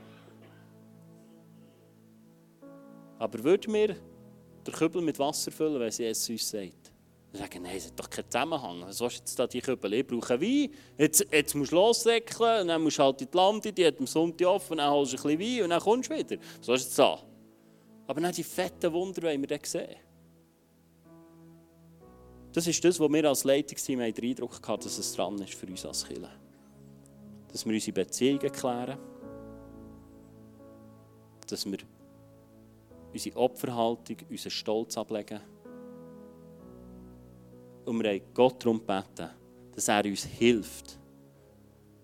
Aber 3.19 3.45
würden 3.45 3.73
wir 3.73 3.97
den 4.67 4.75
Kübel 4.75 5.03
mit 5.03 5.19
Wasser 5.19 5.53
füllen, 5.53 5.81
wenn 5.81 5.91
sie 5.91 6.05
es 6.05 6.29
uns 6.29 6.51
sagt? 6.51 6.84
Dann 7.35 7.43
sagen, 7.43 7.63
nein, 7.63 7.77
es 7.77 7.87
hat 7.87 7.99
doch 7.99 8.09
keinen 8.09 8.31
Zusammenhang. 8.31 8.83
Was 8.83 9.01
ist 9.01 9.19
jetzt 9.19 9.39
da 9.41 9.49
die 9.49 9.61
Kübel? 9.61 9.93
Ich 9.95 10.07
brauche 10.07 10.41
Wein, 10.41 10.71
jetzt, 10.97 11.27
jetzt 11.33 11.55
musst 11.57 11.73
du 11.73 11.77
lossäckeln, 11.77 12.61
und 12.61 12.69
dann 12.69 12.81
musst 12.81 12.99
du 12.99 13.03
halt 13.03 13.21
in 13.23 13.29
die 13.29 13.37
Lande, 13.37 13.73
die 13.73 13.85
hat 13.85 13.99
am 13.99 14.07
Sonntag 14.07 14.47
offen, 14.47 14.77
dann 14.77 14.93
holst 14.93 15.15
du 15.15 15.17
ein 15.17 15.37
bisschen 15.37 15.59
Wein 15.59 15.65
und 15.65 15.71
dann 15.71 15.81
kommst 15.81 16.11
du 16.11 16.17
wieder. 16.17 16.37
So 16.61 16.75
ist 16.75 16.91
es 16.91 16.95
da. 16.95 17.19
Aber 18.07 18.21
dann 18.21 18.33
die 18.33 18.45
fetten 18.45 18.93
Wunder 18.93 19.21
wollen 19.23 19.41
wir 19.41 19.49
dann 19.49 19.59
sehen. 19.65 19.97
Das 22.53 22.69
ist 22.69 22.85
das, 22.85 23.01
was 23.01 23.11
wir 23.11 23.25
als 23.29 23.43
Leitungsteam 23.43 23.99
den 23.99 24.15
Eindruck 24.25 24.61
hatten, 24.69 24.85
dass 24.85 24.97
es 24.97 25.13
dran 25.13 25.37
ist 25.43 25.55
für 25.55 25.67
uns 25.67 25.85
als 25.85 26.07
Kirche. 26.07 26.31
Dass 27.51 27.67
wir 27.67 27.73
unsere 27.73 27.95
Beziehungen 27.95 28.53
klären. 28.53 28.97
Dass 31.49 31.67
wir 31.67 31.79
unsere 33.13 33.37
Opferhaltung, 33.37 34.19
unseren 34.31 34.51
Stolz 34.53 34.97
ablegen 34.97 35.41
und 37.85 38.03
wir 38.03 38.11
haben 38.11 38.23
Gott 38.33 38.65
darum 38.65 38.79
gebeten, 38.79 39.31
dass 39.73 39.89
er 39.89 40.05
uns 40.05 40.25
hilft, 40.25 40.99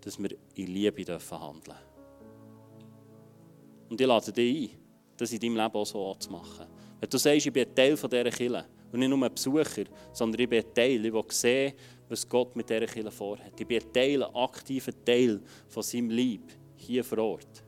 dass 0.01 0.19
wir 0.19 0.31
in 0.55 0.67
Liebe 0.67 1.05
dürfen 1.05 1.41
handeln 1.41 1.79
Und 3.89 4.01
ich 4.01 4.07
lade 4.07 4.33
dich 4.33 4.73
ein, 4.73 4.79
das 5.17 5.33
in 5.33 5.41
deinem 5.41 5.57
Leben 5.57 5.75
auch 5.75 5.87
so 5.87 6.15
zu 6.15 6.31
machen. 6.31 6.67
Wenn 6.99 7.11
du 7.11 7.19
sagst, 7.19 7.47
ich 7.47 7.53
bin 7.53 7.75
Teil 7.75 7.95
dieser 7.95 8.31
Kirche 8.31 8.65
und 8.93 8.99
nicht 8.99 9.09
nur 9.09 9.23
ein 9.25 9.35
Besucher, 9.35 9.85
sondern 10.13 10.41
ich 10.41 10.49
bin 10.49 10.65
Teil, 10.75 11.05
ich 11.05 11.13
will 11.13 11.25
sehen, 11.29 11.75
was 12.09 12.29
Gott 12.29 12.57
mit 12.57 12.69
dieser 12.69 12.87
Kirche 12.87 13.11
vorhat. 13.11 13.59
Ich 13.59 13.67
bin 13.67 13.93
Teil, 13.93 14.23
ein 14.23 14.35
aktiver 14.35 14.93
Teil 15.05 15.41
von 15.69 15.83
seinem 15.83 16.11
Lieb 16.11 16.53
hier 16.77 17.05
vor 17.05 17.19
Ort. 17.19 17.65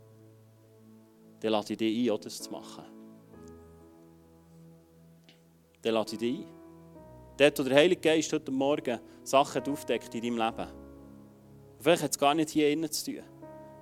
Dann 1.40 1.52
lade 1.52 1.72
ich 1.72 1.78
dich 1.78 2.08
ein, 2.08 2.14
auch 2.14 2.20
das 2.20 2.40
zu 2.40 2.50
machen. 2.50 2.84
Dann 5.82 5.94
lade 5.94 6.12
ich 6.12 6.18
dich 6.18 6.38
ein. 6.38 6.61
Dort, 7.36 7.58
wo 7.58 7.62
der 7.62 7.76
Heilige 7.76 8.00
Geist 8.00 8.32
heute 8.32 8.50
Morgen 8.50 9.00
Sachen 9.22 9.62
aufdeckt 9.66 10.14
in 10.14 10.22
deinem 10.22 10.38
Leben. 10.38 10.68
Vielleicht 11.80 12.02
hat 12.02 12.10
es 12.12 12.18
gar 12.18 12.34
nicht 12.34 12.50
hier 12.50 12.70
innen 12.70 12.90
zu 12.90 13.12
tun. 13.12 13.22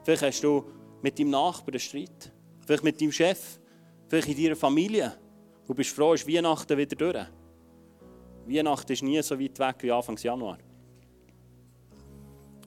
Vielleicht 0.04 0.22
hast 0.22 0.40
du 0.42 0.64
mit 1.02 1.18
deinem 1.18 1.30
Nachbarn 1.30 1.74
einen 1.74 1.80
Streit. 1.80 2.32
Vielleicht 2.64 2.84
mit 2.84 3.00
deinem 3.00 3.12
Chef. 3.12 3.58
Vielleicht 4.08 4.28
in 4.28 4.42
deiner 4.42 4.56
Familie. 4.56 5.16
Du 5.66 5.74
bist 5.74 5.90
froh, 5.90 6.14
ist 6.14 6.26
Weihnachten 6.26 6.76
wieder 6.76 6.96
durch. 6.96 7.26
Weihnachten 8.46 8.92
ist 8.92 9.02
nie 9.02 9.22
so 9.22 9.38
weit 9.38 9.58
weg 9.58 9.76
wie 9.80 9.92
Anfang 9.92 10.16
Januar. 10.16 10.58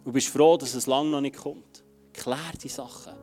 Du 0.03 0.11
bist 0.11 0.27
froh, 0.27 0.57
dass 0.57 0.73
es 0.73 0.85
lange 0.85 1.09
noch 1.09 1.21
nicht 1.21 1.37
kommt. 1.37 1.83
Klär 2.13 2.53
die 2.61 2.69
Sachen, 2.69 3.13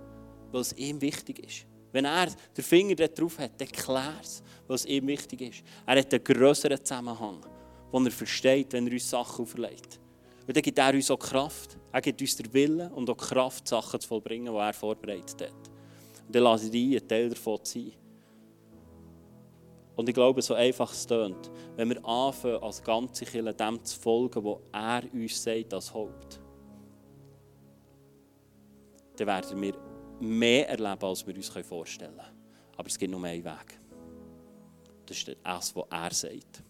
weil 0.50 0.60
es 0.62 0.72
ihm 0.72 1.00
wichtig 1.00 1.38
ist. 1.38 1.66
Wenn 1.92 2.04
er 2.04 2.26
den 2.56 2.64
Finger 2.64 2.94
drauf 2.94 3.38
hat, 3.38 3.60
dann 3.60 3.68
klär 3.68 4.14
es, 4.22 4.42
es 4.68 4.86
ihm 4.86 5.06
wichtig 5.06 5.40
ist. 5.40 5.62
Er 5.86 5.98
hat 5.98 6.12
einen 6.12 6.22
größeren 6.22 6.84
Zusammenhang, 6.84 7.44
den 7.92 8.06
er 8.06 8.12
versteht, 8.12 8.72
wenn 8.72 8.86
er 8.86 8.92
uns 8.92 9.10
Sachen 9.10 9.42
auferlegt. 9.42 9.98
Und 10.46 10.56
dann 10.56 10.62
gibt 10.62 10.78
er 10.78 10.94
uns 10.94 11.10
auch 11.10 11.18
Kraft. 11.18 11.76
Er 11.92 12.00
gibt 12.00 12.20
uns 12.20 12.36
den 12.36 12.52
Willen 12.52 12.90
und 12.92 13.10
auch 13.10 13.16
Kraft, 13.16 13.66
Sachen 13.68 14.00
zu 14.00 14.08
vollbringen, 14.08 14.52
die 14.52 14.58
er 14.58 14.72
vorbereitet 14.72 15.42
hat. 15.42 15.70
Und 16.26 16.34
dann 16.34 16.42
lasse 16.42 16.66
ich 16.66 16.70
dich 16.70 17.02
ein 17.02 17.08
Teil 17.08 17.28
davon 17.28 17.58
sein. 17.62 17.92
Und 19.96 20.08
ich 20.08 20.14
glaube, 20.14 20.40
so 20.40 20.54
einfach 20.54 20.92
es 20.92 21.06
tönt, 21.06 21.50
wenn 21.76 21.90
wir 21.90 22.04
anfangen, 22.04 22.62
als 22.62 22.82
ganze 22.82 23.24
Kirche 23.24 23.52
dem 23.52 23.84
zu 23.84 24.00
folgen, 24.00 24.44
was 24.44 24.58
er 24.72 25.02
uns 25.12 25.42
sagt 25.42 25.74
als 25.74 25.92
Haupt, 25.92 26.40
dann 29.16 29.26
werden 29.26 29.60
wir 29.60 29.89
mehr 30.20 30.68
erleben, 30.68 31.04
als 31.04 31.26
wir 31.26 31.34
uns 31.34 31.48
vorstellen 31.48 32.16
können. 32.16 32.40
Aber 32.76 32.88
es 32.88 32.98
gibt 32.98 33.10
nur 33.10 33.24
einen 33.24 33.44
Weg. 33.44 33.80
Das 35.06 35.16
ist 35.16 35.36
das, 35.42 35.74
was 35.74 35.86
er 35.90 36.12
sagt. 36.12 36.62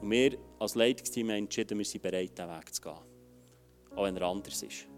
Und 0.00 0.10
wir 0.10 0.38
als 0.58 0.74
Leitungsteam 0.74 1.28
haben 1.28 1.36
entschieden, 1.36 1.78
wir 1.78 1.84
sind 1.84 2.02
bereit, 2.02 2.36
diesen 2.36 2.50
Weg 2.50 2.74
zu 2.74 2.82
gehen. 2.82 2.98
Auch 3.94 4.04
wenn 4.04 4.16
er 4.16 4.22
anders 4.22 4.62
ist. 4.62 4.88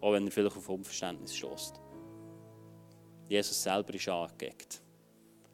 Auch 0.00 0.12
wenn 0.12 0.26
er 0.26 0.32
vielleicht 0.32 0.56
auf 0.56 0.68
Unverständnis 0.68 1.36
stößt. 1.36 1.80
Jesus 3.28 3.62
selber 3.62 3.94
ist 3.94 4.08
angeeckt. 4.08 4.82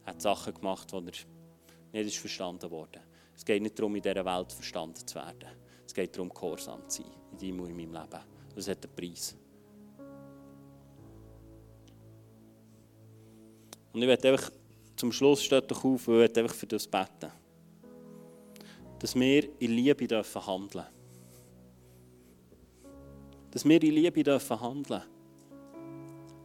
Er 0.04 0.12
hat 0.12 0.22
Sachen 0.22 0.54
gemacht, 0.54 0.92
die 0.92 1.10
er 1.92 2.04
nicht 2.04 2.18
verstanden 2.18 2.70
wurde. 2.70 3.00
Es 3.34 3.44
geht 3.44 3.62
nicht 3.62 3.78
darum, 3.78 3.96
in 3.96 4.02
dieser 4.02 4.24
Welt 4.24 4.52
verstanden 4.52 5.06
zu 5.06 5.16
werden. 5.16 5.48
Es 5.84 5.92
geht 5.92 6.14
darum, 6.14 6.28
gehorsam 6.28 6.88
zu 6.88 7.02
sein, 7.02 7.12
in 7.32 7.38
deinem 7.38 7.60
und 7.60 7.70
in 7.70 7.76
meinem 7.76 7.92
Leben. 7.92 8.24
Das 8.54 8.68
hat 8.68 8.84
einen 8.84 8.94
Preis. 8.94 9.36
Und 13.94 14.02
ich 14.02 14.08
werde 14.08 14.32
einfach 14.32 14.50
zum 14.96 15.12
Schluss 15.12 15.42
steht 15.42 15.70
doch 15.70 15.84
auf, 15.84 16.08
und 16.08 16.20
ich 16.20 16.36
einfach 16.36 16.54
für 16.54 16.66
das 16.66 16.86
beten. 16.86 17.30
Dass 18.98 19.14
wir 19.14 19.48
in 19.60 19.70
Liebe 19.70 20.06
dürfen 20.06 20.46
handeln. 20.46 20.86
Dass 23.50 23.64
wir 23.64 23.82
in 23.82 23.94
Liebe 23.94 24.22
dürfen 24.22 24.60
handeln. 24.60 25.02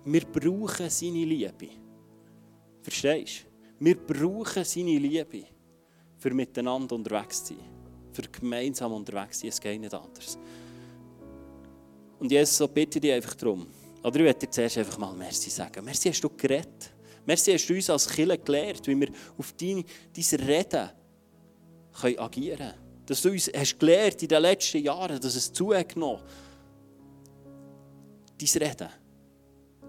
Wir 0.06 0.26
brauchen 0.26 0.89
seine 0.89 1.26
Liebe. 1.26 1.70
Verstehst 2.82 3.45
du? 3.80 3.86
Wir 3.86 3.95
brauchen 3.95 4.64
seine 4.64 4.97
Liebe, 4.97 5.45
für 6.18 6.34
miteinander 6.34 6.95
unterwegs 6.95 7.43
zu 7.43 7.54
sein. 7.56 7.64
Für 8.12 8.24
gemeinsam 8.24 8.93
unterwegs 8.93 9.38
zu 9.38 9.41
sein. 9.41 9.50
Es 9.50 9.62
geht 9.62 9.82
nicht 9.82 9.93
anders. 9.93 10.38
Und 12.20 12.32
Jesus, 12.32 12.58
so 12.58 12.68
bitte 12.68 12.97
ich 12.97 13.02
dich 13.02 13.14
einfach 13.14 13.36
darum. 13.36 13.68
Oder 14.04 14.16
ich 14.18 14.26
werde 14.26 14.39
dir 14.39 14.52
zuerst 14.52 14.78
einfach 14.78 14.97
mal 14.97 15.14
Merci 15.14 15.50
sagen. 15.50 15.84
Merci 15.84 16.10
hast 16.10 16.22
du 16.22 16.30
geredet. 16.30 16.93
Merci 17.30 17.54
hast 17.54 17.70
du 17.70 17.76
uns 17.76 17.88
als 17.92 18.10
Killer 18.10 18.38
gelehrt, 18.38 18.88
wie 18.88 19.00
wir 19.00 19.10
auf 19.38 19.54
dein, 19.54 19.86
Reden 20.48 20.90
können 22.02 22.18
agieren 22.18 22.58
können. 22.58 22.74
Dass 23.06 23.22
du 23.22 23.30
uns 23.30 23.52
hast 23.56 23.80
gelehrt 23.80 24.24
in 24.24 24.30
den 24.30 24.42
letzten 24.42 24.80
Jahren, 24.80 25.22
dass 25.22 25.36
es 25.36 25.54
zugenommen 25.54 26.24
dein 28.36 28.64
Reden. 28.64 28.90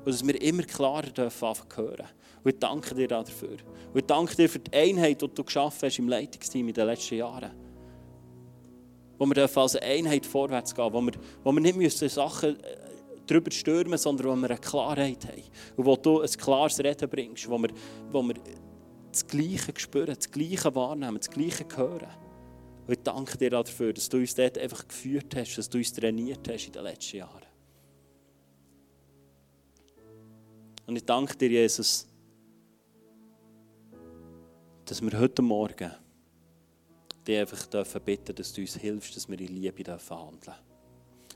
Und 0.05 0.09
dass 0.09 0.27
wir 0.27 0.43
immer 0.43 0.65
klarer 0.65 1.09
dürfen 1.09 1.55
hören. 1.77 2.09
Und 2.45 2.53
ich 2.53 2.59
danke 2.59 2.95
dir 2.95 3.09
dafür. 3.09 3.57
Und 3.91 3.99
ich 3.99 4.05
danke 4.05 4.37
dir 4.37 4.51
für 4.51 4.59
die 4.59 4.77
Einheit, 4.77 5.23
die 5.23 5.29
du 5.29 5.43
geschaffen 5.43 5.87
hast 5.87 5.99
im 5.99 6.09
Leitungsteam 6.11 6.69
in 6.69 6.75
den 6.75 6.87
letzten 6.87 7.15
Jahren. 7.15 7.53
Wo 9.17 9.25
wir 9.25 9.57
als 9.57 9.77
Einheit 9.77 10.27
vorwärts 10.27 10.75
gehen, 10.75 10.93
wo 10.93 11.01
wir, 11.01 11.13
wo 11.43 11.53
wir 11.53 11.61
nicht 11.61 11.77
müssen 11.77 12.07
Sachen 12.11 12.59
darüber 13.31 13.51
stürmen, 13.51 13.99
sondern 13.99 14.27
wo 14.29 14.37
wir 14.37 14.51
eine 14.51 14.59
Klarheit 14.59 15.25
haben. 15.27 15.43
Und 15.77 15.87
wo 15.87 15.97
du 15.97 16.21
ein 16.21 16.31
klares 16.31 16.79
Reden 16.81 17.09
bringst, 17.09 17.49
wo 17.49 17.59
wir, 17.59 17.71
wo 18.11 18.23
wir 18.23 18.35
das 19.11 19.27
Gleiche 19.27 19.73
spüren, 19.77 20.15
das 20.15 20.31
Gleiche 20.31 20.75
wahrnehmen, 20.75 21.19
das 21.19 21.31
Gleiche 21.31 21.67
hören. 21.75 22.09
Und 22.87 22.93
ich 22.93 23.03
danke 23.03 23.39
dir 23.39 23.51
dafür, 23.51 23.93
dass 23.93 24.09
du 24.09 24.19
uns 24.19 24.35
dort 24.35 24.59
einfach 24.59 24.87
geführt 24.87 25.35
hast, 25.37 25.57
dass 25.57 25.69
du 25.69 25.79
uns 25.79 25.93
trainiert 25.93 26.49
hast 26.49 26.67
in 26.67 26.73
den 26.73 26.83
letzten 26.83 27.19
Jahren. 27.19 27.47
Und 30.87 30.97
ich 30.97 31.05
danke 31.05 31.37
dir, 31.37 31.51
Jesus, 31.51 32.09
dass 34.85 35.01
wir 35.01 35.17
heute 35.21 35.41
Morgen 35.41 35.93
dich 37.27 37.39
einfach 37.39 37.65
bitten 38.01 38.25
dürfen, 38.25 38.35
dass 38.35 38.53
du 38.53 38.61
uns 38.63 38.77
hilfst, 38.77 39.17
dass 39.17 39.29
wir 39.29 39.39
in 39.39 39.55
Liebe 39.55 39.85
handeln 39.85 40.41
dürfen 40.41 40.70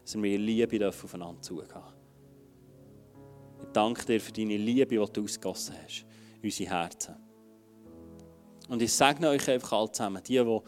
dass 0.05 0.23
wir 0.23 0.35
in 0.35 0.43
Liebe 0.43 0.87
aufeinander 0.87 1.41
zugehen 1.41 1.69
Ich 3.61 3.69
danke 3.73 4.05
dir 4.05 4.21
für 4.21 4.33
deine 4.33 4.57
Liebe, 4.57 4.87
die 4.87 5.13
du 5.13 5.25
ausgegossen 5.25 5.75
hast, 5.83 6.05
in 6.41 6.45
unsere 6.45 6.71
Herzen. 6.71 7.17
Und 8.69 8.83
ich 8.83 8.93
sage 8.93 9.27
euch 9.27 9.49
einfach 9.51 9.73
alle 9.73 9.93
zusammen, 9.93 10.23
die, 10.23 10.35
die 10.35 10.61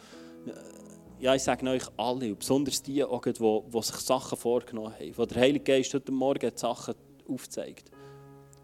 ja, 1.19 1.35
ich 1.35 1.43
sage 1.43 1.69
euch 1.69 1.85
alle, 1.97 2.35
besonders 2.35 2.83
die, 2.83 3.03
die, 3.03 3.33
die 3.33 3.83
sich 3.83 3.97
Sachen 3.97 4.37
vorgenommen 4.37 4.93
haben, 4.93 5.17
wo 5.17 5.25
der 5.25 5.41
Heilige 5.41 5.65
Geist 5.65 5.95
heute 5.95 6.13
Morgen 6.13 6.51
Sachen 6.55 6.95
aufzeigt, 7.29 7.91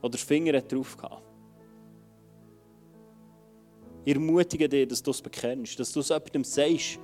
wo 0.00 0.08
der 0.08 0.20
Finger 0.20 0.60
drauf 0.60 0.96
hatte. 1.02 1.22
Ich 4.04 4.14
ermutige 4.14 4.68
dich, 4.68 4.88
dass 4.88 5.02
du 5.02 5.12
es 5.12 5.22
bekennst, 5.22 5.78
dass 5.78 5.92
du 5.92 6.00
es 6.00 6.08
jemandem 6.08 6.44
sagst, 6.44 6.98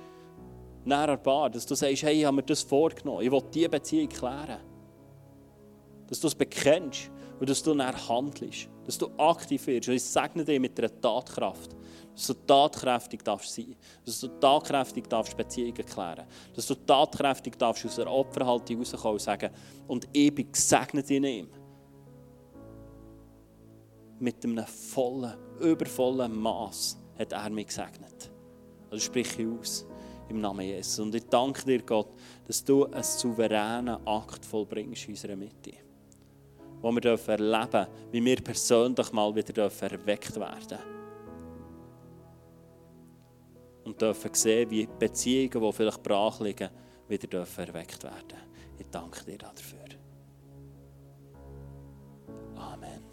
näher 0.89 1.17
Bar, 1.17 1.49
dass 1.49 1.65
du 1.65 1.75
sagst, 1.75 2.03
hey, 2.03 2.19
ich 2.19 2.25
habe 2.25 2.35
mir 2.35 2.43
das 2.43 2.63
vorgenommen, 2.63 3.21
ich 3.21 3.31
will 3.31 3.43
diese 3.53 3.69
Beziehung 3.69 4.09
klären. 4.09 4.59
Dass 6.07 6.19
du 6.19 6.27
es 6.27 6.35
bekennst 6.35 7.11
und 7.39 7.49
dass 7.49 7.63
du 7.63 7.73
näher 7.73 7.95
handelst, 8.09 8.67
dass 8.85 8.97
du 8.97 9.09
aktiv 9.17 9.65
wirst. 9.67 9.87
Und 9.87 9.95
ich 9.95 10.03
segne 10.03 10.43
dich 10.43 10.59
mit 10.59 10.77
einer 10.79 10.99
Tatkraft, 10.99 11.75
dass 12.13 12.27
du 12.27 12.33
tatkräftig 12.33 13.23
darfst 13.23 13.53
sein, 13.53 13.75
dass 14.05 14.19
du 14.19 14.27
tatkräftig 14.27 15.07
darfst 15.07 15.37
Beziehungen 15.37 15.85
klären, 15.85 16.25
dass 16.53 16.67
du 16.67 16.75
tatkräftig 16.75 17.57
darfst 17.57 17.85
aus 17.85 17.95
der 17.95 18.11
Opferhaltung 18.11 18.79
rauskommen 18.79 19.13
und 19.13 19.21
sagen, 19.21 19.51
und 19.87 20.07
ich 20.11 20.33
bin 20.33 20.51
gesegnet 20.51 21.09
in 21.11 21.23
ihm. 21.23 21.49
Mit 24.19 24.43
einem 24.43 24.65
vollen, 24.65 25.33
übervollen 25.61 26.35
Maß 26.35 26.97
hat 27.17 27.31
er 27.31 27.49
mich 27.49 27.67
gesegnet. 27.67 28.31
Also 28.91 29.05
sprich 29.05 29.39
ich 29.39 29.47
aus 29.47 29.85
im 30.29 30.41
Namen 30.41 30.65
Jesus. 30.65 30.99
Und 30.99 31.15
ich 31.15 31.25
danke 31.27 31.63
dir, 31.65 31.81
Gott, 31.81 32.09
dass 32.47 32.63
du 32.63 32.85
einen 32.85 33.03
souveränen 33.03 34.05
Akt 34.05 34.45
vollbringst 34.45 35.05
in 35.05 35.13
unserer 35.13 35.35
Mitte. 35.35 35.73
Wo 36.81 36.91
wir 36.91 37.03
erleben 37.03 37.71
dürfen, 37.71 37.87
wie 38.11 38.23
wir 38.23 38.37
persönlich 38.37 39.11
mal 39.11 39.35
wieder 39.35 39.63
erweckt 39.63 40.35
werden 40.39 40.79
Und 43.83 44.01
dürfen 44.01 44.33
sehen, 44.33 44.69
wie 44.69 44.87
Beziehungen, 44.87 45.61
die 45.61 45.73
vielleicht 45.73 46.03
brach 46.03 46.39
liegen, 46.39 46.69
wieder 47.07 47.45
erweckt 47.57 48.03
werden 48.03 48.39
Ich 48.77 48.87
danke 48.89 49.25
dir 49.25 49.37
dafür. 49.37 49.79
Amen. 52.55 53.08